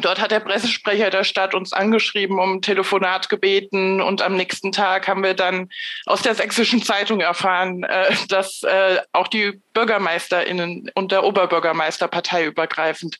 Dort 0.00 0.20
hat 0.20 0.30
der 0.30 0.40
Pressesprecher 0.40 1.10
der 1.10 1.24
Stadt 1.24 1.54
uns 1.54 1.72
angeschrieben, 1.72 2.38
um 2.38 2.54
ein 2.54 2.62
Telefonat 2.62 3.28
gebeten 3.28 4.00
und 4.00 4.22
am 4.22 4.34
nächsten 4.34 4.72
Tag 4.72 5.06
haben 5.08 5.22
wir 5.22 5.34
dann 5.34 5.68
aus 6.06 6.22
der 6.22 6.34
sächsischen 6.34 6.82
Zeitung 6.82 7.20
erfahren, 7.20 7.84
äh, 7.84 8.14
dass 8.28 8.62
äh, 8.62 8.98
auch 9.12 9.28
die 9.28 9.60
BürgermeisterInnen 9.72 10.90
und 10.94 11.12
der 11.12 11.24
Oberbürgermeister 11.24 12.08
parteiübergreifend 12.08 13.18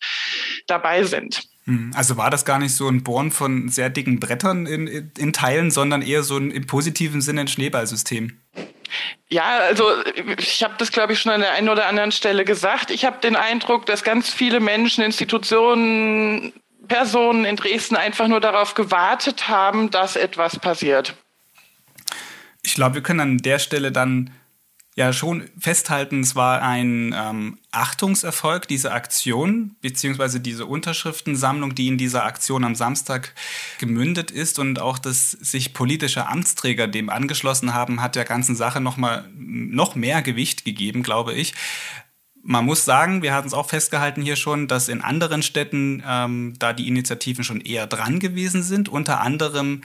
dabei 0.66 1.04
sind. 1.04 1.42
Hm, 1.64 1.92
also 1.94 2.16
war 2.16 2.30
das 2.30 2.44
gar 2.44 2.58
nicht 2.58 2.74
so 2.74 2.88
ein 2.88 3.02
Bohren 3.02 3.30
von 3.30 3.68
sehr 3.68 3.88
dicken 3.88 4.20
Brettern 4.20 4.66
in, 4.66 5.12
in 5.16 5.32
Teilen, 5.32 5.70
sondern 5.70 6.02
eher 6.02 6.22
so 6.22 6.36
ein 6.36 6.50
im 6.50 6.66
positiven 6.66 7.20
Sinne 7.20 7.42
ein 7.42 7.48
Schneeballsystem? 7.48 8.38
Ja, 9.28 9.58
also 9.58 9.90
ich 10.38 10.62
habe 10.62 10.74
das, 10.78 10.92
glaube 10.92 11.14
ich, 11.14 11.20
schon 11.20 11.32
an 11.32 11.40
der 11.40 11.52
einen 11.52 11.68
oder 11.68 11.86
anderen 11.86 12.12
Stelle 12.12 12.44
gesagt. 12.44 12.90
Ich 12.90 13.04
habe 13.04 13.18
den 13.20 13.34
Eindruck, 13.34 13.86
dass 13.86 14.04
ganz 14.04 14.28
viele 14.28 14.60
Menschen, 14.60 15.02
Institutionen, 15.02 16.52
Personen 16.88 17.44
in 17.44 17.56
Dresden 17.56 17.96
einfach 17.96 18.28
nur 18.28 18.40
darauf 18.40 18.74
gewartet 18.74 19.48
haben, 19.48 19.90
dass 19.90 20.16
etwas 20.16 20.58
passiert. 20.58 21.16
Ich 22.62 22.74
glaube, 22.74 22.96
wir 22.96 23.02
können 23.02 23.20
an 23.20 23.38
der 23.38 23.58
Stelle 23.58 23.92
dann 23.92 24.30
ja 24.96 25.12
schon 25.12 25.50
festhalten, 25.58 26.20
es 26.20 26.36
war 26.36 26.62
ein 26.62 27.14
ähm, 27.18 27.58
Achtungserfolg, 27.72 28.68
diese 28.68 28.92
Aktion, 28.92 29.74
beziehungsweise 29.80 30.38
diese 30.38 30.66
Unterschriftensammlung, 30.66 31.74
die 31.74 31.88
in 31.88 31.98
dieser 31.98 32.24
Aktion 32.24 32.62
am 32.62 32.76
Samstag 32.76 33.34
gemündet 33.80 34.30
ist 34.30 34.60
und 34.60 34.80
auch, 34.80 34.98
dass 34.98 35.32
sich 35.32 35.74
politische 35.74 36.28
Amtsträger 36.28 36.86
dem 36.86 37.10
angeschlossen 37.10 37.74
haben, 37.74 38.00
hat 38.00 38.14
der 38.14 38.24
ganzen 38.24 38.54
Sache 38.54 38.80
nochmal 38.80 39.28
noch 39.34 39.96
mehr 39.96 40.22
Gewicht 40.22 40.64
gegeben, 40.64 41.02
glaube 41.02 41.34
ich. 41.34 41.54
Man 42.46 42.66
muss 42.66 42.84
sagen, 42.84 43.22
wir 43.22 43.32
hatten 43.32 43.48
es 43.48 43.54
auch 43.54 43.70
festgehalten 43.70 44.20
hier 44.20 44.36
schon, 44.36 44.68
dass 44.68 44.88
in 44.88 45.00
anderen 45.00 45.42
Städten 45.42 46.02
ähm, 46.06 46.52
da 46.58 46.74
die 46.74 46.86
Initiativen 46.88 47.42
schon 47.42 47.62
eher 47.62 47.86
dran 47.86 48.20
gewesen 48.20 48.62
sind, 48.62 48.90
unter 48.90 49.22
anderem 49.22 49.80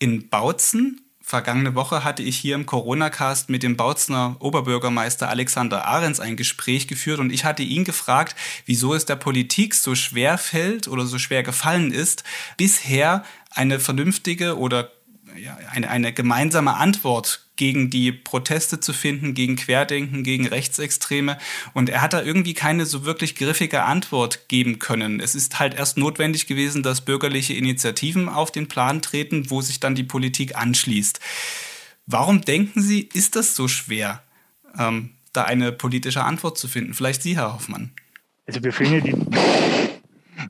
in 0.00 0.28
Bautzen. 0.28 1.02
Vergangene 1.22 1.76
Woche 1.76 2.02
hatte 2.02 2.24
ich 2.24 2.36
hier 2.36 2.56
im 2.56 2.66
Corona-Cast 2.66 3.48
mit 3.48 3.62
dem 3.62 3.76
Bautzener 3.76 4.34
Oberbürgermeister 4.40 5.28
Alexander 5.28 5.86
Ahrens 5.86 6.18
ein 6.18 6.34
Gespräch 6.36 6.88
geführt 6.88 7.20
und 7.20 7.30
ich 7.30 7.44
hatte 7.44 7.62
ihn 7.62 7.84
gefragt, 7.84 8.34
wieso 8.66 8.92
es 8.92 9.06
der 9.06 9.14
Politik 9.14 9.74
so 9.74 9.94
schwer 9.94 10.36
fällt 10.36 10.88
oder 10.88 11.06
so 11.06 11.20
schwer 11.20 11.44
gefallen 11.44 11.92
ist, 11.92 12.24
bisher 12.56 13.22
eine 13.52 13.78
vernünftige 13.78 14.58
oder 14.58 14.90
ja, 15.36 15.56
eine, 15.70 15.90
eine 15.90 16.12
gemeinsame 16.12 16.76
Antwort 16.76 17.46
gegen 17.56 17.90
die 17.90 18.10
Proteste 18.10 18.80
zu 18.80 18.92
finden, 18.92 19.34
gegen 19.34 19.56
Querdenken, 19.56 20.24
gegen 20.24 20.46
Rechtsextreme. 20.46 21.36
Und 21.74 21.90
er 21.90 22.00
hat 22.00 22.14
da 22.14 22.22
irgendwie 22.22 22.54
keine 22.54 22.86
so 22.86 23.04
wirklich 23.04 23.34
griffige 23.34 23.82
Antwort 23.82 24.48
geben 24.48 24.78
können. 24.78 25.20
Es 25.20 25.34
ist 25.34 25.58
halt 25.58 25.74
erst 25.74 25.98
notwendig 25.98 26.46
gewesen, 26.46 26.82
dass 26.82 27.04
bürgerliche 27.04 27.52
Initiativen 27.54 28.28
auf 28.28 28.50
den 28.50 28.68
Plan 28.68 29.02
treten, 29.02 29.50
wo 29.50 29.60
sich 29.60 29.78
dann 29.78 29.94
die 29.94 30.04
Politik 30.04 30.56
anschließt. 30.56 31.20
Warum 32.06 32.40
denken 32.40 32.80
Sie, 32.80 33.08
ist 33.12 33.36
das 33.36 33.54
so 33.54 33.68
schwer, 33.68 34.22
ähm, 34.78 35.10
da 35.32 35.44
eine 35.44 35.70
politische 35.70 36.24
Antwort 36.24 36.58
zu 36.58 36.66
finden? 36.66 36.94
Vielleicht 36.94 37.22
Sie, 37.22 37.36
Herr 37.36 37.52
Hoffmann. 37.52 37.92
Also 38.46 38.62
wir 38.64 38.72
ja 38.72 39.00
die, 39.00 39.14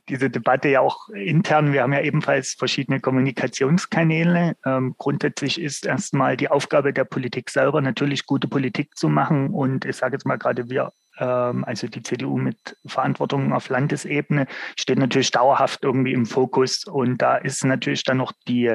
diese 0.09 0.31
Debatte 0.31 0.69
ja 0.69 0.81
auch 0.81 1.09
intern. 1.11 1.73
Wir 1.73 1.83
haben 1.83 1.93
ja 1.93 2.01
ebenfalls 2.01 2.55
verschiedene 2.55 3.01
Kommunikationskanäle. 3.01 4.57
Ähm, 4.65 4.95
grundsätzlich 4.99 5.61
ist 5.61 5.87
erstmal 5.87 6.37
die 6.37 6.49
Aufgabe 6.49 6.93
der 6.93 7.05
Politik 7.05 7.51
selber 7.51 7.81
natürlich 7.81 8.27
gute 8.27 8.49
Politik 8.49 8.97
zu 8.97 9.09
machen. 9.09 9.51
Und 9.51 9.85
ich 9.85 9.97
sage 9.97 10.15
jetzt 10.15 10.27
mal 10.27 10.37
gerade 10.37 10.69
wir, 10.69 10.93
ähm, 11.19 11.65
also 11.65 11.87
die 11.87 12.03
CDU 12.03 12.37
mit 12.37 12.77
Verantwortung 12.87 13.53
auf 13.53 13.69
Landesebene, 13.69 14.47
steht 14.77 14.99
natürlich 14.99 15.31
dauerhaft 15.31 15.83
irgendwie 15.83 16.13
im 16.13 16.27
Fokus. 16.27 16.85
Und 16.85 17.19
da 17.19 17.37
ist 17.37 17.65
natürlich 17.65 18.05
dann 18.05 18.19
noch 18.19 18.33
die 18.49 18.75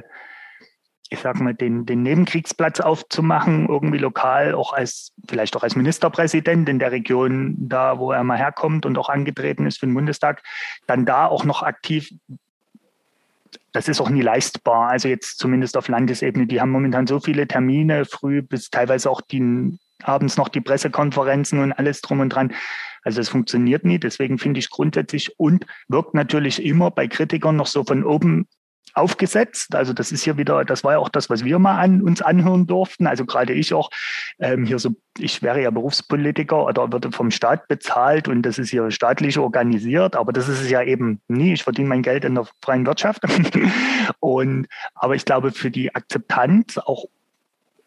ich 1.10 1.20
sag 1.20 1.39
mal, 1.39 1.54
den, 1.54 1.86
den 1.86 2.04
Nebenkriegsplatz 2.04 2.80
aufzumachen, 2.80 3.68
irgendwie 3.68 4.00
lokal, 4.00 4.56
auch 4.56 4.74
als, 4.74 5.13
vielleicht 5.28 5.56
auch 5.56 5.63
als 5.63 5.76
Ministerpräsident 5.76 6.68
in 6.68 6.80
der 6.80 6.91
Region, 6.91 7.56
da 7.58 8.00
wo 8.00 8.12
er 8.12 8.24
mal 8.24 8.38
herkommt 8.38 8.86
und 8.86 8.98
auch 8.98 9.10
angetreten 9.10 9.68
ist 9.68 9.80
für 9.80 9.86
den 9.86 9.94
Bundestag, 9.94 10.41
dann 10.88 11.06
da 11.06 11.28
auch 11.28 11.46
noch 11.46 11.63
aktiv 11.63 12.10
das 13.72 13.89
ist 13.89 14.00
auch 14.00 14.10
nie 14.10 14.22
leistbar. 14.22 14.89
Also 14.89 15.08
jetzt 15.08 15.38
zumindest 15.38 15.76
auf 15.76 15.88
Landesebene. 15.88 16.48
Die 16.48 16.62
haben 16.62 16.72
momentan 16.72 17.08
so 17.08 17.20
viele 17.20 17.48
Termine, 17.48 18.06
früh 18.06 18.41
bis 18.41 18.70
teilweise 18.70 19.10
auch 19.10 19.22
die, 19.22 19.78
abends 20.02 20.38
noch 20.38 20.48
die 20.48 20.62
Pressekonferenzen 20.62 21.60
und 21.60 21.74
alles 21.74 22.02
drum 22.02 22.22
und 22.22 22.30
dran. 22.30 22.54
Also 23.04 23.20
es 23.20 23.30
funktioniert 23.30 23.84
nie. 23.84 24.00
Deswegen 24.00 24.38
finde 24.38 24.60
ich 24.60 24.70
grundsätzlich 24.70 25.38
und 25.38 25.65
wirkt 25.89 26.13
natürlich 26.13 26.63
immer 26.63 26.89
bei 26.89 27.08
Kritikern 27.08 27.58
noch 27.58 27.68
so 27.68 27.84
von 27.84 28.04
oben 28.04 28.48
aufgesetzt. 28.95 29.75
Also 29.75 29.93
das 29.93 30.12
ist 30.12 30.23
hier 30.23 30.38
wieder, 30.38 30.65
das 30.65 30.84
war 30.84 30.93
ja 30.93 30.99
auch 30.99 31.10
das, 31.10 31.29
was 31.29 31.43
wir 31.43 31.60
mal 31.60 31.77
an 31.77 32.01
uns 32.01 32.21
anhören 32.21 32.65
durften. 32.65 33.08
Also 33.08 33.25
gerade 33.25 33.53
ich 33.53 33.73
auch 33.73 33.89
ähm, 34.39 34.65
hier 34.65 34.79
so, 34.79 34.91
ich 35.17 35.41
wäre 35.41 35.62
ja 35.62 35.69
Berufspolitiker 35.69 36.65
oder 36.65 36.91
würde 36.91 37.12
vom 37.12 37.31
Staat 37.31 37.67
bezahlt 37.67 38.27
und 38.27 38.41
das 38.43 38.58
ist 38.58 38.69
hier 38.69 38.89
staatlich 38.91 39.38
organisiert, 39.38 40.15
aber 40.15 40.34
das 40.34 40.47
ist 40.47 40.62
es 40.62 40.69
ja 40.69 40.81
eben 40.81 41.21
nie. 41.27 41.53
Ich 41.53 41.63
verdiene 41.63 41.89
mein 41.89 42.03
Geld 42.03 42.23
in 42.23 42.36
der 42.36 42.47
freien 42.63 42.86
Wirtschaft. 42.86 43.21
und 44.19 44.67
aber 44.93 45.15
ich 45.15 45.25
glaube, 45.25 45.51
für 45.51 45.71
die 45.71 45.93
Akzeptanz 45.93 46.77
auch 46.77 47.05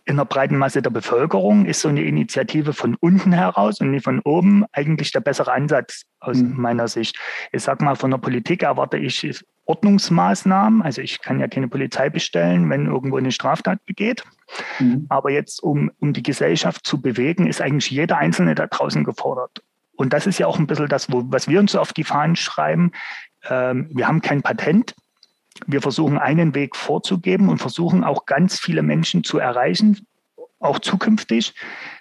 in 0.09 0.17
der 0.17 0.25
breiten 0.25 0.57
Masse 0.57 0.81
der 0.81 0.89
Bevölkerung 0.89 1.67
ist 1.67 1.83
so 1.83 1.89
eine 1.89 2.03
Initiative 2.03 2.73
von 2.73 2.97
unten 2.99 3.31
heraus 3.31 3.79
und 3.81 3.91
nicht 3.91 4.05
von 4.05 4.21
oben 4.21 4.65
eigentlich 4.73 5.13
der 5.13 5.21
bessere 5.21 5.53
Ansatz 5.53 6.07
aus 6.19 6.39
mhm. 6.39 6.59
meiner 6.59 6.89
Sicht. 6.89 7.19
Ich 7.53 7.63
sag 7.63 7.83
mal, 7.83 7.95
von 7.95 8.11
der 8.11 8.17
Politik 8.17 8.63
erwarte 8.63 8.97
ich 8.97 9.45
Ordnungsmaßnahmen. 9.67 10.81
Also 10.81 11.03
ich 11.03 11.21
kann 11.21 11.41
ja 11.41 11.47
keine 11.47 11.69
Polizei 11.69 12.09
bestellen, 12.09 12.71
wenn 12.71 12.87
irgendwo 12.87 13.19
eine 13.19 13.33
Straftat 13.33 13.85
begeht. 13.85 14.25
Mhm. 14.79 15.05
Aber 15.11 15.31
jetzt, 15.31 15.63
um, 15.63 15.91
um 16.01 16.15
die 16.15 16.23
Gesellschaft 16.23 16.87
zu 16.87 17.03
bewegen, 17.03 17.47
ist 17.47 17.61
eigentlich 17.61 17.91
jeder 17.91 18.17
Einzelne 18.17 18.55
da 18.55 18.67
draußen 18.67 19.05
gefordert. 19.05 19.63
Und 19.95 20.15
das 20.15 20.27
ist 20.27 20.39
ja 20.39 20.47
auch 20.47 20.59
ein 20.59 20.67
bisschen 20.67 20.89
das, 20.89 21.13
wo, 21.13 21.25
was 21.27 21.49
wir 21.49 21.61
uns 21.61 21.73
so 21.73 21.81
auf 21.81 21.93
die 21.93 22.05
Fahnen 22.05 22.35
schreiben. 22.35 22.93
Ähm, 23.47 23.91
wir 23.93 24.09
haben 24.09 24.23
kein 24.23 24.41
Patent. 24.41 24.95
Wir 25.67 25.83
versuchen 25.83 26.19
einen 26.19 26.55
Weg 26.55 26.77
vorzugeben 26.77 27.49
und 27.49 27.59
versuchen 27.59 28.05
auch 28.05 28.27
ganz 28.27 28.59
viele 28.59 28.83
Menschen 28.83 29.25
zu 29.25 29.39
erreichen, 29.39 30.07
auch 30.61 30.79
zukünftig, 30.79 31.55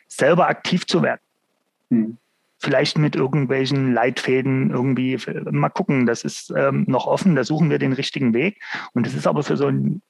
selber 0.08 0.48
aktiv 0.48 0.86
zu 0.86 1.02
werden. 1.02 1.22
Mhm. 1.89 2.17
vielleicht 2.60 2.98
mit 2.98 3.15
irgendwelchen 3.15 3.93
Leitfäden 3.93 4.72
irgendwie 4.72 5.17
mal 5.52 5.70
gucken. 5.70 6.06
Das 6.06 6.24
ist 6.24 6.52
ähm, 6.56 6.86
noch 6.88 7.06
offen, 7.06 7.36
da 7.36 7.43
suchen 7.43 7.70
wir 7.70 7.78
den 7.80 7.93
richtigen 7.93 8.34
Weg. 8.34 8.60
Und 8.93 9.06
das 9.06 9.13
ist 9.13 9.28
aber 9.28 9.43
für 9.43 9.58
so 9.58 9.67
einen 9.67 10.02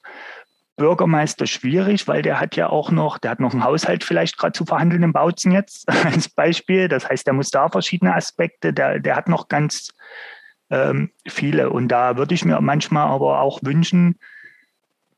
Bürgermeister 0.76 1.46
schwierig, 1.46 2.08
weil 2.08 2.22
der 2.22 2.40
hat 2.40 2.56
ja 2.56 2.70
auch 2.70 2.90
noch, 2.90 3.18
der 3.18 3.32
hat 3.32 3.40
noch 3.40 3.52
einen 3.52 3.64
Haushalt 3.64 4.02
vielleicht 4.02 4.38
gerade 4.38 4.52
zu 4.52 4.64
verhandeln 4.64 5.02
im 5.02 5.12
Bautzen 5.12 5.52
jetzt 5.52 5.86
als 6.04 6.30
Beispiel. 6.30 6.88
Das 6.88 7.06
heißt, 7.06 7.26
der 7.26 7.34
muss 7.34 7.50
da 7.50 7.68
verschiedene 7.68 8.14
Aspekte, 8.14 8.72
der, 8.72 8.98
der 8.98 9.16
hat 9.16 9.28
noch 9.28 9.48
ganz 9.48 9.90
ähm, 10.70 11.10
viele. 11.26 11.70
Und 11.70 11.88
da 11.88 12.16
würde 12.16 12.34
ich 12.34 12.44
mir 12.44 12.60
manchmal 12.60 13.08
aber 13.08 13.40
auch 13.40 13.60
wünschen, 13.62 14.18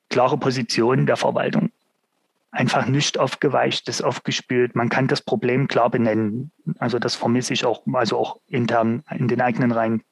klare 0.09 0.39
Positionen 0.39 1.07
der 1.07 1.17
Verwaltung 1.17 1.71
einfach 2.51 2.87
nicht 2.87 3.19
aufgeweicht 3.19 3.89
ist, 3.89 4.03
aufgespült. 4.03 4.75
Man 4.75 4.89
kann 4.89 5.07
das 5.07 5.23
Problem 5.23 5.69
klar 5.69 5.91
benennen. 5.91 6.51
Also 6.79 6.99
das 6.99 7.15
vermisse 7.15 7.53
ich 7.53 7.65
auch, 7.65 7.83
also 7.93 8.19
auch 8.19 8.41
intern 8.49 9.05
in 9.11 9.29
den 9.29 9.41
eigenen 9.41 9.73
Reihen. 9.73 10.03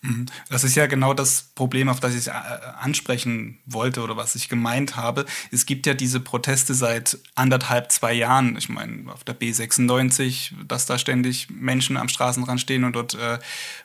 Mhm. 0.00 0.26
Das 0.48 0.64
ist 0.64 0.76
ja 0.76 0.86
genau 0.86 1.12
das 1.12 1.50
Problem, 1.54 1.88
auf 1.88 2.00
das 2.00 2.14
ich 2.14 2.28
äh, 2.28 2.30
ansprechen 2.30 3.58
wollte 3.66 4.02
oder 4.02 4.16
was 4.16 4.34
ich 4.34 4.48
gemeint 4.48 4.96
habe. 4.96 5.26
Es 5.50 5.66
gibt 5.66 5.86
ja 5.86 5.94
diese 5.94 6.20
Proteste 6.20 6.74
seit 6.74 7.18
anderthalb, 7.34 7.90
zwei 7.90 8.12
Jahren. 8.12 8.56
Ich 8.56 8.68
meine, 8.68 9.12
auf 9.12 9.24
der 9.24 9.38
B96, 9.38 10.52
dass 10.66 10.86
da 10.86 10.98
ständig 10.98 11.48
Menschen 11.50 11.96
am 11.96 12.08
Straßenrand 12.08 12.60
stehen 12.60 12.84
und 12.84 12.94
dort 12.94 13.14
äh, 13.14 13.38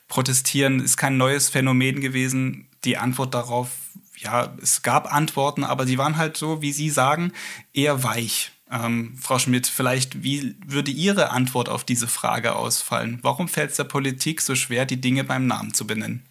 protestieren, 0.08 0.80
ist 0.80 0.98
kein 0.98 1.18
neues 1.18 1.50
Phänomen 1.50 2.00
gewesen. 2.02 2.68
Die 2.84 2.98
Antwort 2.98 3.34
darauf 3.34 3.70
ja, 4.18 4.56
es 4.62 4.84
gab 4.84 5.14
Antworten, 5.14 5.64
aber 5.64 5.86
sie 5.86 5.98
waren 5.98 6.18
halt 6.18 6.38
so, 6.38 6.62
wie 6.62 6.72
Sie 6.72 6.90
sagen, 6.90 7.34
eher 7.74 8.04
weich. 8.04 8.52
Ähm, 8.74 9.16
Frau 9.22 9.38
Schmidt, 9.38 9.68
vielleicht, 9.68 10.24
wie 10.24 10.56
würde 10.66 10.90
Ihre 10.90 11.30
Antwort 11.30 11.70
auf 11.70 11.84
diese 11.84 12.08
Frage 12.08 12.56
ausfallen? 12.56 13.20
Warum 13.22 13.48
fällt 13.48 13.72
es 13.72 13.78
der 13.78 13.84
Politik 13.84 14.42
so 14.42 14.56
schwer, 14.56 14.86
die 14.86 15.00
Dinge 15.00 15.24
beim 15.24 15.46
Namen 15.46 15.74
zu 15.74 15.86
benennen? 15.86 16.26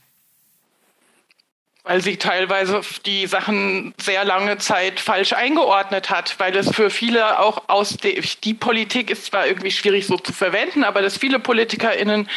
weil 1.85 2.01
sie 2.01 2.17
teilweise 2.17 2.81
die 3.07 3.27
Sachen 3.27 3.93
sehr 4.01 4.25
lange 4.25 4.59
Zeit 4.59 5.01
falsch 5.01 5.33
eingeordnet 5.33 6.11
hat, 6.11 6.39
weil 6.39 6.57
es 6.57 6.71
für 6.71 6.91
viele 6.91 7.41
auch 7.41 7.69
aus 7.69 7.97
de, 7.97 8.23
die 8.45 8.55
Politik 8.55 9.11
ist 9.11 9.27
zwar 9.27 9.49
irgendwie 9.49 9.73
schwierig 9.73 10.07
so 10.07 10.17
zu 10.17 10.33
verwenden, 10.33 10.85
aber 10.85 11.03
dass 11.03 11.17
viele 11.17 11.41
PolitikerInnen 11.41 12.29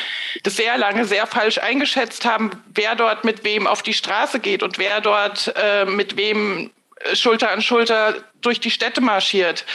das 0.43 0.55
sehr 0.55 0.77
lange 0.77 1.05
sehr 1.05 1.27
falsch 1.27 1.59
eingeschätzt 1.59 2.25
haben, 2.25 2.51
wer 2.73 2.95
dort 2.95 3.23
mit 3.23 3.43
wem 3.43 3.67
auf 3.67 3.83
die 3.83 3.93
Straße 3.93 4.39
geht 4.39 4.63
und 4.63 4.79
wer 4.79 4.99
dort 4.99 5.53
äh, 5.55 5.85
mit 5.85 6.17
wem 6.17 6.71
Schulter 7.13 7.51
an 7.51 7.61
Schulter 7.61 8.15
durch 8.41 8.59
die 8.59 8.71
Städte 8.71 9.01
marschiert. 9.01 9.65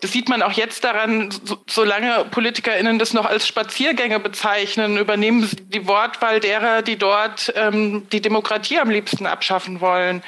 Das 0.00 0.12
sieht 0.12 0.28
man 0.28 0.42
auch 0.42 0.52
jetzt 0.52 0.84
daran, 0.84 1.30
so, 1.44 1.58
solange 1.68 2.24
PolitikerInnen 2.30 2.98
das 2.98 3.12
noch 3.12 3.26
als 3.26 3.46
Spaziergänge 3.46 4.20
bezeichnen, 4.20 4.98
übernehmen 4.98 5.44
sie 5.44 5.56
die 5.56 5.86
Wortwahl 5.86 6.40
derer, 6.40 6.82
die 6.82 6.96
dort 6.96 7.52
ähm, 7.56 8.08
die 8.10 8.20
Demokratie 8.20 8.78
am 8.78 8.90
liebsten 8.90 9.26
abschaffen 9.26 9.80
wollen. 9.80 10.22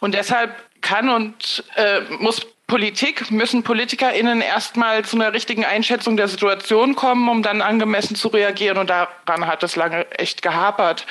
Und 0.00 0.14
deshalb 0.14 0.54
kann 0.80 1.08
und 1.08 1.64
äh, 1.76 2.00
muss 2.18 2.46
Politik, 2.68 3.30
müssen 3.30 3.62
PolitikerInnen 3.62 4.42
erstmal 4.42 5.02
zu 5.02 5.16
einer 5.16 5.32
richtigen 5.32 5.64
Einschätzung 5.64 6.18
der 6.18 6.28
Situation 6.28 6.96
kommen, 6.96 7.28
um 7.28 7.42
dann 7.42 7.62
angemessen 7.62 8.14
zu 8.14 8.28
reagieren. 8.28 8.76
Und 8.76 8.90
daran 8.90 9.46
hat 9.46 9.62
es 9.62 9.74
lange 9.74 10.10
echt 10.12 10.42
gehapert. 10.42 11.06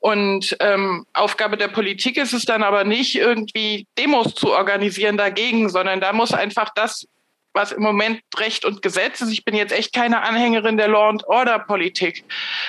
Und 0.00 0.56
ähm, 0.60 1.06
Aufgabe 1.12 1.56
der 1.56 1.68
Politik 1.68 2.16
ist 2.16 2.32
es 2.32 2.44
dann 2.44 2.62
aber 2.62 2.84
nicht, 2.84 3.16
irgendwie 3.16 3.86
Demos 3.98 4.34
zu 4.34 4.50
organisieren 4.50 5.16
dagegen, 5.16 5.68
sondern 5.68 6.00
da 6.00 6.12
muss 6.12 6.32
einfach 6.32 6.70
das 6.74 7.06
was 7.52 7.72
im 7.72 7.82
Moment 7.82 8.22
Recht 8.36 8.64
und 8.64 8.82
Gesetz 8.82 9.20
ist. 9.20 9.32
Ich 9.32 9.44
bin 9.44 9.54
jetzt 9.54 9.72
echt 9.72 9.92
keine 9.92 10.22
Anhängerin 10.22 10.76
der 10.76 10.88
Law 10.88 11.08
and 11.08 11.26
Order 11.26 11.58
Politik. 11.58 12.24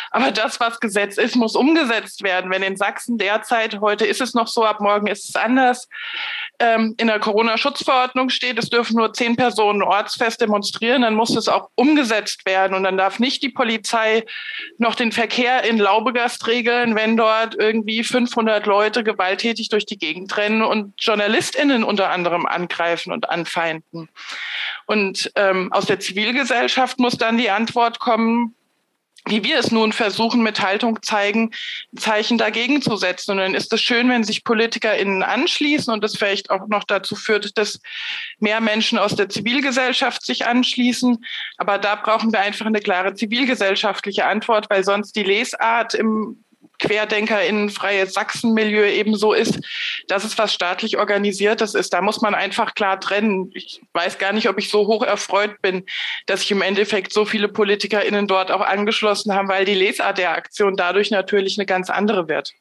Aber 0.09 0.31
das, 0.31 0.59
was 0.59 0.79
Gesetz 0.79 1.17
ist, 1.17 1.35
muss 1.35 1.55
umgesetzt 1.55 2.23
werden. 2.23 2.49
Wenn 2.49 2.63
in 2.63 2.77
Sachsen 2.77 3.17
derzeit, 3.17 3.79
heute 3.79 4.05
ist 4.05 4.21
es 4.21 4.33
noch 4.33 4.47
so, 4.47 4.65
ab 4.65 4.81
morgen 4.81 5.07
ist 5.07 5.29
es 5.29 5.35
anders, 5.35 5.87
ähm, 6.61 6.93
in 6.97 7.07
der 7.07 7.19
Corona-Schutzverordnung 7.19 8.29
steht, 8.29 8.59
es 8.59 8.69
dürfen 8.69 8.95
nur 8.95 9.13
zehn 9.13 9.35
Personen 9.35 9.81
ortsfest 9.81 10.39
demonstrieren, 10.39 11.01
dann 11.01 11.15
muss 11.15 11.35
es 11.35 11.49
auch 11.49 11.69
umgesetzt 11.75 12.45
werden. 12.45 12.75
Und 12.75 12.83
dann 12.83 12.97
darf 12.97 13.19
nicht 13.19 13.41
die 13.41 13.49
Polizei 13.49 14.23
noch 14.77 14.93
den 14.93 15.11
Verkehr 15.11 15.63
in 15.63 15.79
Laubegast 15.79 16.45
regeln, 16.47 16.95
wenn 16.95 17.17
dort 17.17 17.55
irgendwie 17.55 18.03
500 18.03 18.65
Leute 18.67 19.03
gewalttätig 19.03 19.69
durch 19.69 19.87
die 19.87 19.97
Gegend 19.97 20.37
rennen 20.37 20.61
und 20.61 20.93
JournalistInnen 20.99 21.83
unter 21.83 22.11
anderem 22.11 22.45
angreifen 22.45 23.11
und 23.11 23.29
anfeinden. 23.29 24.09
Und 24.85 25.31
ähm, 25.35 25.73
aus 25.73 25.87
der 25.87 25.99
Zivilgesellschaft 25.99 26.99
muss 26.99 27.17
dann 27.17 27.37
die 27.37 27.49
Antwort 27.49 27.99
kommen, 27.99 28.55
wie 29.25 29.43
wir 29.43 29.59
es 29.59 29.71
nun 29.71 29.93
versuchen, 29.93 30.41
mit 30.41 30.61
Haltung 30.61 31.01
zeigen, 31.01 31.51
Zeichen 31.95 32.37
dagegen 32.37 32.81
zu 32.81 32.95
setzen. 32.95 33.31
Und 33.31 33.37
dann 33.37 33.53
ist 33.53 33.71
es 33.71 33.81
schön, 33.81 34.09
wenn 34.09 34.23
sich 34.23 34.43
PolitikerInnen 34.43 35.23
anschließen 35.23 35.93
und 35.93 36.03
das 36.03 36.17
vielleicht 36.17 36.49
auch 36.49 36.67
noch 36.67 36.83
dazu 36.83 37.15
führt, 37.15 37.57
dass 37.57 37.79
mehr 38.39 38.61
Menschen 38.61 38.97
aus 38.97 39.15
der 39.15 39.29
Zivilgesellschaft 39.29 40.25
sich 40.25 40.45
anschließen. 40.45 41.23
Aber 41.57 41.77
da 41.77 41.95
brauchen 41.95 42.31
wir 42.31 42.39
einfach 42.39 42.65
eine 42.65 42.79
klare 42.79 43.13
zivilgesellschaftliche 43.13 44.25
Antwort, 44.25 44.69
weil 44.69 44.83
sonst 44.83 45.15
die 45.15 45.23
Lesart 45.23 45.93
im 45.93 46.43
QuerdenkerInnen 46.81 47.69
freie 47.69 48.07
Sachsen-Milieu 48.07 48.85
eben 48.85 49.15
so 49.15 49.33
ist, 49.33 49.59
dass 50.07 50.23
es 50.23 50.37
was 50.37 50.53
staatlich 50.53 50.97
organisiertes 50.97 51.75
ist. 51.75 51.93
Da 51.93 52.01
muss 52.01 52.21
man 52.21 52.35
einfach 52.35 52.73
klar 52.73 52.99
trennen. 52.99 53.51
Ich 53.53 53.81
weiß 53.93 54.17
gar 54.17 54.33
nicht, 54.33 54.49
ob 54.49 54.57
ich 54.57 54.69
so 54.69 54.87
hoch 54.87 55.03
erfreut 55.03 55.61
bin, 55.61 55.85
dass 56.25 56.41
sich 56.41 56.51
im 56.51 56.61
Endeffekt 56.61 57.13
so 57.13 57.25
viele 57.25 57.47
PolitikerInnen 57.47 58.27
dort 58.27 58.51
auch 58.51 58.61
angeschlossen 58.61 59.33
haben, 59.33 59.47
weil 59.47 59.65
die 59.65 59.75
Lesart 59.75 60.17
der 60.17 60.31
Aktion 60.31 60.75
dadurch 60.75 61.11
natürlich 61.11 61.57
eine 61.57 61.65
ganz 61.65 61.89
andere 61.89 62.27
wird. 62.27 62.53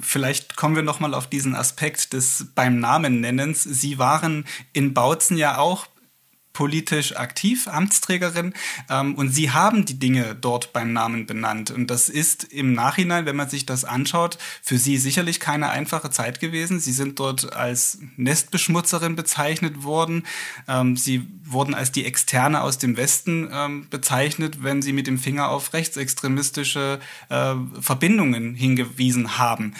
Vielleicht 0.00 0.56
kommen 0.56 0.76
wir 0.76 0.82
nochmal 0.82 1.14
auf 1.14 1.26
diesen 1.26 1.54
Aspekt 1.54 2.12
des 2.12 2.46
beim 2.54 2.78
Namen 2.78 3.20
Nennens. 3.20 3.62
Sie 3.62 3.98
waren 3.98 4.46
in 4.72 4.92
Bautzen 4.94 5.36
ja 5.36 5.58
auch 5.58 5.86
politisch 6.52 7.16
aktiv, 7.16 7.68
Amtsträgerin, 7.68 8.54
ähm, 8.90 9.14
und 9.14 9.30
sie 9.30 9.50
haben 9.50 9.84
die 9.84 9.98
Dinge 9.98 10.34
dort 10.34 10.72
beim 10.72 10.92
Namen 10.92 11.26
benannt. 11.26 11.70
Und 11.70 11.88
das 11.88 12.08
ist 12.08 12.44
im 12.44 12.72
Nachhinein, 12.72 13.26
wenn 13.26 13.36
man 13.36 13.48
sich 13.48 13.66
das 13.66 13.84
anschaut, 13.84 14.38
für 14.62 14.78
sie 14.78 14.98
sicherlich 14.98 15.40
keine 15.40 15.70
einfache 15.70 16.10
Zeit 16.10 16.40
gewesen. 16.40 16.80
Sie 16.80 16.92
sind 16.92 17.18
dort 17.18 17.52
als 17.52 17.98
Nestbeschmutzerin 18.16 19.16
bezeichnet 19.16 19.82
worden. 19.82 20.24
Ähm, 20.68 20.96
sie 20.96 21.26
wurden 21.44 21.74
als 21.74 21.92
die 21.92 22.04
Externe 22.04 22.62
aus 22.62 22.78
dem 22.78 22.96
Westen 22.96 23.48
ähm, 23.52 23.86
bezeichnet, 23.90 24.62
wenn 24.62 24.82
sie 24.82 24.92
mit 24.92 25.06
dem 25.06 25.18
Finger 25.18 25.48
auf 25.48 25.72
rechtsextremistische 25.72 27.00
äh, 27.28 27.54
Verbindungen 27.80 28.54
hingewiesen 28.54 29.38
haben. 29.38 29.74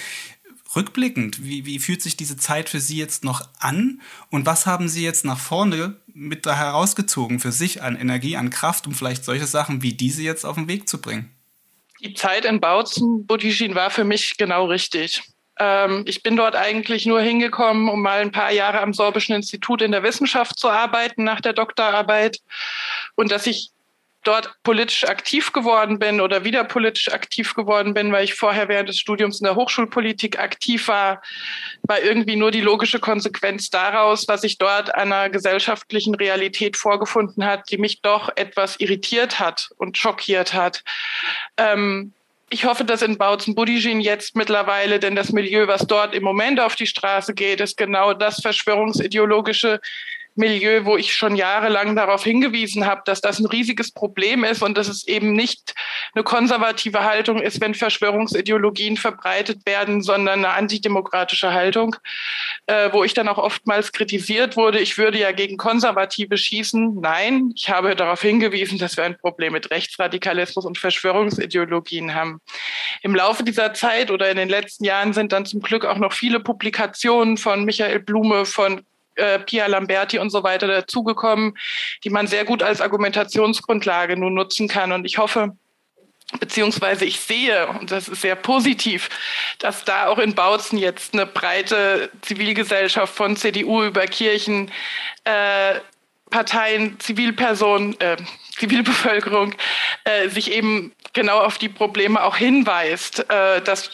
Rückblickend, 0.75 1.45
wie, 1.45 1.67
wie 1.67 1.79
fühlt 1.79 2.03
sich 2.03 2.17
diese 2.17 2.37
Zeit 2.37 2.69
für 2.69 2.81
Sie 2.81 2.97
jetzt 2.97 3.25
noch 3.25 3.49
an 3.59 4.01
und 4.31 4.47
was 4.47 4.67
haben 4.67 4.89
Sie 4.89 5.05
jetzt 5.05 5.25
nach 5.25 5.39
vorne 5.39 5.97
mit 6.07 6.47
da 6.47 6.57
herausgezogen 6.57 7.41
für 7.41 7.53
sich 7.53 7.83
an 7.83 7.97
Energie, 7.97 8.37
an 8.37 8.51
Kraft, 8.51 8.87
um 8.87 8.95
vielleicht 8.95 9.25
solche 9.25 9.47
Sachen 9.47 9.83
wie 9.83 9.93
diese 9.93 10.23
jetzt 10.23 10.45
auf 10.45 10.57
den 10.57 10.69
Weg 10.69 10.89
zu 10.89 11.01
bringen? 11.01 11.31
Die 12.01 12.15
Zeit 12.15 12.45
in 12.45 12.61
Bautzen, 12.61 13.27
Budishin, 13.27 13.75
war 13.75 13.91
für 13.91 14.05
mich 14.05 14.37
genau 14.37 14.67
richtig. 14.67 15.23
Ähm, 15.59 16.05
ich 16.07 16.23
bin 16.23 16.37
dort 16.37 16.57
eigentlich 16.57 17.07
nur 17.07 17.21
hingekommen, 17.21 17.89
um 17.89 18.03
mal 18.03 18.21
ein 18.21 18.33
paar 18.33 18.51
Jahre 18.51 18.81
am 18.81 18.93
Sorbischen 18.93 19.37
Institut 19.37 19.83
in 19.83 19.93
der 19.93 20.03
Wissenschaft 20.03 20.59
zu 20.59 20.69
arbeiten 20.69 21.23
nach 21.25 21.41
der 21.41 21.53
Doktorarbeit. 21.53 22.41
Und 23.15 23.31
dass 23.31 23.47
ich 23.47 23.71
dort 24.23 24.55
politisch 24.63 25.05
aktiv 25.05 25.53
geworden 25.53 25.99
bin 25.99 26.21
oder 26.21 26.45
wieder 26.45 26.65
politisch 26.65 27.11
aktiv 27.13 27.55
geworden 27.55 27.95
bin, 27.95 28.13
weil 28.13 28.25
ich 28.25 28.35
vorher 28.35 28.69
während 28.69 28.89
des 28.89 28.99
Studiums 28.99 29.41
in 29.41 29.45
der 29.45 29.57
Hochschulpolitik 29.57 30.39
aktiv 30.39 30.89
war, 30.89 31.23
war 31.83 32.01
irgendwie 32.01 32.37
nur 32.37 32.51
die 32.51 32.61
logische 32.61 33.01
Konsequenz 33.01 33.71
daraus, 33.71 34.29
was 34.29 34.43
sich 34.43 34.59
dort 34.59 34.95
einer 34.95 35.31
gesellschaftlichen 35.31 36.15
Realität 36.15 36.77
vorgefunden 36.77 37.45
hat, 37.45 37.71
die 37.71 37.79
mich 37.79 38.01
doch 38.01 38.31
etwas 38.37 38.79
irritiert 38.79 39.41
hat 39.41 39.71
und 39.77 39.99
schockiert 39.99 40.55
hat. 40.55 40.85
Ähm, 41.57 42.13
ich 42.53 42.67
hoffe, 42.67 42.85
dass 42.85 43.01
in 43.01 43.17
Bautzen-Budijin 43.17 44.03
jetzt 44.03 44.37
mittlerweile, 44.37 44.99
denn 45.01 45.17
das 45.17 45.33
Milieu, 45.33 45.69
was 45.69 45.87
dort 45.87 46.15
im 46.15 46.23
Moment 46.23 46.61
auf 46.61 46.77
die 46.77 46.87
Straße 46.87 47.33
geht, 47.33 47.63
ist 47.63 47.79
genau 47.79 48.13
das 48.13 48.43
verschwörungsideologische 48.43 49.81
Milieu, 50.37 50.85
wo 50.85 50.97
ich 50.97 51.12
schon 51.14 51.37
jahrelang 51.37 51.97
darauf 51.97 52.25
hingewiesen 52.25 52.87
habe, 52.87 53.03
dass 53.05 53.21
das 53.21 53.38
ein 53.38 53.47
riesiges 53.47 53.92
Problem 53.92 54.45
ist 54.45 54.62
und 54.62 54.77
dass 54.77 54.88
es 54.88 55.07
eben 55.07 55.33
nicht 55.33 55.75
eine 56.14 56.25
konservative 56.25 57.05
Haltung 57.05 57.40
ist, 57.40 57.61
wenn 57.61 57.75
Verschwörungsideologien 57.75 58.97
verbreitet 58.97 59.66
werden, 59.66 60.03
sondern 60.03 60.45
eine 60.45 60.55
antidemokratische 60.55 61.53
Haltung, 61.53 61.97
äh, 62.66 62.90
wo 62.92 63.05
ich 63.05 63.14
dann 63.14 63.29
auch 63.29 63.38
oftmals 63.38 63.92
kritisiert 63.92 64.57
wurde, 64.57 64.81
ich 64.81 64.99
würde 64.99 65.18
ja 65.18 65.33
gegen 65.33 65.57
Konservative 65.57 66.37
schießen. 66.37 67.01
Nein, 67.01 67.53
ich 67.55 67.71
habe 67.71 67.95
darauf 67.97 68.23
hingewiesen, 68.23 68.79
dass 68.79 68.97
wir 68.97 69.05
ein 69.05 69.18
Problem 69.18 69.53
mit 69.53 69.71
Rechtsradikalismus 69.71 70.64
und 70.64 70.79
Verschwörungsideologien 70.79 72.14
haben. 72.14 72.40
Im 73.03 73.14
Laufe 73.14 73.45
dieser 73.45 73.75
Zeit 73.75 74.11
oder 74.11 74.31
in 74.31 74.37
den 74.37 74.49
letzten 74.49 74.85
Jahren 74.85 75.12
sind 75.12 75.33
dann 75.33 75.47
zum 75.47 75.61
Glück 75.61 75.85
auch 75.85 75.99
noch 75.99 76.12
viele 76.12 76.40
Publikationen 76.40 77.37
von 77.37 77.64
Michael 77.64 78.01
Blume, 78.01 78.45
von 78.45 78.83
äh, 79.16 79.38
Pia 79.38 79.66
Lamberti 79.66 80.18
und 80.18 80.31
so 80.31 80.42
weiter 80.42 80.66
dazugekommen, 80.66 81.57
die 82.05 82.11
man 82.11 82.27
sehr 82.27 82.44
gut 82.44 82.62
als 82.62 82.81
Argumentationsgrundlage 82.81 84.16
nun 84.16 84.35
nutzen 84.35 84.68
kann. 84.68 84.92
Und 84.92 85.05
ich 85.05 85.18
hoffe, 85.18 85.57
beziehungsweise 86.40 87.05
ich 87.05 87.20
sehe, 87.20 87.66
und 87.68 87.90
das 87.90 88.09
ist 88.09 88.22
sehr 88.22 88.37
positiv, 88.37 89.09
dass 89.59 89.85
da 89.85 90.07
auch 90.07 90.18
in 90.18 90.35
Bautzen 90.35 90.79
jetzt 90.79 91.14
eine 91.14 91.27
breite 91.27 92.11
Zivilgesellschaft 92.22 93.14
von 93.14 93.37
CDU 93.37 93.83
über 93.83 94.07
Kirchen, 94.07 94.70
äh, 95.25 95.75
Parteien, 96.31 96.98
Zivilpersonen, 96.98 98.01
äh, 98.01 98.16
Zivilbevölkerung 98.57 99.55
äh, 100.05 100.29
sich 100.29 100.51
eben 100.51 100.92
genau 101.12 101.40
auf 101.40 101.59
die 101.59 101.68
Probleme 101.68 102.22
auch 102.22 102.37
hinweist. 102.37 103.31
Äh, 103.31 103.61
das 103.62 103.90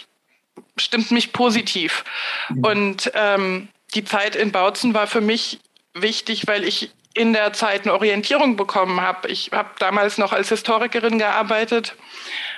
stimmt 0.76 1.10
mich 1.10 1.32
positiv. 1.32 2.04
Mhm. 2.48 2.64
Und 2.64 3.10
ähm, 3.14 3.68
die 3.94 4.04
Zeit 4.04 4.36
in 4.36 4.52
Bautzen 4.52 4.94
war 4.94 5.06
für 5.06 5.20
mich 5.20 5.60
wichtig, 5.94 6.46
weil 6.46 6.64
ich 6.64 6.90
in 7.14 7.32
der 7.32 7.52
Zeit 7.52 7.82
eine 7.82 7.94
Orientierung 7.94 8.56
bekommen 8.56 9.00
habe. 9.00 9.28
Ich 9.28 9.50
habe 9.52 9.70
damals 9.78 10.18
noch 10.18 10.32
als 10.32 10.50
Historikerin 10.50 11.18
gearbeitet 11.18 11.96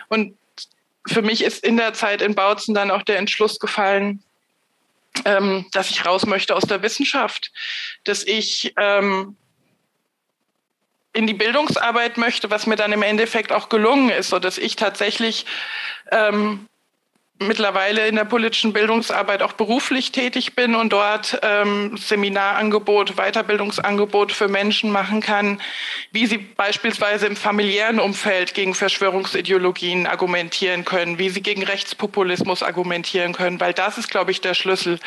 und 0.09 0.37
für 1.07 1.23
mich 1.23 1.43
ist 1.43 1.65
in 1.65 1.77
der 1.77 1.95
Zeit 1.95 2.21
in 2.21 2.35
Bautzen 2.35 2.75
dann 2.75 2.91
auch 2.91 3.03
der 3.03 3.19
Entschluss 3.19 3.59
gefallen, 3.59 4.23
ähm, 5.25 5.67
dass 5.73 5.91
ich 5.91 6.05
raus 6.05 6.27
möchte 6.27 6.55
aus 6.55 6.65
der 6.65 6.83
Wissenschaft, 6.83 7.51
dass 8.05 8.23
ich 8.23 8.75
ähm, 8.77 9.37
in 11.13 11.27
die 11.27 11.35
Bildungsarbeit 11.35 12.17
möchte, 12.17 12.51
was 12.51 12.67
mir 12.67 12.77
dann 12.77 12.93
im 12.93 13.03
Endeffekt 13.03 13.53
auch 13.53 13.69
gelungen 13.69 14.11
ist, 14.11 14.29
so 14.31 14.39
dass 14.39 14.59
ich 14.59 14.77
tatsächlich 14.77 15.47
ähm, 16.13 16.69
mittlerweile 17.41 18.07
in 18.07 18.17
der 18.17 18.27
politischen 18.27 18.73
Bildungsarbeit 18.73 19.43
auch 19.43 19.55
beruflich 19.55 20.13
tätig 20.13 20.55
bin 20.55 20.75
und 20.75 20.93
dort 20.93 21.41
ähm, 21.43 21.97
Seminarangebot, 21.97 23.17
Weiterbildungsangebot 23.17 24.31
für 24.31 24.49
Menschen 24.49 24.91
machen 24.91 25.21
kann, 25.21 25.61
wie 26.13 26.27
sie 26.27 26.39
beispielsweise 26.39 27.27
im 27.27 27.37
familiären 27.37 27.99
Umfeld 27.99 28.53
gegen 28.53 28.75
Verschwörungsideologien 28.75 30.07
argumentieren 30.07 30.85
können, 30.85 31.19
wie 31.19 31.31
sie 31.31 31.43
gegen 31.43 31.63
Rechtspopulismus 31.63 32.63
argumentieren 32.63 33.33
können, 33.33 33.59
weil 33.59 33.73
das 33.73 33.97
ist, 33.97 34.11
glaube 34.11 34.31
ich, 34.31 34.43
der 34.43 34.55
Schlüssel, 34.55 35.01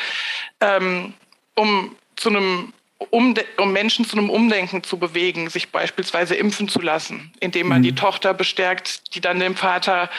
ähm, 0.60 1.14
um 1.56 1.96
zu 2.16 2.30
einem 2.30 2.74
um, 3.10 3.36
um 3.58 3.74
Menschen 3.74 4.06
zu 4.06 4.18
einem 4.18 4.30
Umdenken 4.30 4.84
zu 4.84 4.98
bewegen, 4.98 5.50
sich 5.50 5.72
beispielsweise 5.72 6.36
impfen 6.36 6.68
zu 6.68 6.82
lassen, 6.82 7.32
indem 7.40 7.68
man 7.68 7.80
mhm. 7.80 7.84
die 7.84 7.96
Tochter 7.96 8.34
bestärkt, 8.34 9.16
die 9.16 9.22
dann 9.22 9.40
dem 9.40 9.56
Vater 9.56 10.10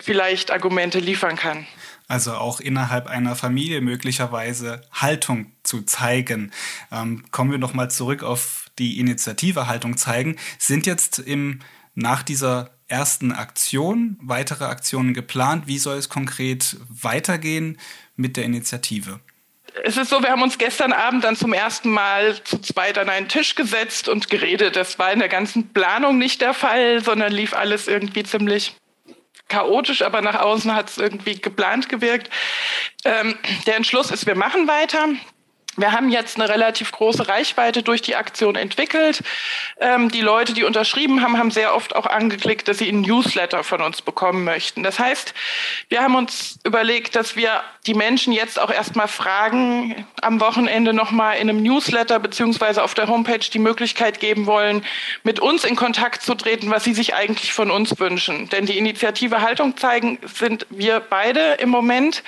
vielleicht 0.00 0.50
Argumente 0.50 0.98
liefern 0.98 1.36
kann. 1.36 1.66
Also 2.08 2.34
auch 2.34 2.60
innerhalb 2.60 3.08
einer 3.08 3.34
Familie 3.34 3.80
möglicherweise 3.80 4.82
Haltung 4.92 5.52
zu 5.64 5.82
zeigen. 5.82 6.52
Ähm, 6.92 7.24
kommen 7.32 7.50
wir 7.50 7.58
nochmal 7.58 7.90
zurück 7.90 8.22
auf 8.22 8.66
die 8.78 9.00
Initiative 9.00 9.66
Haltung 9.66 9.96
zeigen. 9.96 10.36
Sind 10.58 10.86
jetzt 10.86 11.18
im, 11.18 11.60
nach 11.94 12.22
dieser 12.22 12.70
ersten 12.88 13.32
Aktion 13.32 14.16
weitere 14.20 14.64
Aktionen 14.64 15.14
geplant? 15.14 15.66
Wie 15.66 15.78
soll 15.78 15.96
es 15.96 16.08
konkret 16.08 16.76
weitergehen 16.88 17.78
mit 18.14 18.36
der 18.36 18.44
Initiative? 18.44 19.20
Es 19.86 19.96
ist 19.96 20.10
so, 20.10 20.20
wir 20.20 20.30
haben 20.30 20.42
uns 20.42 20.58
gestern 20.58 20.92
Abend 20.92 21.22
dann 21.22 21.36
zum 21.36 21.52
ersten 21.52 21.90
Mal 21.90 22.42
zu 22.42 22.58
zweit 22.58 22.98
an 22.98 23.08
einen 23.08 23.28
Tisch 23.28 23.54
gesetzt 23.54 24.08
und 24.08 24.28
geredet. 24.28 24.74
Das 24.74 24.98
war 24.98 25.12
in 25.12 25.20
der 25.20 25.28
ganzen 25.28 25.72
Planung 25.72 26.18
nicht 26.18 26.40
der 26.40 26.54
Fall, 26.54 27.04
sondern 27.04 27.32
lief 27.32 27.54
alles 27.54 27.86
irgendwie 27.86 28.24
ziemlich 28.24 28.74
chaotisch, 29.48 30.02
aber 30.02 30.22
nach 30.22 30.40
außen 30.40 30.74
hat 30.74 30.90
es 30.90 30.98
irgendwie 30.98 31.40
geplant 31.40 31.88
gewirkt. 31.88 32.30
Ähm, 33.04 33.38
der 33.68 33.76
Entschluss 33.76 34.10
ist, 34.10 34.26
wir 34.26 34.34
machen 34.34 34.66
weiter. 34.66 35.06
Wir 35.76 35.92
haben 35.92 36.08
jetzt 36.08 36.40
eine 36.40 36.48
relativ 36.48 36.90
große 36.92 37.28
Reichweite 37.28 37.82
durch 37.82 38.00
die 38.02 38.16
Aktion 38.16 38.56
entwickelt. 38.56 39.22
Ähm, 39.78 40.10
die 40.10 40.22
Leute, 40.22 40.54
die 40.54 40.64
unterschrieben 40.64 41.22
haben, 41.22 41.38
haben 41.38 41.50
sehr 41.50 41.74
oft 41.74 41.94
auch 41.94 42.06
angeklickt, 42.06 42.66
dass 42.68 42.78
sie 42.78 42.88
einen 42.88 43.02
Newsletter 43.02 43.62
von 43.62 43.82
uns 43.82 44.00
bekommen 44.00 44.44
möchten. 44.44 44.82
Das 44.82 44.98
heißt, 44.98 45.34
wir 45.88 46.02
haben 46.02 46.14
uns 46.14 46.58
überlegt, 46.64 47.14
dass 47.14 47.36
wir 47.36 47.62
die 47.86 47.94
Menschen 47.94 48.32
jetzt 48.32 48.58
auch 48.58 48.70
erstmal 48.70 49.08
fragen, 49.08 50.06
am 50.22 50.40
Wochenende 50.40 50.92
nochmal 50.92 51.36
in 51.36 51.48
einem 51.48 51.62
Newsletter 51.62 52.18
beziehungsweise 52.18 52.82
auf 52.82 52.94
der 52.94 53.08
Homepage 53.08 53.38
die 53.38 53.58
Möglichkeit 53.58 54.18
geben 54.18 54.46
wollen, 54.46 54.84
mit 55.22 55.40
uns 55.40 55.64
in 55.64 55.76
Kontakt 55.76 56.22
zu 56.22 56.34
treten, 56.34 56.70
was 56.70 56.84
sie 56.84 56.94
sich 56.94 57.14
eigentlich 57.14 57.52
von 57.52 57.70
uns 57.70 57.98
wünschen. 57.98 58.48
Denn 58.48 58.66
die 58.66 58.78
Initiative 58.78 59.42
Haltung 59.42 59.76
zeigen 59.76 60.18
sind 60.24 60.66
wir 60.70 61.00
beide 61.00 61.54
im 61.54 61.68
Moment. 61.68 62.22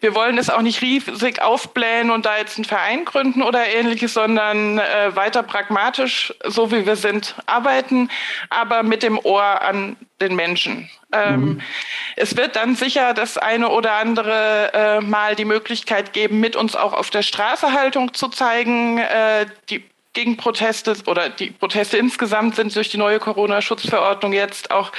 Wir 0.00 0.14
wollen 0.14 0.38
es 0.38 0.50
auch 0.50 0.62
nicht 0.62 0.80
riesig 0.82 1.42
aufblähen 1.42 2.10
und 2.10 2.24
da 2.26 2.38
jetzt 2.38 2.56
einen 2.56 2.64
Verein 2.64 3.04
gründen 3.04 3.42
oder 3.42 3.66
ähnliches, 3.66 4.14
sondern 4.14 4.78
äh, 4.78 5.14
weiter 5.14 5.42
pragmatisch, 5.42 6.34
so 6.44 6.72
wie 6.72 6.86
wir 6.86 6.96
sind, 6.96 7.34
arbeiten, 7.46 8.10
aber 8.48 8.82
mit 8.82 9.02
dem 9.02 9.18
Ohr 9.18 9.62
an 9.62 9.96
den 10.20 10.34
Menschen. 10.34 10.90
Ähm, 11.12 11.40
mhm. 11.40 11.60
Es 12.16 12.36
wird 12.36 12.56
dann 12.56 12.76
sicher 12.76 13.14
das 13.14 13.36
eine 13.36 13.68
oder 13.68 13.94
andere 13.94 14.72
äh, 14.72 15.00
Mal 15.00 15.36
die 15.36 15.44
Möglichkeit 15.44 16.12
geben, 16.12 16.40
mit 16.40 16.56
uns 16.56 16.76
auch 16.76 16.92
auf 16.92 17.10
der 17.10 17.22
Straße 17.22 17.72
Haltung 17.72 18.14
zu 18.14 18.28
zeigen. 18.28 18.98
Äh, 18.98 19.46
die 19.68 19.84
Gegenproteste 20.12 20.96
oder 21.06 21.28
die 21.28 21.52
Proteste 21.52 21.96
insgesamt 21.96 22.56
sind 22.56 22.74
durch 22.74 22.88
die 22.88 22.98
neue 22.98 23.20
Corona-Schutzverordnung 23.20 24.32
jetzt 24.32 24.72
auch 24.72 24.90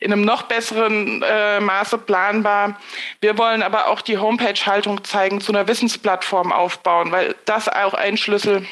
in 0.00 0.12
einem 0.12 0.22
noch 0.22 0.42
besseren 0.42 1.22
äh, 1.22 1.58
Maße 1.58 1.98
planbar. 1.98 2.78
Wir 3.20 3.36
wollen 3.36 3.62
aber 3.62 3.88
auch 3.88 4.00
die 4.00 4.18
Homepage-Haltung 4.18 5.02
zeigen, 5.02 5.40
zu 5.40 5.50
einer 5.50 5.66
Wissensplattform 5.66 6.52
aufbauen, 6.52 7.10
weil 7.10 7.34
das 7.46 7.68
auch 7.68 7.94
ein 7.94 8.16
Schlüssel 8.16 8.64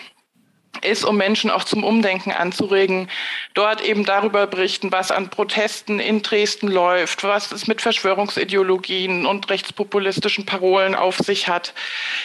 ist, 0.80 1.04
um 1.04 1.16
Menschen 1.16 1.50
auch 1.50 1.64
zum 1.64 1.84
Umdenken 1.84 2.32
anzuregen, 2.32 3.08
dort 3.54 3.82
eben 3.82 4.04
darüber 4.04 4.46
berichten, 4.46 4.90
was 4.90 5.10
an 5.10 5.28
Protesten 5.28 6.00
in 6.00 6.22
Dresden 6.22 6.68
läuft, 6.68 7.24
was 7.24 7.52
es 7.52 7.66
mit 7.66 7.82
Verschwörungsideologien 7.82 9.26
und 9.26 9.48
rechtspopulistischen 9.50 10.46
Parolen 10.46 10.94
auf 10.94 11.18
sich 11.18 11.48
hat. 11.48 11.74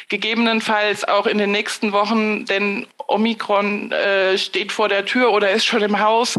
Gegebenenfalls 0.09 1.03
auch 1.03 1.27
in 1.27 1.37
den 1.37 1.51
nächsten 1.51 1.91
Wochen, 1.91 2.45
denn 2.45 2.87
Omikron 3.07 3.91
äh, 3.91 4.37
steht 4.37 4.71
vor 4.71 4.89
der 4.89 5.05
Tür 5.05 5.31
oder 5.31 5.51
ist 5.51 5.65
schon 5.65 5.81
im 5.81 5.99
Haus, 5.99 6.37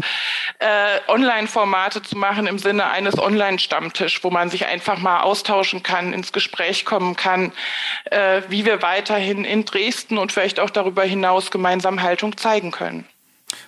äh, 0.59 0.99
Online-Formate 1.07 2.01
zu 2.03 2.17
machen 2.17 2.47
im 2.47 2.59
Sinne 2.59 2.89
eines 2.91 3.17
Online-Stammtisch, 3.17 4.23
wo 4.23 4.29
man 4.29 4.49
sich 4.49 4.67
einfach 4.67 4.99
mal 4.99 5.21
austauschen 5.21 5.83
kann, 5.83 6.13
ins 6.13 6.31
Gespräch 6.31 6.85
kommen 6.85 7.15
kann, 7.15 7.51
äh, 8.05 8.43
wie 8.49 8.65
wir 8.65 8.81
weiterhin 8.81 9.45
in 9.45 9.65
Dresden 9.65 10.17
und 10.17 10.31
vielleicht 10.31 10.59
auch 10.59 10.69
darüber 10.69 11.03
hinaus 11.03 11.49
gemeinsam 11.49 11.98
Haltung 12.01 12.37
zeigen 12.37 12.71
können. 12.71 13.05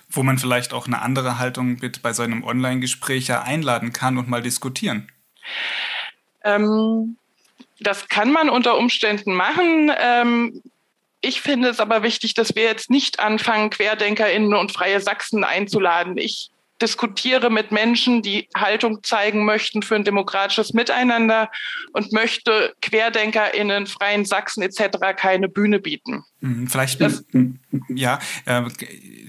Wo 0.08 0.22
man 0.22 0.38
vielleicht 0.38 0.72
auch 0.72 0.86
eine 0.86 1.02
andere 1.02 1.38
Haltung 1.38 1.78
mit 1.80 2.02
bei 2.02 2.12
so 2.12 2.22
einem 2.22 2.44
Online-Gespräch 2.44 3.28
ja 3.28 3.42
einladen 3.42 3.92
kann 3.92 4.18
und 4.18 4.28
mal 4.28 4.42
diskutieren. 4.42 5.10
Ähm, 6.44 7.16
das 7.80 8.08
kann 8.08 8.32
man 8.32 8.48
unter 8.48 8.78
Umständen 8.78 9.34
machen. 9.34 9.90
Ähm, 9.98 10.62
ich 11.20 11.40
finde 11.40 11.68
es 11.68 11.80
aber 11.80 12.02
wichtig, 12.02 12.34
dass 12.34 12.54
wir 12.54 12.64
jetzt 12.64 12.90
nicht 12.90 13.20
anfangen, 13.20 13.70
QuerdenkerInnen 13.70 14.54
und 14.54 14.72
freie 14.72 15.00
Sachsen 15.00 15.44
einzuladen. 15.44 16.18
Ich 16.18 16.51
diskutiere 16.82 17.48
mit 17.48 17.70
Menschen, 17.70 18.22
die 18.22 18.48
Haltung 18.54 19.02
zeigen 19.02 19.44
möchten 19.44 19.82
für 19.82 19.94
ein 19.94 20.04
demokratisches 20.04 20.74
Miteinander 20.74 21.50
und 21.92 22.12
möchte 22.12 22.74
QuerdenkerInnen, 22.82 23.86
freien 23.86 24.24
Sachsen 24.24 24.62
etc. 24.62 24.98
keine 25.16 25.48
Bühne 25.48 25.78
bieten. 25.78 26.24
Mhm, 26.40 26.66
vielleicht, 26.66 27.00
das, 27.00 27.24
ja, 27.88 28.18
äh, 28.44 28.62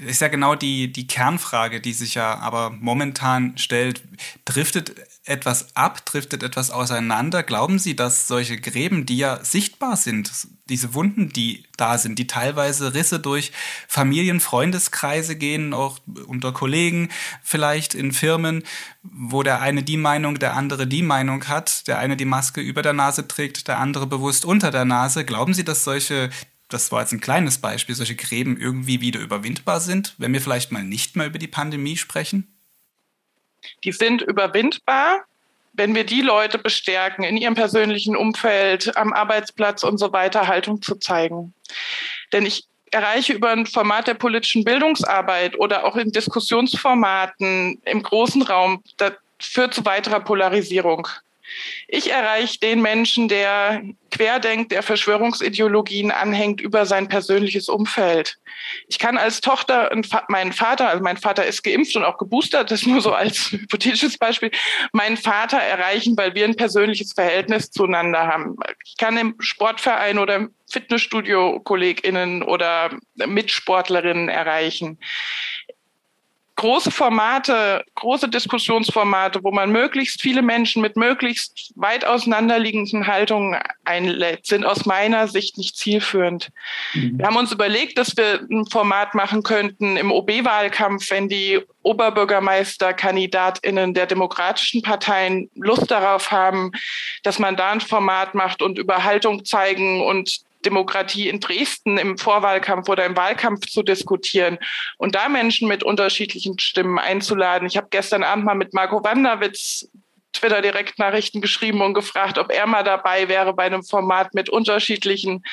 ist 0.08 0.22
ja 0.22 0.28
genau 0.28 0.56
die, 0.56 0.92
die 0.92 1.08
Kernfrage, 1.08 1.80
die 1.80 1.94
sich 1.94 2.16
ja 2.16 2.40
aber 2.40 2.72
momentan 2.72 3.58
stellt. 3.58 4.02
Driftet 4.46 4.96
etwas 5.26 5.76
ab, 5.76 6.06
driftet 6.06 6.44
etwas 6.44 6.70
auseinander? 6.70 7.44
Glauben 7.44 7.80
Sie, 7.80 7.96
dass 7.96 8.28
solche 8.28 8.58
Gräben, 8.58 9.06
die 9.06 9.18
ja 9.18 9.44
sichtbar 9.44 9.96
sind, 9.96 10.32
diese 10.70 10.94
Wunden, 10.94 11.30
die 11.30 11.64
da 11.78 11.98
sind, 11.98 12.20
die 12.20 12.28
teilweise 12.28 12.94
Risse 12.94 13.20
durch 13.20 13.52
Familien, 13.88 14.40
Freundeskreise 14.40 15.36
gehen, 15.36 15.74
auch 15.74 16.00
unter 16.28 16.52
Kollegen, 16.52 17.10
vielleicht 17.42 17.96
in 17.96 18.12
Firmen, 18.12 18.64
wo 19.02 19.44
der 19.44 19.62
eine 19.62 19.84
die 19.84 19.98
Meinung, 19.98 20.40
der 20.40 20.56
andere 20.56 20.88
die 20.88 21.04
Meinung 21.04 21.48
hat, 21.48 21.88
der 21.88 22.00
eine 22.00 22.18
die 22.18 22.26
Maske 22.26 22.62
über 22.62 22.82
der 22.82 22.94
Nase 22.94 23.28
trägt, 23.28 23.68
der 23.68 23.80
andere 23.80 24.08
bewusst 24.08 24.46
unter 24.46 24.72
der 24.72 24.86
Nase. 24.86 25.26
Glauben 25.26 25.54
Sie, 25.54 25.64
dass 25.64 25.84
solche 25.84 26.30
das 26.70 26.92
war 26.92 27.02
jetzt 27.02 27.14
ein 27.14 27.22
kleines 27.22 27.60
Beispiel, 27.60 27.94
solche 27.94 28.16
Gräben 28.16 28.58
irgendwie 28.60 29.00
wieder 29.00 29.20
überwindbar 29.20 29.80
sind, 29.80 30.16
wenn 30.18 30.34
wir 30.34 30.42
vielleicht 30.42 30.72
mal 30.72 30.84
nicht 30.84 31.16
mehr 31.16 31.28
über 31.28 31.38
die 31.38 31.48
Pandemie 31.48 31.98
sprechen? 31.98 32.48
Die 33.84 33.92
sind 33.92 34.22
überwindbar, 34.22 35.24
wenn 35.74 35.96
wir 35.96 36.06
die 36.06 36.22
Leute 36.22 36.58
bestärken, 36.58 37.24
in 37.24 37.38
ihrem 37.38 37.56
persönlichen 37.56 38.16
Umfeld, 38.16 38.96
am 38.96 39.12
Arbeitsplatz 39.12 39.84
und 39.84 39.98
so 39.98 40.14
weiter 40.14 40.48
Haltung 40.48 40.82
zu 40.82 40.96
zeigen. 40.96 41.54
Denn 42.32 42.46
ich 42.46 42.66
erreiche 42.92 43.34
über 43.34 43.50
ein 43.50 43.66
Format 43.66 44.08
der 44.08 44.14
politischen 44.14 44.64
Bildungsarbeit 44.64 45.58
oder 45.58 45.86
auch 45.86 45.96
in 45.96 46.12
Diskussionsformaten 46.12 47.82
im 47.86 48.04
großen 48.04 48.44
Raum, 48.44 48.84
das 48.98 49.14
führt 49.40 49.74
zu 49.74 49.84
weiterer 49.86 50.20
Polarisierung. 50.20 51.08
Ich 51.88 52.12
erreiche 52.12 52.60
den 52.60 52.82
Menschen, 52.82 53.28
der 53.28 53.84
querdenkt, 54.12 54.72
der 54.72 54.84
Verschwörungsideologien 54.84 56.12
anhängt 56.12 56.62
über 56.62 56.86
sein 56.86 57.08
persönliches 57.08 57.68
Umfeld. 57.68 58.38
Ich 58.88 59.00
kann 59.00 59.18
als 59.18 59.42
Tochter 59.42 59.92
meinen 60.28 60.54
Vater, 60.54 60.90
also 60.90 61.04
mein 61.04 61.18
Vater 61.18 61.46
ist 61.46 61.64
geimpft 61.64 61.96
und 61.96 62.04
auch 62.04 62.18
geboostert, 62.18 62.72
das 62.72 62.86
nur 62.86 63.02
so 63.02 63.14
als 63.14 63.52
hypothetisches 63.52 64.18
Beispiel, 64.18 64.52
meinen 64.92 65.18
Vater 65.18 65.58
erreichen, 65.58 66.16
weil 66.18 66.36
wir 66.36 66.46
ein 66.46 66.56
persönliches 66.56 67.14
Verhältnis 67.14 67.72
zueinander 67.72 68.28
haben. 68.28 68.56
Ich 68.86 68.98
kann 68.98 69.18
im 69.18 69.36
Sportverein 69.40 70.20
oder 70.20 70.36
im 70.36 70.54
Fitnessstudio 70.72 71.60
KollegInnen 71.60 72.44
oder 72.44 72.92
Mitsportlerinnen 73.16 74.30
erreichen 74.30 74.98
große 76.64 76.92
Formate, 76.92 77.84
große 77.96 78.30
Diskussionsformate, 78.30 79.44
wo 79.44 79.52
man 79.52 79.70
möglichst 79.70 80.22
viele 80.22 80.42
Menschen 80.42 80.82
mit 80.82 80.96
möglichst 80.96 81.74
weit 81.76 82.06
auseinanderliegenden 82.06 83.06
Haltungen 83.06 83.60
einlädt, 83.84 84.46
sind 84.46 84.66
aus 84.66 84.86
meiner 84.86 85.28
Sicht 85.28 85.58
nicht 85.58 85.76
zielführend. 85.76 86.52
Mhm. 86.94 87.18
Wir 87.18 87.28
haben 87.28 87.36
uns 87.36 87.52
überlegt, 87.52 87.98
dass 87.98 88.16
wir 88.16 88.48
ein 88.50 88.66
Format 88.66 89.14
machen 89.14 89.44
könnten 89.44 89.98
im 89.98 90.10
OB-Wahlkampf, 90.10 91.12
wenn 91.12 91.28
die 91.28 91.60
Oberbürgermeisterkandidatinnen 91.82 93.94
der 93.94 94.06
demokratischen 94.06 94.82
Parteien 94.82 95.50
Lust 95.56 95.92
darauf 95.92 96.32
haben, 96.32 96.72
dass 97.24 97.40
man 97.40 97.58
da 97.58 97.72
ein 97.72 97.82
Format 97.82 98.36
macht 98.36 98.62
und 98.62 98.80
über 98.80 99.04
Haltung 99.04 99.44
zeigen 99.44 100.02
und 100.02 100.46
Demokratie 100.66 101.30
in 101.30 101.40
Dresden 101.40 101.98
im 101.98 102.18
Vorwahlkampf 102.18 102.90
oder 102.90 103.06
im 103.06 103.16
Wahlkampf 103.16 103.68
zu 103.68 103.84
diskutieren 103.84 104.58
und 104.98 105.16
da 105.16 105.30
Menschen 105.30 105.68
mit 105.68 105.84
unterschiedlichen 105.84 106.60
Stimmen 106.60 107.00
einzuladen. 107.00 107.68
Ich 107.68 107.78
habe 107.78 107.88
gestern 107.90 108.24
Abend 108.24 108.46
mal 108.46 108.56
mit 108.56 108.74
Marco 108.74 109.04
Wanderwitz 109.04 109.88
Twitter-Direktnachrichten 110.34 111.42
geschrieben 111.42 111.82
und 111.82 111.94
gefragt, 111.94 112.38
ob 112.38 112.52
er 112.52 112.66
mal 112.66 112.84
dabei 112.84 113.30
wäre 113.30 113.54
bei 113.54 113.64
einem 113.64 113.84
Format 113.84 114.34
mit 114.34 114.50
unterschiedlichen 114.50 115.44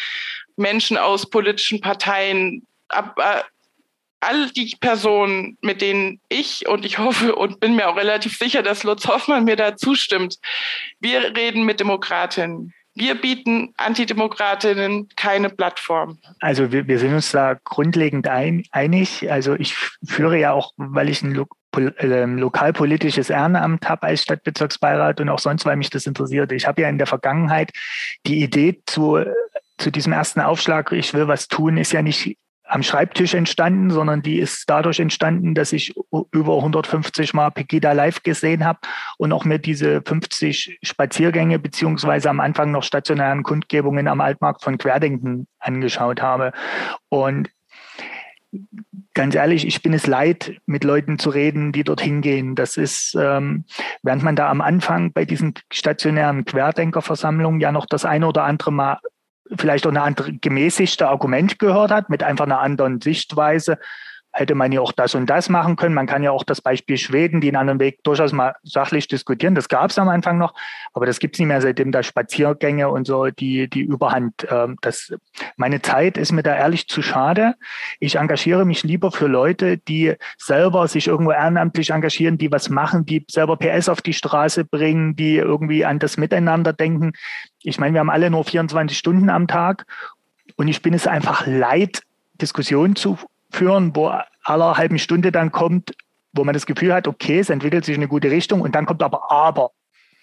Menschen 0.57 0.97
aus 0.97 1.29
politischen 1.29 1.81
Parteien. 1.81 2.67
Aber 2.89 3.45
all 4.21 4.51
die 4.51 4.77
Personen, 4.81 5.57
mit 5.63 5.81
denen 5.81 6.21
ich 6.29 6.69
und 6.69 6.85
ich 6.85 6.99
hoffe 6.99 7.35
und 7.35 7.61
bin 7.61 7.75
mir 7.75 7.89
auch 7.89 7.97
relativ 7.97 8.37
sicher, 8.37 8.63
dass 8.63 8.85
Lutz 8.85 9.07
Hoffmann 9.07 9.45
mir 9.45 9.57
da 9.57 9.77
zustimmt, 9.77 10.39
wir 10.99 11.37
reden 11.37 11.65
mit 11.65 11.81
Demokratinnen. 11.81 12.75
Wir 13.01 13.19
bieten 13.19 13.73
Antidemokratinnen 13.79 15.09
keine 15.17 15.49
Plattform. 15.49 16.19
Also 16.39 16.71
wir, 16.71 16.87
wir 16.87 16.99
sind 16.99 17.15
uns 17.15 17.31
da 17.31 17.57
grundlegend 17.65 18.29
ein, 18.29 18.65
einig. 18.73 19.33
Also 19.33 19.55
ich 19.55 19.75
führe 19.75 20.39
ja 20.39 20.53
auch, 20.53 20.75
weil 20.77 21.09
ich 21.09 21.23
ein 21.23 21.33
Lo 21.33 21.47
äh, 21.79 22.25
lokalpolitisches 22.27 23.31
Ehrenamt 23.31 23.89
habe 23.89 24.03
als 24.03 24.25
Stadtbezirksbeirat 24.25 25.19
und 25.19 25.31
auch 25.31 25.39
sonst, 25.39 25.65
weil 25.65 25.77
mich 25.77 25.89
das 25.89 26.07
interessiert. 26.07 26.53
Ich 26.53 26.67
habe 26.67 26.83
ja 26.83 26.91
in 26.91 26.99
der 26.99 27.07
Vergangenheit 27.07 27.71
die 28.27 28.43
Idee 28.43 28.83
zu, 28.85 29.25
zu 29.79 29.91
diesem 29.91 30.13
ersten 30.13 30.41
Aufschlag, 30.41 30.93
ich 30.93 31.15
will 31.15 31.27
was 31.27 31.49
tun, 31.49 31.79
ist 31.79 31.93
ja 31.93 32.03
nicht 32.03 32.37
am 32.71 32.83
Schreibtisch 32.83 33.35
entstanden, 33.35 33.91
sondern 33.91 34.23
die 34.23 34.39
ist 34.39 34.71
dadurch 34.71 35.01
entstanden, 35.01 35.55
dass 35.55 35.73
ich 35.73 35.93
über 36.33 36.57
150 36.57 37.35
Mal 37.35 37.51
Pegida 37.51 37.93
live 37.93 38.23
gesehen 38.23 38.65
habe 38.65 38.79
und 39.19 39.33
auch 39.33 39.45
mir 39.45 39.59
diese 39.59 40.03
50 40.03 40.79
Spaziergänge 40.83 41.59
beziehungsweise 41.59 42.31
am 42.31 42.39
Anfang 42.39 42.71
noch 42.71 42.85
stationären 42.85 43.43
Kundgebungen 43.43 44.07
am 44.07 44.21
Altmarkt 44.21 44.63
von 44.63 44.79
Querdenken 44.79 45.49
angeschaut 45.59 46.23
habe. 46.23 46.53
Und 47.09 47.51
ganz 49.15 49.35
ehrlich, 49.35 49.67
ich 49.67 49.83
bin 49.83 49.93
es 49.93 50.07
leid, 50.07 50.57
mit 50.67 50.85
Leuten 50.85 51.19
zu 51.19 51.31
reden, 51.31 51.73
die 51.73 51.85
dorthin 51.85 52.21
gehen. 52.21 52.55
Das 52.55 52.77
ist, 52.77 53.17
ähm, 53.21 53.65
während 54.03 54.23
man 54.23 54.37
da 54.37 54.49
am 54.49 54.61
Anfang 54.61 55.13
bei 55.13 55.25
diesen 55.25 55.55
stationären 55.73 56.45
Querdenkerversammlungen 56.45 57.61
ja 57.61 57.73
noch 57.73 57.87
das 57.87 58.05
eine 58.05 58.29
oder 58.29 58.45
andere 58.45 58.73
Mal 58.73 58.99
vielleicht 59.57 59.87
auch 59.87 59.91
eine 59.91 60.03
andere 60.03 60.33
gemäßigte 60.33 61.09
Argument 61.09 61.59
gehört 61.59 61.91
hat, 61.91 62.11
mit 62.11 62.23
einfach 62.23 62.45
einer 62.45 62.61
anderen 62.61 63.01
Sichtweise, 63.01 63.79
hätte 64.33 64.55
man 64.55 64.71
ja 64.73 64.81
auch 64.81 64.93
das 64.93 65.15
und 65.15 65.27
das 65.29 65.49
machen 65.49 65.77
können. 65.77 65.95
Man 65.95 66.07
kann 66.07 66.23
ja 66.23 66.31
auch 66.31 66.45
das 66.45 66.61
Beispiel 66.61 66.99
Schweden, 66.99 67.41
die 67.41 67.49
einen 67.49 67.57
anderen 67.57 67.81
Weg 67.81 68.03
durchaus 68.05 68.33
mal 68.33 68.55
sachlich 68.63 69.09
diskutieren. 69.09 69.55
Das 69.55 69.69
gab 69.69 69.91
es 69.91 69.99
am 69.99 70.09
Anfang 70.09 70.39
noch, 70.39 70.55
aber 70.93 71.07
das 71.07 71.19
gibt 71.19 71.35
es 71.35 71.41
nicht 71.41 71.49
mehr, 71.49 71.61
seitdem 71.61 71.91
da 71.91 72.03
Spaziergänge 72.03 72.89
und 72.89 73.07
so 73.07 73.27
die, 73.27 73.69
die 73.69 73.81
Überhand. 73.81 74.47
Ähm, 74.51 74.77
das, 74.83 75.13
meine 75.57 75.83
Zeit 75.83 76.17
ist 76.17 76.33
mir 76.33 76.43
da 76.43 76.55
ehrlich 76.55 76.87
zu 76.89 77.03
schade. 77.03 77.55
Ich 77.99 78.17
engagiere 78.17 78.65
mich 78.65 78.85
lieber 78.85 79.11
für 79.11 79.27
Leute, 79.27 79.79
die 79.79 80.15
selber 80.39 80.87
sich 80.87 81.09
irgendwo 81.09 81.33
ehrenamtlich 81.33 81.91
engagieren, 81.91 82.39
die 82.39 82.53
was 82.53 82.69
machen, 82.71 83.07
die 83.07 83.25
selber 83.29 83.57
PS 83.57 83.89
auf 83.89 84.01
die 84.01 84.13
Straße 84.13 84.65
bringen, 84.65 85.17
die 85.17 85.37
irgendwie 85.37 85.85
an 85.85 85.99
das 85.99 86.17
Miteinander 86.17 86.73
denken. 86.73 87.13
Ich 87.63 87.79
meine, 87.79 87.95
wir 87.95 88.01
haben 88.01 88.11
alle 88.11 88.31
nur 88.31 88.45
24 88.45 88.97
Stunden 88.97 89.29
am 89.29 89.49
Tag 89.49 89.87
und 90.57 90.69
ich 90.69 90.83
bin 90.83 90.95
es 90.95 91.07
einfach 91.07 91.47
leid, 91.47 92.03
Diskussionen 92.41 92.97
zu 92.97 93.19
führen, 93.51 93.95
wo 93.95 94.13
aller 94.43 94.77
halben 94.77 94.99
Stunde 94.99 95.33
dann 95.33 95.53
kommt, 95.53 95.93
wo 96.33 96.45
man 96.45 96.55
das 96.55 96.67
Gefühl 96.67 96.95
hat, 96.95 97.09
okay, 97.09 97.39
es 97.41 97.51
entwickelt 97.51 97.85
sich 97.85 97.95
in 97.95 98.01
eine 98.01 98.09
gute 98.09 98.31
Richtung 98.31 98.61
und 98.61 98.75
dann 98.75 98.87
kommt 98.87 99.03
aber 99.03 99.31
aber. 99.31 99.71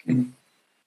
Mhm. 0.04 0.34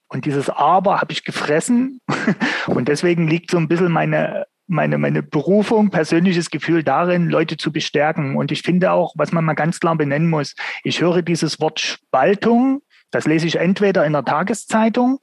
Und 0.08 0.26
dieses 0.26 0.50
aber 0.50 1.00
habe 1.00 1.12
ich 1.12 1.24
gefressen 1.24 2.00
und 2.66 2.88
deswegen 2.88 3.28
liegt 3.28 3.50
so 3.50 3.56
ein 3.56 3.68
bisschen 3.68 3.90
meine, 3.90 4.46
meine, 4.66 4.98
meine 4.98 5.22
Berufung, 5.22 5.90
persönliches 5.90 6.50
Gefühl 6.50 6.82
darin, 6.82 7.30
Leute 7.30 7.56
zu 7.56 7.72
bestärken. 7.72 8.36
Und 8.36 8.52
ich 8.52 8.62
finde 8.62 8.92
auch, 8.92 9.14
was 9.16 9.32
man 9.32 9.44
mal 9.44 9.54
ganz 9.54 9.80
klar 9.80 9.96
benennen 9.96 10.28
muss, 10.28 10.54
ich 10.84 11.00
höre 11.00 11.22
dieses 11.22 11.60
Wort 11.60 11.80
Spaltung, 11.80 12.82
das 13.10 13.26
lese 13.26 13.46
ich 13.46 13.56
entweder 13.56 14.04
in 14.04 14.12
der 14.12 14.24
Tageszeitung 14.24 15.18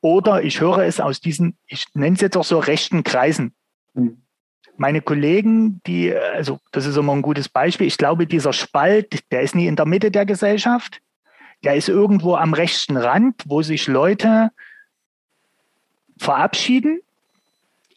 oder 0.00 0.42
ich 0.42 0.60
höre 0.60 0.78
es 0.78 1.00
aus 1.00 1.20
diesen, 1.20 1.58
ich 1.66 1.86
nenne 1.94 2.14
es 2.14 2.22
jetzt 2.22 2.36
auch 2.36 2.44
so 2.44 2.58
rechten 2.58 3.04
Kreisen. 3.04 3.54
Mhm 3.92 4.22
meine 4.78 5.02
Kollegen, 5.02 5.80
die, 5.86 6.14
also 6.14 6.60
das 6.72 6.86
ist 6.86 6.96
immer 6.96 7.12
ein 7.12 7.22
gutes 7.22 7.48
Beispiel, 7.48 7.86
ich 7.86 7.98
glaube, 7.98 8.26
dieser 8.26 8.52
Spalt, 8.52 9.30
der 9.32 9.42
ist 9.42 9.54
nie 9.54 9.66
in 9.66 9.76
der 9.76 9.86
Mitte 9.86 10.10
der 10.10 10.24
Gesellschaft, 10.24 11.00
der 11.64 11.74
ist 11.74 11.88
irgendwo 11.88 12.36
am 12.36 12.54
rechten 12.54 12.96
Rand, 12.96 13.42
wo 13.46 13.62
sich 13.62 13.88
Leute 13.88 14.50
verabschieden. 16.18 17.00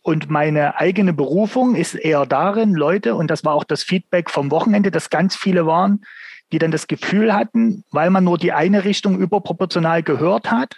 Und 0.03 0.31
meine 0.31 0.79
eigene 0.79 1.13
Berufung 1.13 1.75
ist 1.75 1.93
eher 1.93 2.25
darin, 2.25 2.73
Leute, 2.73 3.13
und 3.13 3.29
das 3.29 3.45
war 3.45 3.53
auch 3.53 3.63
das 3.63 3.83
Feedback 3.83 4.31
vom 4.31 4.49
Wochenende, 4.49 4.89
dass 4.89 5.11
ganz 5.11 5.35
viele 5.35 5.67
waren, 5.67 6.03
die 6.51 6.57
dann 6.57 6.71
das 6.71 6.87
Gefühl 6.87 7.33
hatten, 7.33 7.83
weil 7.91 8.09
man 8.09 8.23
nur 8.23 8.39
die 8.39 8.51
eine 8.51 8.83
Richtung 8.83 9.19
überproportional 9.19 10.01
gehört 10.01 10.49
hat, 10.49 10.77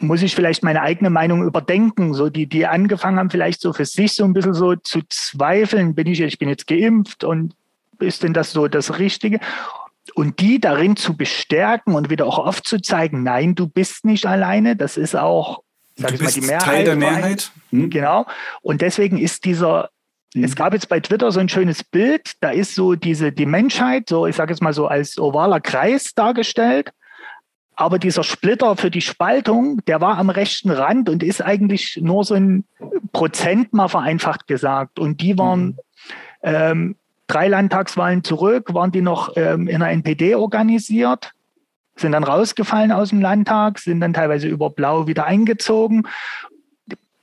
muss 0.00 0.22
ich 0.22 0.34
vielleicht 0.34 0.62
meine 0.62 0.82
eigene 0.82 1.10
Meinung 1.10 1.44
überdenken, 1.44 2.14
so 2.14 2.28
die, 2.28 2.46
die 2.46 2.66
angefangen 2.66 3.18
haben, 3.18 3.30
vielleicht 3.30 3.60
so 3.60 3.72
für 3.72 3.84
sich 3.84 4.14
so 4.14 4.24
ein 4.24 4.32
bisschen 4.32 4.54
so 4.54 4.74
zu 4.76 5.02
zweifeln, 5.08 5.94
bin 5.94 6.06
ich, 6.06 6.20
ich 6.20 6.38
bin 6.38 6.48
jetzt 6.48 6.66
geimpft 6.66 7.24
und 7.24 7.54
ist 8.00 8.22
denn 8.22 8.34
das 8.34 8.52
so 8.52 8.66
das 8.68 8.98
Richtige? 8.98 9.38
Und 10.14 10.40
die 10.40 10.60
darin 10.60 10.96
zu 10.96 11.16
bestärken 11.16 11.94
und 11.94 12.10
wieder 12.10 12.26
auch 12.26 12.38
aufzuzeigen, 12.38 13.22
nein, 13.22 13.54
du 13.54 13.66
bist 13.66 14.04
nicht 14.04 14.26
alleine, 14.26 14.76
das 14.76 14.96
ist 14.96 15.16
auch, 15.16 15.62
sag 15.96 16.08
du 16.08 16.14
ich 16.16 16.22
mal, 16.22 16.32
die 16.32 16.40
Mehrheit. 16.42 16.62
Teil 16.62 16.84
der 16.84 16.96
Mehrheit. 16.96 17.52
Hm? 17.70 17.90
Genau. 17.90 18.26
Und 18.62 18.82
deswegen 18.82 19.16
ist 19.16 19.44
dieser, 19.44 19.90
hm. 20.34 20.44
es 20.44 20.56
gab 20.56 20.72
jetzt 20.72 20.88
bei 20.88 21.00
Twitter 21.00 21.32
so 21.32 21.40
ein 21.40 21.48
schönes 21.48 21.82
Bild, 21.84 22.32
da 22.40 22.50
ist 22.50 22.74
so 22.74 22.96
diese, 22.96 23.32
die 23.32 23.46
Menschheit, 23.46 24.08
so, 24.08 24.26
ich 24.26 24.36
sage 24.36 24.52
jetzt 24.52 24.60
mal 24.60 24.74
so 24.74 24.88
als 24.88 25.18
ovaler 25.18 25.60
Kreis 25.60 26.14
dargestellt. 26.14 26.90
Aber 27.76 27.98
dieser 27.98 28.22
Splitter 28.22 28.76
für 28.76 28.90
die 28.90 29.00
Spaltung, 29.00 29.84
der 29.86 30.00
war 30.00 30.18
am 30.18 30.30
rechten 30.30 30.70
Rand 30.70 31.08
und 31.08 31.22
ist 31.22 31.42
eigentlich 31.42 31.98
nur 32.00 32.24
so 32.24 32.34
ein 32.34 32.64
Prozent 33.12 33.72
mal 33.72 33.88
vereinfacht 33.88 34.46
gesagt. 34.46 34.98
Und 34.98 35.20
die 35.20 35.36
waren 35.38 35.66
mhm. 35.66 35.78
ähm, 36.42 36.96
drei 37.26 37.48
Landtagswahlen 37.48 38.22
zurück, 38.22 38.74
waren 38.74 38.92
die 38.92 39.00
noch 39.00 39.36
ähm, 39.36 39.66
in 39.66 39.80
der 39.80 39.90
NPD 39.90 40.34
organisiert, 40.36 41.32
sind 41.96 42.12
dann 42.12 42.24
rausgefallen 42.24 42.92
aus 42.92 43.10
dem 43.10 43.20
Landtag, 43.20 43.78
sind 43.78 44.00
dann 44.00 44.12
teilweise 44.12 44.48
über 44.48 44.70
Blau 44.70 45.06
wieder 45.06 45.24
eingezogen. 45.26 46.06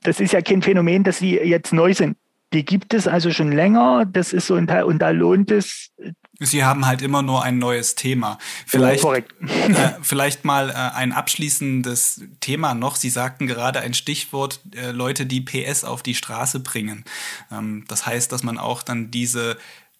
Das 0.02 0.20
ist 0.20 0.32
ja 0.32 0.40
kein 0.40 0.62
Phänomen, 0.62 1.04
dass 1.04 1.18
sie 1.18 1.36
jetzt 1.38 1.72
neu 1.72 1.94
sind. 1.94 2.16
Die 2.52 2.64
gibt 2.64 2.92
es 2.92 3.08
also 3.08 3.30
schon 3.30 3.52
länger. 3.52 4.04
Das 4.04 4.32
ist 4.32 4.46
so 4.46 4.54
ein 4.54 4.66
Teil, 4.66 4.84
und 4.84 4.98
da 4.98 5.10
lohnt 5.10 5.50
es, 5.50 5.90
Sie 6.38 6.64
haben 6.64 6.86
halt 6.86 7.02
immer 7.02 7.22
nur 7.22 7.42
ein 7.42 7.58
neues 7.58 7.94
Thema. 7.94 8.38
Vielleicht, 8.66 9.04
ja, 9.04 9.16
äh, 9.16 9.98
vielleicht 10.02 10.44
mal 10.44 10.70
äh, 10.70 10.72
ein 10.72 11.12
abschließendes 11.12 12.22
Thema 12.40 12.74
noch. 12.74 12.96
Sie 12.96 13.10
sagten 13.10 13.46
gerade 13.46 13.80
ein 13.80 13.94
Stichwort, 13.94 14.60
äh, 14.74 14.90
Leute, 14.90 15.26
die 15.26 15.40
PS 15.40 15.84
auf 15.84 16.02
die 16.02 16.14
Straße 16.14 16.60
bringen. 16.60 17.04
Ähm, 17.50 17.84
das 17.86 18.06
heißt, 18.06 18.32
dass 18.32 18.42
man 18.42 18.58
auch 18.58 18.82
dann 18.82 19.10
diese 19.10 19.56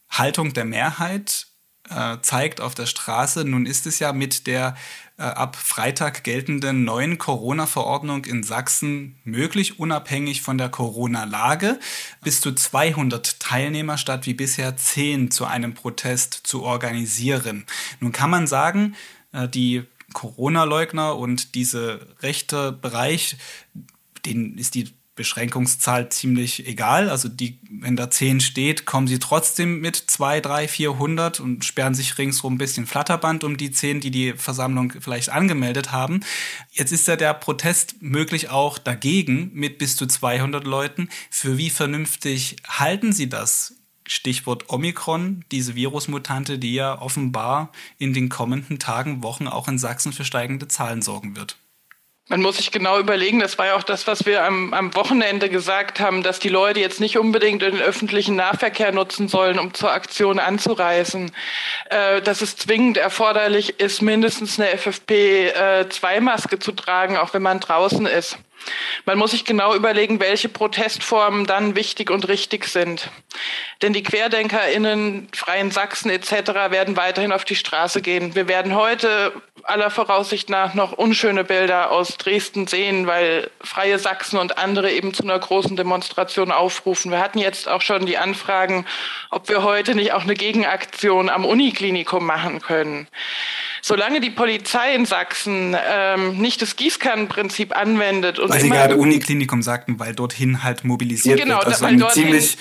Haltung 0.08 0.52
der 0.52 0.64
Mehrheit 0.64 1.46
äh, 1.90 2.18
zeigt 2.22 2.60
auf 2.60 2.74
der 2.74 2.86
Straße. 2.86 3.44
Nun 3.44 3.66
ist 3.66 3.86
es 3.86 3.98
ja 3.98 4.12
mit 4.12 4.46
der 4.46 4.76
ab 5.26 5.56
Freitag 5.56 6.24
geltenden 6.24 6.84
neuen 6.84 7.18
Corona-Verordnung 7.18 8.24
in 8.24 8.42
Sachsen 8.42 9.16
möglich, 9.24 9.78
unabhängig 9.78 10.42
von 10.42 10.58
der 10.58 10.68
Corona-Lage, 10.68 11.78
bis 12.22 12.40
zu 12.40 12.52
200 12.52 13.40
Teilnehmer 13.40 13.98
statt 13.98 14.26
wie 14.26 14.34
bisher 14.34 14.76
10 14.76 15.30
zu 15.30 15.44
einem 15.44 15.74
Protest 15.74 16.34
zu 16.44 16.62
organisieren. 16.62 17.64
Nun 18.00 18.12
kann 18.12 18.30
man 18.30 18.46
sagen, 18.46 18.96
äh, 19.32 19.48
die 19.48 19.84
Corona-Leugner 20.12 21.16
und 21.16 21.54
diese 21.54 22.06
rechte 22.20 22.72
Bereich, 22.72 23.36
denen 24.24 24.58
ist 24.58 24.74
die 24.74 24.92
Beschränkungszahl 25.14 26.08
ziemlich 26.08 26.66
egal. 26.66 27.10
Also 27.10 27.28
die, 27.28 27.60
wenn 27.70 27.96
da 27.96 28.10
10 28.10 28.40
steht, 28.40 28.86
kommen 28.86 29.06
sie 29.06 29.18
trotzdem 29.18 29.80
mit 29.80 29.96
2, 29.96 30.40
3, 30.40 30.68
400 30.68 31.40
und 31.40 31.64
sperren 31.64 31.94
sich 31.94 32.16
ringsrum 32.16 32.54
ein 32.54 32.58
bisschen 32.58 32.86
Flatterband 32.86 33.44
um 33.44 33.58
die 33.58 33.70
10, 33.70 34.00
die 34.00 34.10
die 34.10 34.32
Versammlung 34.32 34.94
vielleicht 35.00 35.28
angemeldet 35.28 35.92
haben. 35.92 36.20
Jetzt 36.70 36.92
ist 36.92 37.08
ja 37.08 37.16
der 37.16 37.34
Protest 37.34 38.00
möglich 38.00 38.48
auch 38.48 38.78
dagegen 38.78 39.50
mit 39.52 39.78
bis 39.78 39.96
zu 39.96 40.06
200 40.06 40.64
Leuten. 40.64 41.10
Für 41.30 41.58
wie 41.58 41.70
vernünftig 41.70 42.56
halten 42.66 43.12
Sie 43.12 43.28
das? 43.28 43.74
Stichwort 44.06 44.70
Omikron, 44.70 45.44
diese 45.52 45.74
Virusmutante, 45.74 46.58
die 46.58 46.74
ja 46.74 47.00
offenbar 47.00 47.70
in 47.98 48.14
den 48.14 48.28
kommenden 48.28 48.78
Tagen, 48.78 49.22
Wochen 49.22 49.46
auch 49.46 49.68
in 49.68 49.78
Sachsen 49.78 50.12
für 50.12 50.24
steigende 50.24 50.68
Zahlen 50.68 51.02
sorgen 51.02 51.36
wird. 51.36 51.58
Man 52.32 52.40
muss 52.40 52.56
sich 52.56 52.70
genau 52.70 52.98
überlegen, 52.98 53.40
das 53.40 53.58
war 53.58 53.66
ja 53.66 53.74
auch 53.74 53.82
das, 53.82 54.06
was 54.06 54.24
wir 54.24 54.42
am, 54.42 54.72
am, 54.72 54.94
Wochenende 54.94 55.50
gesagt 55.50 56.00
haben, 56.00 56.22
dass 56.22 56.38
die 56.38 56.48
Leute 56.48 56.80
jetzt 56.80 56.98
nicht 56.98 57.18
unbedingt 57.18 57.60
den 57.60 57.78
öffentlichen 57.78 58.36
Nahverkehr 58.36 58.90
nutzen 58.90 59.28
sollen, 59.28 59.58
um 59.58 59.74
zur 59.74 59.92
Aktion 59.92 60.38
anzureisen. 60.38 61.30
Äh, 61.90 62.22
dass 62.22 62.40
es 62.40 62.56
zwingend 62.56 62.96
erforderlich 62.96 63.78
ist, 63.80 64.00
mindestens 64.00 64.58
eine 64.58 64.70
FFP2-Maske 64.70 66.56
äh, 66.56 66.58
zu 66.58 66.72
tragen, 66.72 67.18
auch 67.18 67.34
wenn 67.34 67.42
man 67.42 67.60
draußen 67.60 68.06
ist. 68.06 68.38
Man 69.04 69.18
muss 69.18 69.32
sich 69.32 69.44
genau 69.44 69.74
überlegen, 69.74 70.20
welche 70.20 70.48
Protestformen 70.48 71.46
dann 71.46 71.74
wichtig 71.74 72.10
und 72.10 72.28
richtig 72.28 72.66
sind. 72.66 73.10
Denn 73.80 73.92
die 73.92 74.02
QuerdenkerInnen, 74.02 75.28
Freien 75.34 75.70
Sachsen 75.70 76.10
etc. 76.10 76.70
werden 76.70 76.96
weiterhin 76.96 77.32
auf 77.32 77.44
die 77.44 77.56
Straße 77.56 78.02
gehen. 78.02 78.34
Wir 78.34 78.46
werden 78.48 78.74
heute 78.74 79.32
aller 79.64 79.90
Voraussicht 79.90 80.50
nach 80.50 80.74
noch 80.74 80.92
unschöne 80.92 81.44
Bilder 81.44 81.90
aus 81.90 82.16
Dresden 82.16 82.66
sehen, 82.66 83.06
weil 83.06 83.50
Freie 83.60 83.98
Sachsen 83.98 84.38
und 84.38 84.58
andere 84.58 84.90
eben 84.90 85.14
zu 85.14 85.22
einer 85.22 85.38
großen 85.38 85.76
Demonstration 85.76 86.52
aufrufen. 86.52 87.10
Wir 87.10 87.20
hatten 87.20 87.38
jetzt 87.38 87.68
auch 87.68 87.82
schon 87.82 88.06
die 88.06 88.18
Anfragen, 88.18 88.86
ob 89.30 89.48
wir 89.48 89.62
heute 89.62 89.94
nicht 89.94 90.12
auch 90.12 90.22
eine 90.22 90.34
Gegenaktion 90.34 91.28
am 91.28 91.44
Uniklinikum 91.44 92.24
machen 92.24 92.60
können. 92.60 93.08
Solange 93.84 94.20
die 94.20 94.30
Polizei 94.30 94.94
in 94.94 95.06
Sachsen 95.06 95.76
ähm, 95.76 96.38
nicht 96.38 96.62
das 96.62 96.76
Gießkannenprinzip 96.76 97.76
anwendet 97.76 98.38
und 98.38 98.48
weil 98.48 98.60
Sie 98.60 98.68
gerade 98.70 98.96
Uniklinikum 98.96 99.60
sagten, 99.60 99.98
weil 99.98 100.14
dorthin 100.14 100.62
halt 100.62 100.84
mobilisiert 100.84 101.40
genau, 101.40 101.56
wird. 101.58 101.66
Also 101.66 101.86
eine 101.86 102.06
ziemlich 102.08 102.58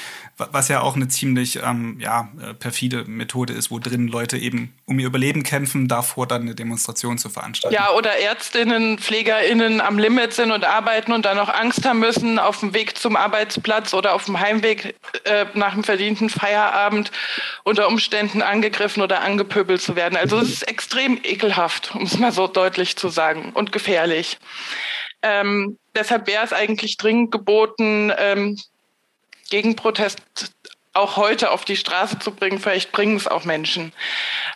was 0.51 0.67
ja 0.67 0.81
auch 0.81 0.95
eine 0.95 1.07
ziemlich 1.07 1.59
ähm, 1.63 1.97
ja, 1.99 2.29
äh, 2.41 2.53
perfide 2.53 3.05
Methode 3.05 3.53
ist, 3.53 3.71
wo 3.71 3.79
drin 3.79 4.07
Leute 4.07 4.37
eben 4.37 4.73
um 4.85 4.99
ihr 4.99 5.07
Überleben 5.07 5.43
kämpfen, 5.43 5.87
davor 5.87 6.27
dann 6.27 6.43
eine 6.43 6.55
Demonstration 6.55 7.17
zu 7.17 7.29
veranstalten. 7.29 7.75
Ja, 7.75 7.91
oder 7.91 8.17
Ärztinnen, 8.17 8.97
PflegerInnen 8.97 9.81
am 9.81 9.97
Limit 9.97 10.33
sind 10.33 10.51
und 10.51 10.65
arbeiten 10.65 11.11
und 11.11 11.25
dann 11.25 11.37
noch 11.37 11.49
Angst 11.49 11.85
haben 11.85 11.99
müssen, 11.99 12.39
auf 12.39 12.59
dem 12.59 12.73
Weg 12.73 12.97
zum 12.97 13.15
Arbeitsplatz 13.15 13.93
oder 13.93 14.13
auf 14.13 14.25
dem 14.25 14.39
Heimweg 14.39 14.95
äh, 15.25 15.45
nach 15.53 15.73
dem 15.73 15.83
verdienten 15.83 16.29
Feierabend 16.29 17.11
unter 17.63 17.87
Umständen 17.87 18.41
angegriffen 18.41 19.01
oder 19.01 19.21
angepöbelt 19.21 19.81
zu 19.81 19.95
werden. 19.95 20.17
Also 20.17 20.39
es 20.39 20.49
ist 20.49 20.67
extrem 20.67 21.19
ekelhaft, 21.23 21.93
um 21.95 22.03
es 22.03 22.17
mal 22.17 22.31
so 22.31 22.47
deutlich 22.47 22.95
zu 22.95 23.09
sagen, 23.09 23.51
und 23.53 23.71
gefährlich. 23.71 24.37
Ähm, 25.23 25.77
deshalb 25.95 26.27
wäre 26.27 26.43
es 26.43 26.53
eigentlich 26.53 26.97
dringend 26.97 27.31
geboten, 27.31 28.11
ähm, 28.17 28.57
Gegenprotest 29.51 30.19
auch 30.93 31.15
heute 31.15 31.51
auf 31.51 31.63
die 31.63 31.77
Straße 31.77 32.19
zu 32.19 32.31
bringen. 32.31 32.59
Vielleicht 32.59 32.91
bringen 32.91 33.15
es 33.15 33.27
auch 33.27 33.45
Menschen. 33.45 33.93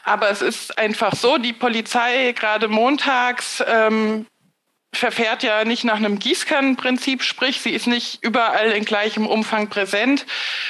Aber 0.04 0.30
es 0.30 0.42
ist 0.42 0.78
einfach 0.78 1.16
so, 1.16 1.38
die 1.38 1.54
Polizei 1.54 2.34
gerade 2.34 2.68
montags 2.68 3.64
ähm, 3.68 4.26
verfährt 4.94 5.44
ja 5.44 5.64
nicht 5.66 5.84
nach 5.84 5.98
einem 5.98 6.20
Gießkannenprinzip, 6.20 7.24
sprich, 7.24 7.62
sie 7.62 7.72
ist 7.72 7.88
nicht 7.88 8.24
überall 8.24 8.72
in 8.72 8.86
gleichem 8.86 9.28
Umfang 9.28 9.70
präsent, 9.70 10.26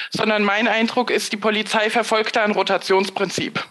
sondern 0.10 0.44
mein 0.44 0.68
Eindruck 0.68 1.12
ist, 1.12 1.32
die 1.32 1.38
Polizei 1.38 1.90
verfolgt 1.90 2.36
da 2.36 2.44
ein 2.44 2.52
Rotationsprinzip. 2.52 3.64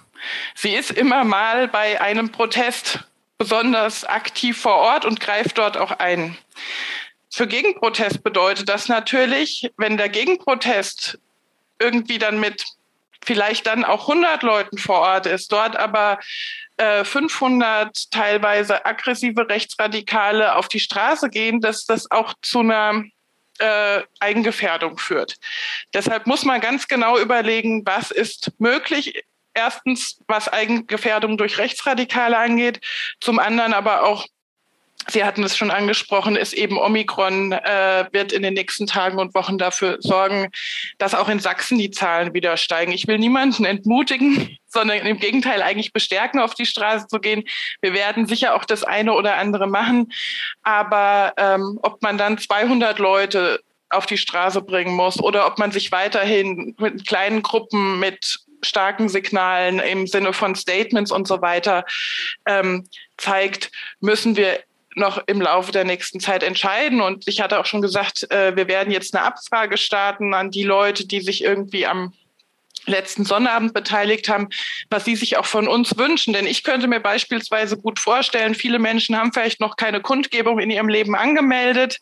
Sie 0.54 0.74
ist 0.74 0.90
immer 0.90 1.24
mal 1.24 1.68
bei 1.68 2.00
einem 2.00 2.30
Protest 2.30 3.00
besonders 3.36 4.04
aktiv 4.04 4.60
vor 4.60 4.76
Ort 4.76 5.04
und 5.04 5.20
greift 5.20 5.58
dort 5.58 5.76
auch 5.76 5.90
ein. 5.90 6.36
Für 7.34 7.48
Gegenprotest 7.48 8.22
bedeutet 8.22 8.68
das 8.68 8.88
natürlich, 8.88 9.68
wenn 9.76 9.96
der 9.96 10.08
Gegenprotest 10.08 11.18
irgendwie 11.80 12.18
dann 12.18 12.38
mit 12.38 12.64
vielleicht 13.24 13.66
dann 13.66 13.84
auch 13.84 14.02
100 14.08 14.44
Leuten 14.44 14.78
vor 14.78 15.00
Ort 15.00 15.26
ist, 15.26 15.50
dort 15.50 15.74
aber 15.74 16.20
äh, 16.76 17.02
500 17.02 18.12
teilweise 18.12 18.86
aggressive 18.86 19.48
Rechtsradikale 19.48 20.54
auf 20.54 20.68
die 20.68 20.78
Straße 20.78 21.28
gehen, 21.28 21.60
dass 21.60 21.86
das 21.86 22.08
auch 22.08 22.34
zu 22.40 22.60
einer 22.60 23.02
äh, 23.58 24.02
Eigengefährdung 24.20 24.96
führt. 24.98 25.34
Deshalb 25.92 26.28
muss 26.28 26.44
man 26.44 26.60
ganz 26.60 26.86
genau 26.86 27.18
überlegen, 27.18 27.84
was 27.84 28.12
ist 28.12 28.52
möglich. 28.58 29.24
Erstens, 29.54 30.20
was 30.28 30.48
Eigengefährdung 30.48 31.36
durch 31.36 31.58
Rechtsradikale 31.58 32.38
angeht, 32.38 32.80
zum 33.18 33.40
anderen 33.40 33.72
aber 33.72 34.04
auch 34.04 34.24
Sie 35.08 35.24
hatten 35.24 35.42
es 35.42 35.56
schon 35.56 35.70
angesprochen, 35.70 36.36
ist 36.36 36.52
eben 36.52 36.78
Omikron, 36.78 37.52
äh, 37.52 38.06
wird 38.12 38.32
in 38.32 38.42
den 38.42 38.54
nächsten 38.54 38.86
Tagen 38.86 39.18
und 39.18 39.34
Wochen 39.34 39.58
dafür 39.58 39.98
sorgen, 40.00 40.50
dass 40.98 41.14
auch 41.14 41.28
in 41.28 41.40
Sachsen 41.40 41.78
die 41.78 41.90
Zahlen 41.90 42.32
wieder 42.32 42.56
steigen. 42.56 42.92
Ich 42.92 43.06
will 43.06 43.18
niemanden 43.18 43.64
entmutigen, 43.64 44.58
sondern 44.66 44.98
im 44.98 45.18
Gegenteil 45.18 45.62
eigentlich 45.62 45.92
bestärken, 45.92 46.40
auf 46.40 46.54
die 46.54 46.66
Straße 46.66 47.06
zu 47.06 47.20
gehen. 47.20 47.44
Wir 47.82 47.92
werden 47.92 48.26
sicher 48.26 48.54
auch 48.54 48.64
das 48.64 48.82
eine 48.82 49.12
oder 49.12 49.36
andere 49.36 49.66
machen. 49.66 50.12
Aber 50.62 51.34
ähm, 51.36 51.78
ob 51.82 52.02
man 52.02 52.18
dann 52.18 52.38
200 52.38 52.98
Leute 52.98 53.60
auf 53.90 54.06
die 54.06 54.18
Straße 54.18 54.62
bringen 54.62 54.94
muss 54.94 55.20
oder 55.20 55.46
ob 55.46 55.58
man 55.58 55.70
sich 55.70 55.92
weiterhin 55.92 56.74
mit 56.78 57.06
kleinen 57.06 57.42
Gruppen, 57.42 58.00
mit 58.00 58.38
starken 58.62 59.08
Signalen 59.08 59.78
im 59.78 60.06
Sinne 60.06 60.32
von 60.32 60.54
Statements 60.54 61.12
und 61.12 61.28
so 61.28 61.42
weiter 61.42 61.84
ähm, 62.46 62.88
zeigt, 63.16 63.70
müssen 64.00 64.36
wir 64.36 64.60
noch 64.94 65.22
im 65.26 65.40
Laufe 65.40 65.72
der 65.72 65.84
nächsten 65.84 66.20
Zeit 66.20 66.42
entscheiden. 66.42 67.00
Und 67.00 67.26
ich 67.26 67.40
hatte 67.40 67.58
auch 67.58 67.66
schon 67.66 67.82
gesagt, 67.82 68.30
äh, 68.30 68.56
wir 68.56 68.68
werden 68.68 68.92
jetzt 68.92 69.14
eine 69.14 69.24
Abfrage 69.24 69.76
starten 69.76 70.34
an 70.34 70.50
die 70.50 70.62
Leute, 70.62 71.06
die 71.06 71.20
sich 71.20 71.42
irgendwie 71.42 71.86
am 71.86 72.12
letzten 72.86 73.24
Sonnabend 73.24 73.74
beteiligt 73.74 74.28
haben, 74.28 74.48
was 74.90 75.04
sie 75.04 75.16
sich 75.16 75.36
auch 75.36 75.46
von 75.46 75.68
uns 75.68 75.96
wünschen. 75.96 76.32
Denn 76.32 76.46
ich 76.46 76.62
könnte 76.62 76.88
mir 76.88 77.00
beispielsweise 77.00 77.76
gut 77.76 77.98
vorstellen, 77.98 78.54
viele 78.54 78.78
Menschen 78.78 79.16
haben 79.16 79.32
vielleicht 79.32 79.60
noch 79.60 79.76
keine 79.76 80.00
Kundgebung 80.00 80.58
in 80.58 80.70
ihrem 80.70 80.88
Leben 80.88 81.14
angemeldet, 81.14 82.00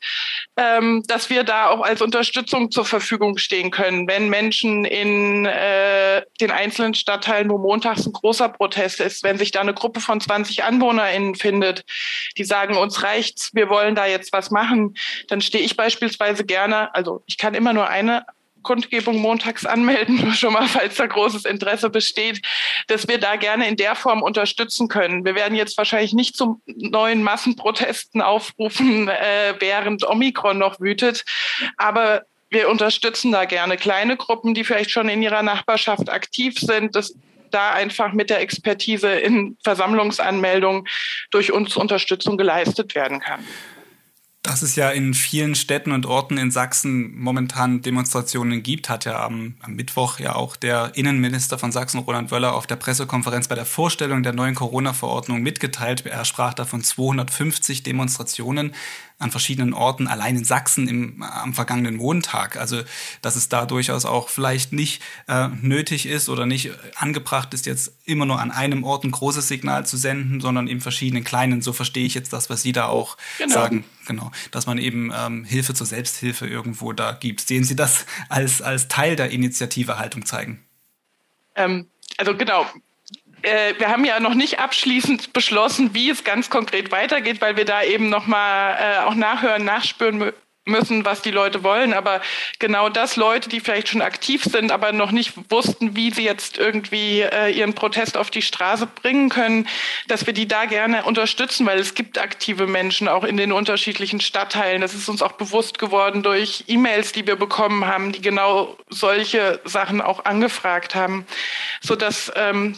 ähm, 0.56 1.02
dass 1.06 1.30
wir 1.30 1.44
da 1.44 1.68
auch 1.68 1.82
als 1.82 2.02
Unterstützung 2.02 2.70
zur 2.70 2.84
Verfügung 2.84 3.38
stehen 3.38 3.70
können, 3.70 4.06
wenn 4.08 4.28
Menschen 4.28 4.84
in 4.84 5.46
äh, 5.46 6.22
den 6.40 6.50
einzelnen 6.50 6.94
Stadtteilen, 6.94 7.50
wo 7.50 7.58
montags 7.58 8.06
ein 8.06 8.12
großer 8.12 8.48
Protest 8.48 9.00
ist, 9.00 9.22
wenn 9.22 9.38
sich 9.38 9.50
da 9.50 9.60
eine 9.60 9.74
Gruppe 9.74 10.00
von 10.00 10.20
20 10.20 10.64
AnwohnerInnen 10.64 11.34
findet, 11.34 11.84
die 12.36 12.44
sagen, 12.44 12.76
uns 12.76 13.02
reicht's, 13.02 13.50
wir 13.54 13.68
wollen 13.68 13.94
da 13.94 14.06
jetzt 14.06 14.32
was 14.32 14.50
machen, 14.50 14.94
dann 15.28 15.40
stehe 15.40 15.64
ich 15.64 15.76
beispielsweise 15.76 16.44
gerne, 16.44 16.94
also 16.94 17.22
ich 17.26 17.38
kann 17.38 17.54
immer 17.54 17.72
nur 17.72 17.88
eine 17.88 18.24
Kundgebung 18.62 19.18
montags 19.18 19.66
anmelden, 19.66 20.32
schon 20.34 20.52
mal, 20.52 20.66
falls 20.68 20.96
da 20.96 21.06
großes 21.06 21.44
Interesse 21.44 21.90
besteht, 21.90 22.40
dass 22.86 23.08
wir 23.08 23.18
da 23.18 23.36
gerne 23.36 23.68
in 23.68 23.76
der 23.76 23.94
Form 23.94 24.22
unterstützen 24.22 24.88
können. 24.88 25.24
Wir 25.24 25.34
werden 25.34 25.54
jetzt 25.54 25.76
wahrscheinlich 25.78 26.12
nicht 26.12 26.36
zu 26.36 26.60
neuen 26.66 27.22
Massenprotesten 27.22 28.22
aufrufen, 28.22 29.08
äh, 29.08 29.54
während 29.58 30.08
Omikron 30.08 30.58
noch 30.58 30.80
wütet, 30.80 31.24
aber 31.76 32.22
wir 32.50 32.68
unterstützen 32.68 33.32
da 33.32 33.46
gerne 33.46 33.78
kleine 33.78 34.16
Gruppen, 34.16 34.52
die 34.52 34.64
vielleicht 34.64 34.90
schon 34.90 35.08
in 35.08 35.22
ihrer 35.22 35.42
Nachbarschaft 35.42 36.10
aktiv 36.10 36.58
sind, 36.58 36.94
dass 36.94 37.14
da 37.50 37.72
einfach 37.72 38.12
mit 38.12 38.30
der 38.30 38.40
Expertise 38.40 39.10
in 39.10 39.56
Versammlungsanmeldungen 39.62 40.86
durch 41.30 41.52
uns 41.52 41.76
Unterstützung 41.76 42.36
geleistet 42.36 42.94
werden 42.94 43.20
kann 43.20 43.44
dass 44.42 44.62
es 44.62 44.74
ja 44.74 44.90
in 44.90 45.14
vielen 45.14 45.54
Städten 45.54 45.92
und 45.92 46.04
Orten 46.04 46.36
in 46.36 46.50
Sachsen 46.50 47.16
momentan 47.16 47.80
Demonstrationen 47.80 48.64
gibt, 48.64 48.88
hat 48.88 49.04
ja 49.04 49.24
am, 49.24 49.54
am, 49.60 49.74
Mittwoch 49.74 50.18
ja 50.18 50.34
auch 50.34 50.56
der 50.56 50.92
Innenminister 50.96 51.58
von 51.58 51.70
Sachsen, 51.70 52.00
Roland 52.00 52.32
Wöller, 52.32 52.54
auf 52.54 52.66
der 52.66 52.74
Pressekonferenz 52.74 53.46
bei 53.46 53.54
der 53.54 53.64
Vorstellung 53.64 54.24
der 54.24 54.32
neuen 54.32 54.56
Corona-Verordnung 54.56 55.42
mitgeteilt. 55.42 56.04
Er 56.06 56.24
sprach 56.24 56.54
davon 56.54 56.82
250 56.82 57.84
Demonstrationen 57.84 58.74
an 59.22 59.30
verschiedenen 59.30 59.72
Orten, 59.72 60.06
allein 60.06 60.36
in 60.36 60.44
Sachsen 60.44 60.88
im, 60.88 61.22
am 61.22 61.54
vergangenen 61.54 61.96
Montag. 61.96 62.56
Also, 62.56 62.82
dass 63.22 63.36
es 63.36 63.48
da 63.48 63.66
durchaus 63.66 64.04
auch 64.04 64.28
vielleicht 64.28 64.72
nicht 64.72 65.02
äh, 65.28 65.48
nötig 65.60 66.06
ist 66.06 66.28
oder 66.28 66.46
nicht 66.46 66.70
angebracht 66.96 67.54
ist, 67.54 67.66
jetzt 67.66 67.92
immer 68.04 68.26
nur 68.26 68.40
an 68.40 68.50
einem 68.50 68.84
Ort 68.84 69.04
ein 69.04 69.10
großes 69.10 69.48
Signal 69.48 69.86
zu 69.86 69.96
senden, 69.96 70.40
sondern 70.40 70.68
in 70.68 70.80
verschiedenen 70.80 71.24
kleinen. 71.24 71.62
So 71.62 71.72
verstehe 71.72 72.04
ich 72.04 72.14
jetzt 72.14 72.32
das, 72.32 72.50
was 72.50 72.62
Sie 72.62 72.72
da 72.72 72.86
auch 72.86 73.16
genau. 73.38 73.54
sagen. 73.54 73.84
Genau, 74.06 74.32
dass 74.50 74.66
man 74.66 74.78
eben 74.78 75.12
ähm, 75.16 75.44
Hilfe 75.44 75.74
zur 75.74 75.86
Selbsthilfe 75.86 76.46
irgendwo 76.46 76.92
da 76.92 77.12
gibt. 77.12 77.40
Sehen 77.40 77.64
Sie 77.64 77.76
das 77.76 78.04
als, 78.28 78.60
als 78.60 78.88
Teil 78.88 79.14
der 79.14 79.30
Initiative 79.30 79.98
Haltung 79.98 80.26
zeigen? 80.26 80.64
Ähm, 81.54 81.86
also 82.16 82.36
genau, 82.36 82.66
äh, 83.42 83.74
wir 83.78 83.88
haben 83.88 84.04
ja 84.04 84.20
noch 84.20 84.34
nicht 84.34 84.58
abschließend 84.58 85.32
beschlossen, 85.32 85.94
wie 85.94 86.10
es 86.10 86.24
ganz 86.24 86.50
konkret 86.50 86.92
weitergeht, 86.92 87.40
weil 87.40 87.56
wir 87.56 87.64
da 87.64 87.82
eben 87.82 88.08
nochmal 88.08 88.78
äh, 88.80 88.98
auch 89.04 89.14
nachhören, 89.14 89.64
nachspüren 89.64 90.32
müssen, 90.64 91.04
was 91.04 91.22
die 91.22 91.30
Leute 91.30 91.64
wollen. 91.64 91.92
Aber 91.92 92.20
genau 92.58 92.88
das 92.88 93.16
Leute, 93.16 93.48
die 93.48 93.60
vielleicht 93.60 93.88
schon 93.88 94.02
aktiv 94.02 94.44
sind, 94.44 94.70
aber 94.70 94.92
noch 94.92 95.10
nicht 95.10 95.32
wussten, 95.50 95.96
wie 95.96 96.12
sie 96.12 96.24
jetzt 96.24 96.56
irgendwie 96.56 97.22
äh, 97.22 97.50
ihren 97.50 97.74
Protest 97.74 98.16
auf 98.16 98.30
die 98.30 98.42
Straße 98.42 98.86
bringen 98.86 99.28
können, 99.28 99.66
dass 100.06 100.26
wir 100.26 100.32
die 100.34 100.46
da 100.46 100.66
gerne 100.66 101.04
unterstützen, 101.04 101.66
weil 101.66 101.80
es 101.80 101.94
gibt 101.94 102.18
aktive 102.18 102.66
Menschen 102.66 103.08
auch 103.08 103.24
in 103.24 103.36
den 103.36 103.50
unterschiedlichen 103.50 104.20
Stadtteilen. 104.20 104.80
Das 104.80 104.94
ist 104.94 105.08
uns 105.08 105.22
auch 105.22 105.32
bewusst 105.32 105.78
geworden 105.78 106.22
durch 106.22 106.64
E-Mails, 106.68 107.12
die 107.12 107.26
wir 107.26 107.36
bekommen 107.36 107.86
haben, 107.86 108.12
die 108.12 108.22
genau 108.22 108.76
solche 108.88 109.60
Sachen 109.64 110.00
auch 110.00 110.24
angefragt 110.24 110.94
haben, 110.94 111.26
so 111.80 111.96
dass 111.96 112.30
ähm, 112.36 112.76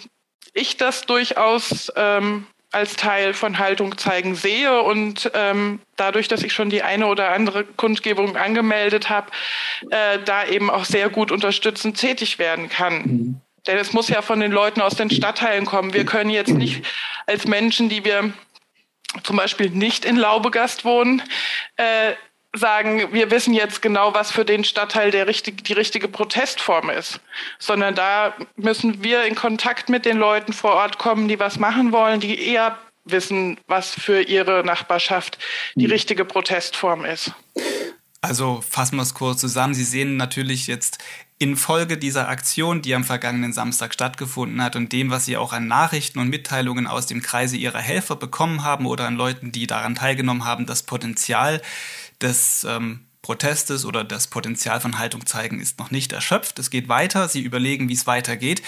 ich 0.55 0.77
das 0.77 1.03
durchaus 1.03 1.93
ähm, 1.97 2.47
als 2.75 2.97
Teil 2.97 3.35
von 3.35 3.59
Haltung 3.59 3.97
zeigen 3.99 4.35
sehe 4.35 4.83
und 4.83 5.31
ähm, 5.35 5.81
dadurch, 5.97 6.27
dass 6.27 6.43
ich 6.43 6.53
schon 6.53 6.71
die 6.71 6.83
eine 6.83 7.07
oder 7.07 7.31
andere 7.31 7.65
Kundgebung 7.65 8.37
angemeldet 8.37 9.11
habe, 9.11 9.31
äh, 9.91 10.19
da 10.25 10.45
eben 10.47 10.71
auch 10.71 10.85
sehr 10.85 11.09
gut 11.09 11.31
unterstützend 11.31 11.99
tätig 11.99 12.39
werden 12.39 12.69
kann. 12.69 12.95
Mhm. 13.03 13.41
Denn 13.67 13.79
es 13.79 13.93
muss 13.93 14.09
ja 14.09 14.23
von 14.23 14.41
den 14.41 14.53
Leuten 14.53 14.81
aus 14.81 14.97
den 14.97 15.11
Stadtteilen 15.11 15.65
kommen. 15.65 15.95
Wir 15.95 16.05
können 16.05 16.31
jetzt 16.31 16.53
nicht 16.53 16.85
als 17.27 17.47
Menschen, 17.47 17.89
die 17.89 18.05
wir 18.05 18.33
zum 19.23 19.37
Beispiel 19.37 19.71
nicht 19.71 20.05
in 20.05 20.17
Laubegast 20.17 20.85
wohnen, 20.85 21.23
äh, 21.77 22.15
sagen, 22.55 23.13
wir 23.13 23.31
wissen 23.31 23.53
jetzt 23.53 23.83
genau, 23.83 24.15
was 24.15 24.31
für 24.31 24.45
den 24.45 24.65
Stadtteil 24.65 25.11
der 25.11 25.27
richtig, 25.27 25.65
die 25.65 25.73
richtige 25.73 26.09
Protestform 26.09 26.91
ist, 26.91 27.21
sondern 27.59 27.95
da 27.95 28.35
müssen 28.57 29.03
wir 29.03 29.25
in 29.25 29.35
Kontakt 29.35 29.89
mit 29.89 30.05
den 30.05 30.17
Leuten 30.17 30.53
vor 30.53 30.73
Ort 30.73 30.99
kommen, 30.99 31.29
die 31.29 31.39
was 31.39 31.59
machen 31.59 31.93
wollen, 31.93 32.21
die 32.21 32.41
eher 32.41 32.79
wissen, 33.05 33.59
was 33.67 33.91
für 33.91 34.23
ihre 34.23 34.65
Nachbarschaft 34.65 35.39
die 35.75 35.85
hm. 35.85 35.93
richtige 35.93 36.25
Protestform 36.25 37.05
ist. 37.05 37.33
Also 38.21 38.63
fassen 38.67 38.97
wir 38.97 39.03
es 39.03 39.13
kurz 39.13 39.41
zusammen. 39.41 39.75
Sie 39.75 39.85
sehen 39.85 40.17
natürlich 40.17 40.67
jetzt 40.67 40.99
infolge 41.39 41.99
dieser 41.99 42.29
Aktion, 42.29 42.81
die 42.81 42.95
am 42.95 43.05
vergangenen 43.05 43.53
Samstag 43.53 43.93
stattgefunden 43.93 44.63
hat 44.63 44.77
und 44.77 44.93
dem, 44.93 45.11
was 45.11 45.27
Sie 45.27 45.37
auch 45.37 45.53
an 45.53 45.67
Nachrichten 45.67 46.19
und 46.19 46.31
Mitteilungen 46.31 46.87
aus 46.87 47.07
dem 47.07 47.21
Kreise 47.21 47.59
Ihrer 47.59 47.81
Helfer 47.81 48.17
bekommen 48.17 48.65
haben 48.65 48.87
oder 48.87 49.07
an 49.07 49.17
Leuten, 49.17 49.53
die 49.53 49.67
daran 49.67 49.95
teilgenommen 49.95 50.47
haben, 50.47 50.65
das 50.65 50.85
Potenzial 50.85 51.61
des 52.21 52.65
ähm, 52.69 53.07
Protestes 53.25 53.87
oder 53.87 54.05
das 54.05 54.27
Potenzial 54.27 54.81
von 54.81 54.99
Haltung 54.99 55.25
zeigen 55.25 55.59
ist 55.59 55.79
noch 55.79 55.91
nicht 55.91 56.13
erschöpft. 56.13 56.59
Es 56.59 56.69
geht 56.69 56.89
weiter. 56.89 57.27
Sie 57.27 57.41
überlegen, 57.41 57.89
wie 57.89 57.95
es 57.95 58.07
weitergeht. 58.07 58.63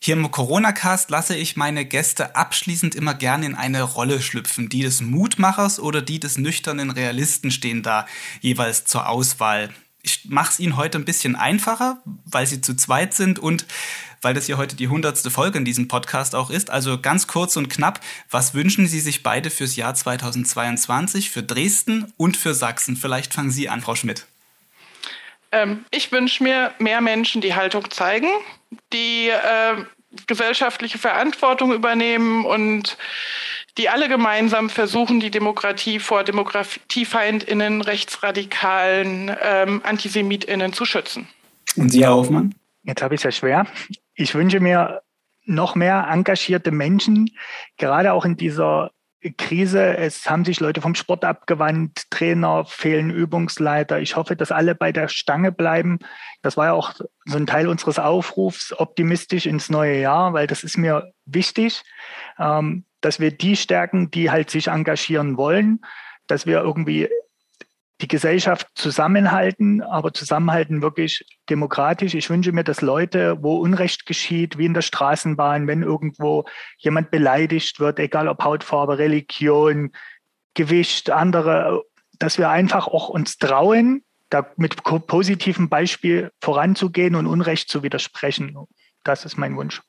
Hier 0.00 0.16
im 0.16 0.30
Corona-Cast 0.30 1.10
lasse 1.10 1.36
ich 1.36 1.56
meine 1.56 1.84
Gäste 1.84 2.34
abschließend 2.34 2.96
immer 2.96 3.14
gerne 3.14 3.46
in 3.46 3.54
eine 3.54 3.82
Rolle 3.82 4.20
schlüpfen. 4.20 4.68
Die 4.68 4.82
des 4.82 5.00
Mutmachers 5.00 5.78
oder 5.78 6.02
die 6.02 6.18
des 6.18 6.38
nüchternen 6.38 6.90
Realisten 6.90 7.52
stehen 7.52 7.84
da 7.84 8.06
jeweils 8.40 8.84
zur 8.84 9.08
Auswahl. 9.08 9.70
Ich 10.02 10.24
mache 10.28 10.50
es 10.50 10.58
Ihnen 10.58 10.76
heute 10.76 10.98
ein 10.98 11.04
bisschen 11.04 11.36
einfacher, 11.36 12.02
weil 12.24 12.46
Sie 12.48 12.60
zu 12.60 12.74
zweit 12.74 13.14
sind 13.14 13.38
und 13.38 13.66
weil 14.22 14.34
das 14.34 14.46
hier 14.46 14.58
heute 14.58 14.76
die 14.76 14.88
hundertste 14.88 15.30
Folge 15.30 15.58
in 15.58 15.64
diesem 15.64 15.88
Podcast 15.88 16.34
auch 16.34 16.50
ist. 16.50 16.70
Also 16.70 17.00
ganz 17.00 17.26
kurz 17.26 17.56
und 17.56 17.68
knapp, 17.68 18.00
was 18.30 18.54
wünschen 18.54 18.86
Sie 18.86 19.00
sich 19.00 19.22
beide 19.22 19.50
fürs 19.50 19.76
Jahr 19.76 19.94
2022, 19.94 21.30
für 21.30 21.42
Dresden 21.42 22.12
und 22.16 22.36
für 22.36 22.54
Sachsen? 22.54 22.96
Vielleicht 22.96 23.34
fangen 23.34 23.50
Sie 23.50 23.68
an, 23.68 23.80
Frau 23.80 23.94
Schmidt. 23.94 24.26
Ähm, 25.52 25.84
ich 25.90 26.12
wünsche 26.12 26.42
mir 26.42 26.72
mehr 26.78 27.00
Menschen, 27.00 27.40
die 27.40 27.54
Haltung 27.54 27.90
zeigen, 27.90 28.28
die 28.92 29.28
äh, 29.28 29.84
gesellschaftliche 30.26 30.98
Verantwortung 30.98 31.72
übernehmen 31.72 32.44
und 32.44 32.96
die 33.78 33.88
alle 33.88 34.08
gemeinsam 34.08 34.68
versuchen, 34.68 35.20
die 35.20 35.30
Demokratie 35.30 36.00
vor 36.00 36.24
DemokratiefeindInnen, 36.24 37.80
Rechtsradikalen, 37.82 39.34
ähm, 39.42 39.80
AntisemitInnen 39.84 40.72
zu 40.72 40.84
schützen. 40.84 41.28
Und 41.76 41.90
Sie, 41.90 42.02
Herr 42.02 42.14
Hoffmann? 42.14 42.54
Jetzt 42.82 43.02
habe 43.02 43.14
ich 43.14 43.20
es 43.20 43.24
ja 43.24 43.32
schwer. 43.32 43.66
Ich 44.20 44.34
wünsche 44.34 44.60
mir 44.60 45.00
noch 45.46 45.74
mehr 45.74 46.06
engagierte 46.10 46.72
Menschen, 46.72 47.30
gerade 47.78 48.12
auch 48.12 48.26
in 48.26 48.36
dieser 48.36 48.90
Krise. 49.38 49.96
Es 49.96 50.28
haben 50.28 50.44
sich 50.44 50.60
Leute 50.60 50.82
vom 50.82 50.94
Sport 50.94 51.24
abgewandt, 51.24 52.02
Trainer 52.10 52.66
fehlen 52.66 53.08
Übungsleiter. 53.08 53.98
Ich 53.98 54.16
hoffe, 54.16 54.36
dass 54.36 54.52
alle 54.52 54.74
bei 54.74 54.92
der 54.92 55.08
Stange 55.08 55.52
bleiben. 55.52 56.00
Das 56.42 56.58
war 56.58 56.66
ja 56.66 56.72
auch 56.74 56.92
so 57.24 57.38
ein 57.38 57.46
Teil 57.46 57.66
unseres 57.66 57.98
Aufrufs, 57.98 58.78
optimistisch 58.78 59.46
ins 59.46 59.70
neue 59.70 59.98
Jahr, 59.98 60.34
weil 60.34 60.46
das 60.46 60.64
ist 60.64 60.76
mir 60.76 61.12
wichtig, 61.24 61.82
ähm, 62.38 62.84
dass 63.00 63.20
wir 63.20 63.30
die 63.30 63.56
stärken, 63.56 64.10
die 64.10 64.30
halt 64.30 64.50
sich 64.50 64.66
engagieren 64.66 65.38
wollen, 65.38 65.80
dass 66.26 66.44
wir 66.44 66.60
irgendwie 66.60 67.08
die 68.00 68.08
Gesellschaft 68.08 68.66
zusammenhalten, 68.74 69.82
aber 69.82 70.12
zusammenhalten 70.12 70.82
wirklich 70.82 71.24
demokratisch. 71.48 72.14
Ich 72.14 72.30
wünsche 72.30 72.52
mir, 72.52 72.64
dass 72.64 72.80
Leute, 72.80 73.38
wo 73.42 73.56
Unrecht 73.56 74.06
geschieht, 74.06 74.58
wie 74.58 74.66
in 74.66 74.74
der 74.74 74.82
Straßenbahn, 74.82 75.66
wenn 75.66 75.82
irgendwo 75.82 76.44
jemand 76.78 77.10
beleidigt 77.10 77.78
wird, 77.80 77.98
egal 77.98 78.28
ob 78.28 78.42
Hautfarbe, 78.42 78.98
Religion, 78.98 79.92
Gewicht, 80.54 81.10
andere, 81.10 81.82
dass 82.18 82.38
wir 82.38 82.50
einfach 82.50 82.86
auch 82.86 83.08
uns 83.08 83.38
trauen, 83.38 84.02
da 84.30 84.46
mit 84.56 84.82
positivem 84.82 85.68
Beispiel 85.68 86.30
voranzugehen 86.40 87.16
und 87.16 87.26
Unrecht 87.26 87.68
zu 87.68 87.82
widersprechen. 87.82 88.56
Das 89.04 89.24
ist 89.24 89.36
mein 89.36 89.56
Wunsch. 89.56 89.82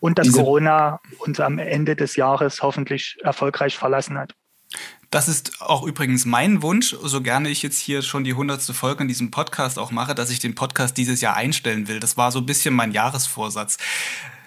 Und 0.00 0.18
dass 0.18 0.26
Diese 0.26 0.38
Corona 0.38 1.00
uns 1.18 1.40
am 1.40 1.58
Ende 1.58 1.96
des 1.96 2.16
Jahres 2.16 2.62
hoffentlich 2.62 3.18
erfolgreich 3.22 3.76
verlassen 3.76 4.18
hat. 4.18 4.34
Das 5.10 5.26
ist 5.26 5.60
auch 5.60 5.82
übrigens 5.82 6.24
mein 6.24 6.62
Wunsch, 6.62 6.94
so 7.02 7.20
gerne 7.20 7.48
ich 7.48 7.62
jetzt 7.62 7.78
hier 7.78 8.02
schon 8.02 8.22
die 8.22 8.34
hundertste 8.34 8.74
Folge 8.74 9.02
in 9.02 9.08
diesem 9.08 9.32
Podcast 9.32 9.76
auch 9.76 9.90
mache, 9.90 10.14
dass 10.14 10.30
ich 10.30 10.38
den 10.38 10.54
Podcast 10.54 10.96
dieses 10.96 11.20
Jahr 11.20 11.36
einstellen 11.36 11.88
will. 11.88 11.98
Das 11.98 12.16
war 12.16 12.30
so 12.30 12.38
ein 12.38 12.46
bisschen 12.46 12.74
mein 12.74 12.92
Jahresvorsatz. 12.92 13.78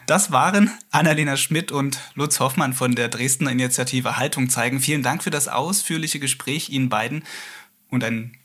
Das 0.05 0.31
waren 0.31 0.71
Annalena 0.89 1.35
Schmidt 1.35 1.73
und 1.73 1.99
Lutz 2.15 2.39
Hoffmann 2.39 2.73
von 2.73 2.95
der 2.95 3.09
Dresdner 3.09 3.51
Initiative 3.51 4.17
Haltung 4.17 4.49
zeigen. 4.49 4.79
Vielen 4.79 5.03
Dank 5.03 5.23
für 5.23 5.31
das 5.31 5.49
ausführliche 5.49 6.19
Gespräch 6.19 6.69
Ihnen 6.69 6.87
beiden 6.87 7.25
und 7.89 8.03
ein 8.05 8.37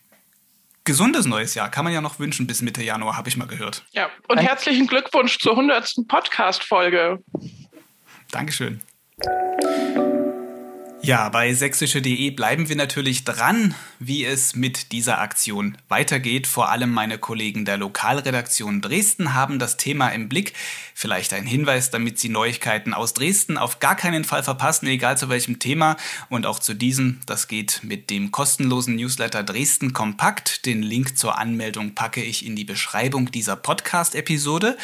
gesundes 0.84 1.26
neues 1.26 1.54
Jahr 1.54 1.70
kann 1.70 1.84
man 1.84 1.92
ja 1.92 2.00
noch 2.00 2.18
wünschen 2.18 2.46
bis 2.48 2.62
Mitte 2.62 2.82
Januar, 2.82 3.16
habe 3.16 3.28
ich 3.28 3.36
mal 3.36 3.46
gehört. 3.46 3.84
Ja, 3.92 4.08
und 4.26 4.38
herzlichen 4.38 4.86
Glückwunsch 4.86 5.38
zur 5.38 5.54
hundertsten 5.54 6.08
Podcast-Folge. 6.08 7.22
Dankeschön. 8.30 8.80
Ja, 11.08 11.30
bei 11.30 11.54
sächsische.de 11.54 12.30
bleiben 12.32 12.68
wir 12.68 12.76
natürlich 12.76 13.24
dran, 13.24 13.74
wie 13.98 14.26
es 14.26 14.54
mit 14.54 14.92
dieser 14.92 15.22
Aktion 15.22 15.78
weitergeht. 15.88 16.46
Vor 16.46 16.68
allem 16.68 16.92
meine 16.92 17.16
Kollegen 17.16 17.64
der 17.64 17.78
Lokalredaktion 17.78 18.82
Dresden 18.82 19.32
haben 19.32 19.58
das 19.58 19.78
Thema 19.78 20.10
im 20.10 20.28
Blick. 20.28 20.52
Vielleicht 20.92 21.32
ein 21.32 21.46
Hinweis, 21.46 21.90
damit 21.90 22.18
Sie 22.18 22.28
Neuigkeiten 22.28 22.92
aus 22.92 23.14
Dresden 23.14 23.56
auf 23.56 23.80
gar 23.80 23.96
keinen 23.96 24.24
Fall 24.24 24.42
verpassen, 24.42 24.86
egal 24.86 25.16
zu 25.16 25.30
welchem 25.30 25.58
Thema. 25.58 25.96
Und 26.28 26.44
auch 26.44 26.58
zu 26.58 26.74
diesem, 26.74 27.20
das 27.24 27.48
geht 27.48 27.80
mit 27.82 28.10
dem 28.10 28.30
kostenlosen 28.30 28.94
Newsletter 28.96 29.42
Dresden 29.42 29.94
Kompakt. 29.94 30.66
Den 30.66 30.82
Link 30.82 31.16
zur 31.16 31.38
Anmeldung 31.38 31.94
packe 31.94 32.22
ich 32.22 32.44
in 32.44 32.54
die 32.54 32.64
Beschreibung 32.64 33.30
dieser 33.30 33.56
Podcast-Episode. 33.56 34.76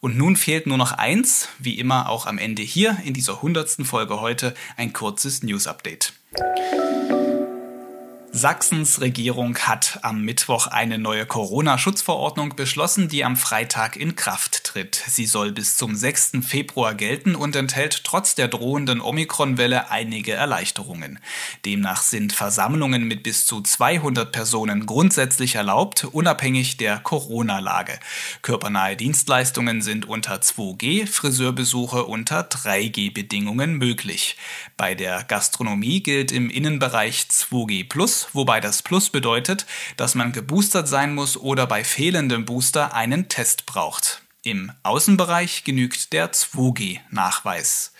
Und 0.00 0.16
nun 0.16 0.36
fehlt 0.36 0.66
nur 0.66 0.78
noch 0.78 0.92
eins, 0.92 1.48
wie 1.58 1.78
immer 1.78 2.08
auch 2.08 2.26
am 2.26 2.38
Ende 2.38 2.62
hier 2.62 2.98
in 3.04 3.14
dieser 3.14 3.42
hundertsten 3.42 3.84
Folge 3.84 4.20
heute 4.20 4.54
ein 4.76 4.92
kurzes 4.92 5.42
News-Update. 5.42 6.12
Sachsens 8.32 9.00
Regierung 9.00 9.56
hat 9.56 10.00
am 10.02 10.20
Mittwoch 10.20 10.66
eine 10.66 10.98
neue 10.98 11.24
Corona-Schutzverordnung 11.24 12.54
beschlossen, 12.54 13.08
die 13.08 13.24
am 13.24 13.36
Freitag 13.36 13.96
in 13.96 14.14
Kraft 14.14 14.65
tritt. 14.76 15.02
Sie 15.06 15.24
soll 15.24 15.52
bis 15.52 15.78
zum 15.78 15.96
6. 15.96 16.32
Februar 16.46 16.94
gelten 16.94 17.34
und 17.34 17.56
enthält 17.56 18.04
trotz 18.04 18.34
der 18.34 18.48
drohenden 18.48 19.00
Omikron-Welle 19.00 19.90
einige 19.90 20.34
Erleichterungen. 20.34 21.18
Demnach 21.64 22.02
sind 22.02 22.34
Versammlungen 22.34 23.04
mit 23.04 23.22
bis 23.22 23.46
zu 23.46 23.62
200 23.62 24.30
Personen 24.30 24.84
grundsätzlich 24.84 25.54
erlaubt, 25.54 26.04
unabhängig 26.04 26.76
der 26.76 26.98
Corona-Lage. 26.98 27.98
Körpernahe 28.42 28.96
Dienstleistungen 28.96 29.80
sind 29.80 30.04
unter 30.04 30.42
2G, 30.42 31.06
Friseurbesuche 31.06 32.04
unter 32.04 32.42
3G-Bedingungen 32.42 33.76
möglich. 33.76 34.36
Bei 34.76 34.94
der 34.94 35.24
Gastronomie 35.24 36.02
gilt 36.02 36.32
im 36.32 36.50
Innenbereich 36.50 37.28
2G 37.30 37.88
Plus, 37.88 38.28
wobei 38.34 38.60
das 38.60 38.82
Plus 38.82 39.08
bedeutet, 39.08 39.64
dass 39.96 40.14
man 40.14 40.32
geboostert 40.32 40.86
sein 40.86 41.14
muss 41.14 41.38
oder 41.38 41.66
bei 41.66 41.82
fehlendem 41.82 42.44
Booster 42.44 42.92
einen 42.92 43.28
Test 43.28 43.64
braucht. 43.64 44.25
Im 44.46 44.70
Außenbereich 44.84 45.64
genügt 45.64 46.12
der 46.12 46.32
2G-Nachweis. 46.32 47.92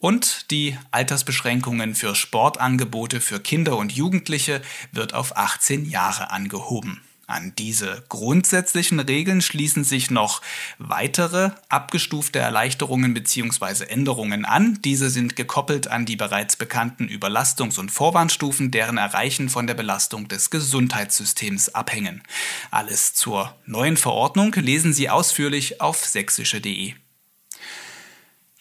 Und 0.00 0.50
die 0.50 0.76
Altersbeschränkungen 0.90 1.94
für 1.94 2.16
Sportangebote 2.16 3.20
für 3.20 3.38
Kinder 3.38 3.76
und 3.76 3.92
Jugendliche 3.92 4.60
wird 4.90 5.14
auf 5.14 5.36
18 5.36 5.88
Jahre 5.88 6.32
angehoben. 6.32 7.00
An 7.26 7.54
diese 7.56 8.04
grundsätzlichen 8.08 9.00
Regeln 9.00 9.40
schließen 9.40 9.82
sich 9.84 10.10
noch 10.10 10.42
weitere 10.78 11.50
abgestufte 11.68 12.38
Erleichterungen 12.38 13.14
bzw. 13.14 13.84
Änderungen 13.84 14.44
an. 14.44 14.78
Diese 14.84 15.08
sind 15.08 15.34
gekoppelt 15.34 15.88
an 15.88 16.04
die 16.04 16.16
bereits 16.16 16.56
bekannten 16.56 17.08
Überlastungs- 17.08 17.78
und 17.78 17.90
Vorwarnstufen, 17.90 18.70
deren 18.70 18.98
Erreichen 18.98 19.48
von 19.48 19.66
der 19.66 19.74
Belastung 19.74 20.28
des 20.28 20.50
Gesundheitssystems 20.50 21.70
abhängen. 21.70 22.22
Alles 22.70 23.14
zur 23.14 23.54
neuen 23.64 23.96
Verordnung 23.96 24.52
lesen 24.52 24.92
Sie 24.92 25.08
ausführlich 25.08 25.80
auf 25.80 26.04
sächsische.de. 26.04 26.94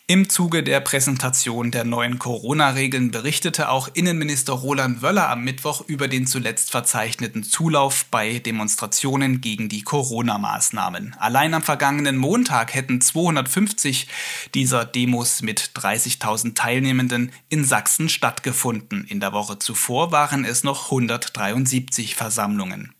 Im 0.05 0.27
Zuge 0.27 0.63
der 0.63 0.81
Präsentation 0.81 1.71
der 1.71 1.85
neuen 1.85 2.19
Corona-Regeln 2.19 3.11
berichtete 3.11 3.69
auch 3.69 3.87
Innenminister 3.93 4.51
Roland 4.51 5.01
Wöller 5.01 5.29
am 5.29 5.45
Mittwoch 5.45 5.79
über 5.87 6.09
den 6.09 6.27
zuletzt 6.27 6.71
verzeichneten 6.71 7.41
Zulauf 7.43 8.03
bei 8.11 8.39
Demonstrationen 8.39 9.39
gegen 9.39 9.69
die 9.69 9.81
Corona-Maßnahmen. 9.81 11.15
Allein 11.19 11.53
am 11.53 11.63
vergangenen 11.63 12.17
Montag 12.17 12.73
hätten 12.73 12.99
250 12.99 14.09
dieser 14.53 14.83
Demos 14.83 15.41
mit 15.41 15.71
30.000 15.73 16.53
Teilnehmenden 16.53 17.31
in 17.47 17.63
Sachsen 17.63 18.09
stattgefunden. 18.09 19.05
In 19.05 19.21
der 19.21 19.31
Woche 19.31 19.57
zuvor 19.57 20.11
waren 20.11 20.43
es 20.43 20.65
noch 20.65 20.91
173 20.91 22.15
Versammlungen. 22.15 22.93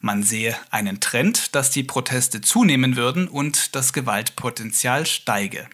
Man 0.00 0.24
sehe 0.24 0.56
einen 0.72 0.98
Trend, 0.98 1.54
dass 1.54 1.70
die 1.70 1.84
Proteste 1.84 2.40
zunehmen 2.40 2.96
würden 2.96 3.28
und 3.28 3.76
das 3.76 3.92
Gewaltpotenzial 3.92 5.06
steige. 5.06 5.68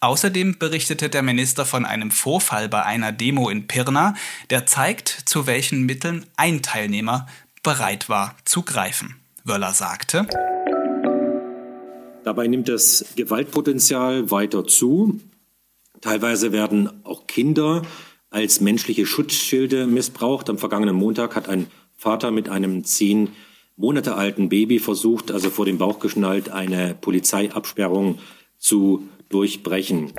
Außerdem 0.00 0.58
berichtete 0.58 1.08
der 1.08 1.22
Minister 1.22 1.64
von 1.64 1.84
einem 1.84 2.10
Vorfall 2.10 2.68
bei 2.68 2.84
einer 2.84 3.12
Demo 3.12 3.48
in 3.48 3.66
Pirna, 3.66 4.14
der 4.50 4.66
zeigt, 4.66 5.08
zu 5.08 5.46
welchen 5.46 5.84
Mitteln 5.84 6.26
ein 6.36 6.62
Teilnehmer 6.62 7.26
bereit 7.62 8.08
war 8.08 8.36
zu 8.44 8.62
greifen. 8.62 9.16
Wöller 9.44 9.72
sagte, 9.72 10.26
Dabei 12.26 12.48
nimmt 12.48 12.68
das 12.68 13.12
Gewaltpotenzial 13.14 14.32
weiter 14.32 14.66
zu. 14.66 15.20
Teilweise 16.00 16.50
werden 16.50 17.04
auch 17.04 17.28
Kinder 17.28 17.82
als 18.30 18.60
menschliche 18.60 19.06
Schutzschilde 19.06 19.86
missbraucht. 19.86 20.50
Am 20.50 20.58
vergangenen 20.58 20.96
Montag 20.96 21.36
hat 21.36 21.48
ein 21.48 21.68
Vater 21.96 22.32
mit 22.32 22.48
einem 22.48 22.82
zehn 22.82 23.30
Monate 23.76 24.16
alten 24.16 24.48
Baby 24.48 24.80
versucht, 24.80 25.30
also 25.30 25.50
vor 25.50 25.66
dem 25.66 25.78
Bauch 25.78 26.00
geschnallt, 26.00 26.48
eine 26.48 26.96
Polizeiabsperrung 27.00 28.18
zu 28.58 29.08
durchbrechen. 29.28 30.12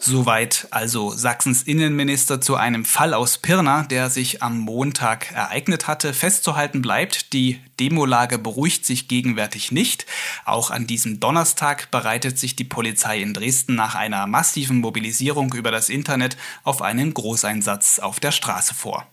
Soweit 0.00 0.68
also 0.70 1.10
Sachsens 1.10 1.64
Innenminister 1.64 2.40
zu 2.40 2.54
einem 2.54 2.84
Fall 2.84 3.12
aus 3.12 3.36
Pirna, 3.38 3.82
der 3.82 4.08
sich 4.10 4.42
am 4.42 4.58
Montag 4.58 5.32
ereignet 5.32 5.86
hatte. 5.86 6.14
Festzuhalten 6.14 6.80
bleibt, 6.80 7.32
die 7.32 7.60
Demolage 7.78 8.38
beruhigt 8.38 8.86
sich 8.86 9.08
gegenwärtig 9.08 9.72
nicht. 9.72 10.06
Auch 10.46 10.70
an 10.70 10.86
diesem 10.86 11.20
Donnerstag 11.20 11.90
bereitet 11.90 12.38
sich 12.38 12.56
die 12.56 12.64
Polizei 12.64 13.20
in 13.20 13.34
Dresden 13.34 13.74
nach 13.74 13.96
einer 13.96 14.26
massiven 14.26 14.78
Mobilisierung 14.80 15.52
über 15.52 15.72
das 15.72 15.88
Internet 15.88 16.36
auf 16.64 16.80
einen 16.80 17.12
Großeinsatz 17.12 17.98
auf 17.98 18.18
der 18.20 18.32
Straße 18.32 18.74
vor. 18.74 19.06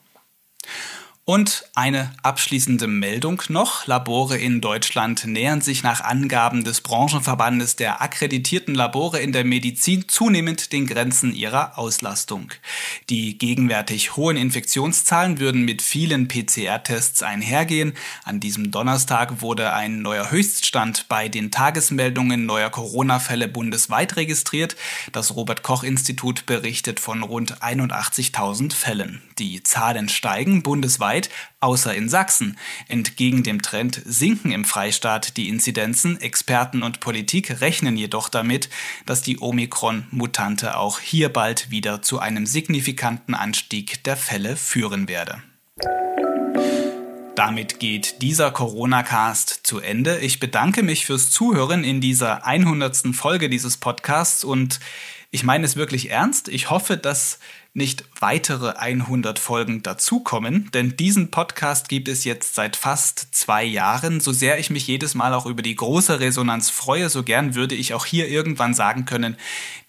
Und 1.28 1.66
eine 1.74 2.12
abschließende 2.22 2.86
Meldung 2.86 3.42
noch. 3.50 3.88
Labore 3.88 4.38
in 4.38 4.62
Deutschland 4.62 5.26
nähern 5.26 5.60
sich 5.60 5.82
nach 5.82 6.02
Angaben 6.02 6.64
des 6.64 6.82
Branchenverbandes 6.82 7.76
der 7.76 8.00
akkreditierten 8.04 8.76
Labore 8.76 9.20
in 9.22 9.32
der 9.32 9.44
Medizin 9.44 10.08
zunehmend 10.08 10.72
den 10.72 10.86
Grenzen 10.86 11.34
ihrer 11.34 11.80
Auslastung. 11.80 12.52
Die 13.10 13.40
gegenwärtig 13.40 14.16
hohen 14.16 14.38
Infektionszahlen 14.38 15.40
würden 15.40 15.66
mit 15.66 15.82
vielen 15.82 16.28
PCR-Tests 16.28 17.24
einhergehen. 17.24 17.94
An 18.24 18.40
diesem 18.40 18.70
Donnerstag 18.70 19.42
wurde 19.42 19.74
ein 19.74 20.04
neuer 20.04 20.30
Höchststand 20.30 21.08
bei 21.10 21.28
den 21.28 21.50
Tagesmeldungen 21.50 22.46
neuer 22.46 22.70
Corona-Fälle 22.70 23.48
bundesweit 23.48 24.16
registriert. 24.16 24.76
Das 25.12 25.36
Robert 25.36 25.64
Koch 25.64 25.84
Institut 25.84 26.46
berichtet 26.46 27.00
von 27.00 27.24
rund 27.24 27.64
81.000 27.64 28.74
Fällen. 28.74 29.24
Die 29.40 29.64
Zahlen 29.64 30.08
steigen 30.08 30.62
bundesweit 30.62 31.15
weltweit, 31.16 31.30
außer 31.60 31.96
in 31.96 32.10
Sachsen. 32.10 32.58
Entgegen 32.88 33.44
dem 33.44 33.62
Trend 33.62 34.02
sinken 34.06 34.52
im 34.52 34.66
Freistaat 34.66 35.38
die 35.38 35.50
Inzidenzen. 35.50 36.20
Experten 36.22 36.84
und 36.84 37.00
Politik 37.00 37.62
rechnen 37.62 37.98
jedoch 37.98 38.30
damit, 38.30 38.70
dass 39.06 39.22
die 39.22 39.40
Omikron-Mutante 39.40 40.78
auch 40.78 41.00
hier 41.00 41.30
bald 41.30 41.72
wieder 41.72 42.02
zu 42.02 42.20
einem 42.20 42.46
signifikanten 42.46 43.34
Anstieg 43.34 44.04
der 44.04 44.18
Fälle 44.18 44.56
führen 44.56 45.08
werde. 45.08 45.42
Damit 47.36 47.80
geht 47.80 48.22
dieser 48.22 48.52
Corona-Cast 48.52 49.62
zu 49.64 49.80
Ende. 49.80 50.20
Ich 50.20 50.40
bedanke 50.40 50.84
mich 50.84 51.06
fürs 51.06 51.32
Zuhören 51.32 51.84
in 51.84 52.00
dieser 52.00 52.46
100. 52.46 53.14
Folge 53.14 53.50
dieses 53.50 53.76
Podcasts 53.76 54.46
und 54.46 54.80
ich 55.32 55.44
meine 55.44 55.66
es 55.66 55.76
wirklich 55.76 56.12
ernst. 56.12 56.48
Ich 56.48 56.70
hoffe, 56.70 56.96
dass 56.96 57.40
nicht 57.76 58.06
weitere 58.22 58.70
100 58.70 59.38
Folgen 59.38 59.84
dazukommen, 59.84 60.72
denn 60.74 60.96
diesen 60.96 61.30
Podcast 61.30 61.90
gibt 61.90 62.08
es 62.08 62.24
jetzt 62.24 62.56
seit 62.56 62.78
fast 62.78 63.36
zwei 63.36 63.66
Jahren. 63.66 64.22
So 64.22 64.32
sehr 64.32 64.58
ich 64.60 64.70
mich 64.70 64.88
jedes 64.88 65.14
Mal 65.14 65.34
auch 65.34 65.46
über 65.46 65.62
die 65.62 65.76
große 65.76 66.22
Resonanz 66.22 66.70
freue, 66.70 67.10
so 67.10 67.22
gern 67.22 67.54
würde 67.54 67.76
ich 67.76 67.94
auch 67.94 68.06
hier 68.06 68.30
irgendwann 68.30 68.74
sagen 68.74 69.04
können, 69.04 69.36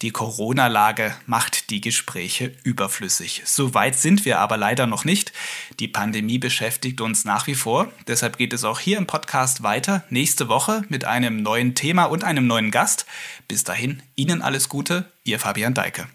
die 0.02 0.10
Corona-Lage 0.10 1.14
macht 1.26 1.70
die 1.70 1.80
Gespräche 1.80 2.52
überflüssig. 2.64 3.42
So 3.44 3.72
weit 3.72 3.94
sind 3.94 4.24
wir 4.24 4.40
aber 4.40 4.56
leider 4.56 4.88
noch 4.88 5.04
nicht. 5.04 5.32
Die 5.78 5.88
Pandemie 5.88 6.38
beschäftigt 6.38 7.00
uns 7.00 7.24
nach 7.24 7.46
wie 7.46 7.54
vor. 7.54 7.92
Deshalb 8.08 8.36
geht 8.36 8.52
es 8.52 8.64
auch 8.64 8.80
hier 8.80 8.98
im 8.98 9.06
Podcast 9.06 9.62
weiter 9.62 10.02
nächste 10.10 10.48
Woche 10.48 10.82
mit 10.88 11.04
einem 11.04 11.40
neuen 11.40 11.76
Thema 11.76 12.06
und 12.06 12.24
einem 12.24 12.48
neuen 12.48 12.72
Gast. 12.72 13.06
Bis 13.46 13.62
dahin, 13.62 14.02
Ihnen 14.16 14.42
alles 14.42 14.68
Gute, 14.68 15.04
Ihr 15.22 15.38
Fabian 15.38 15.72
Deike. 15.72 16.08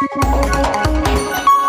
Música 0.00 1.59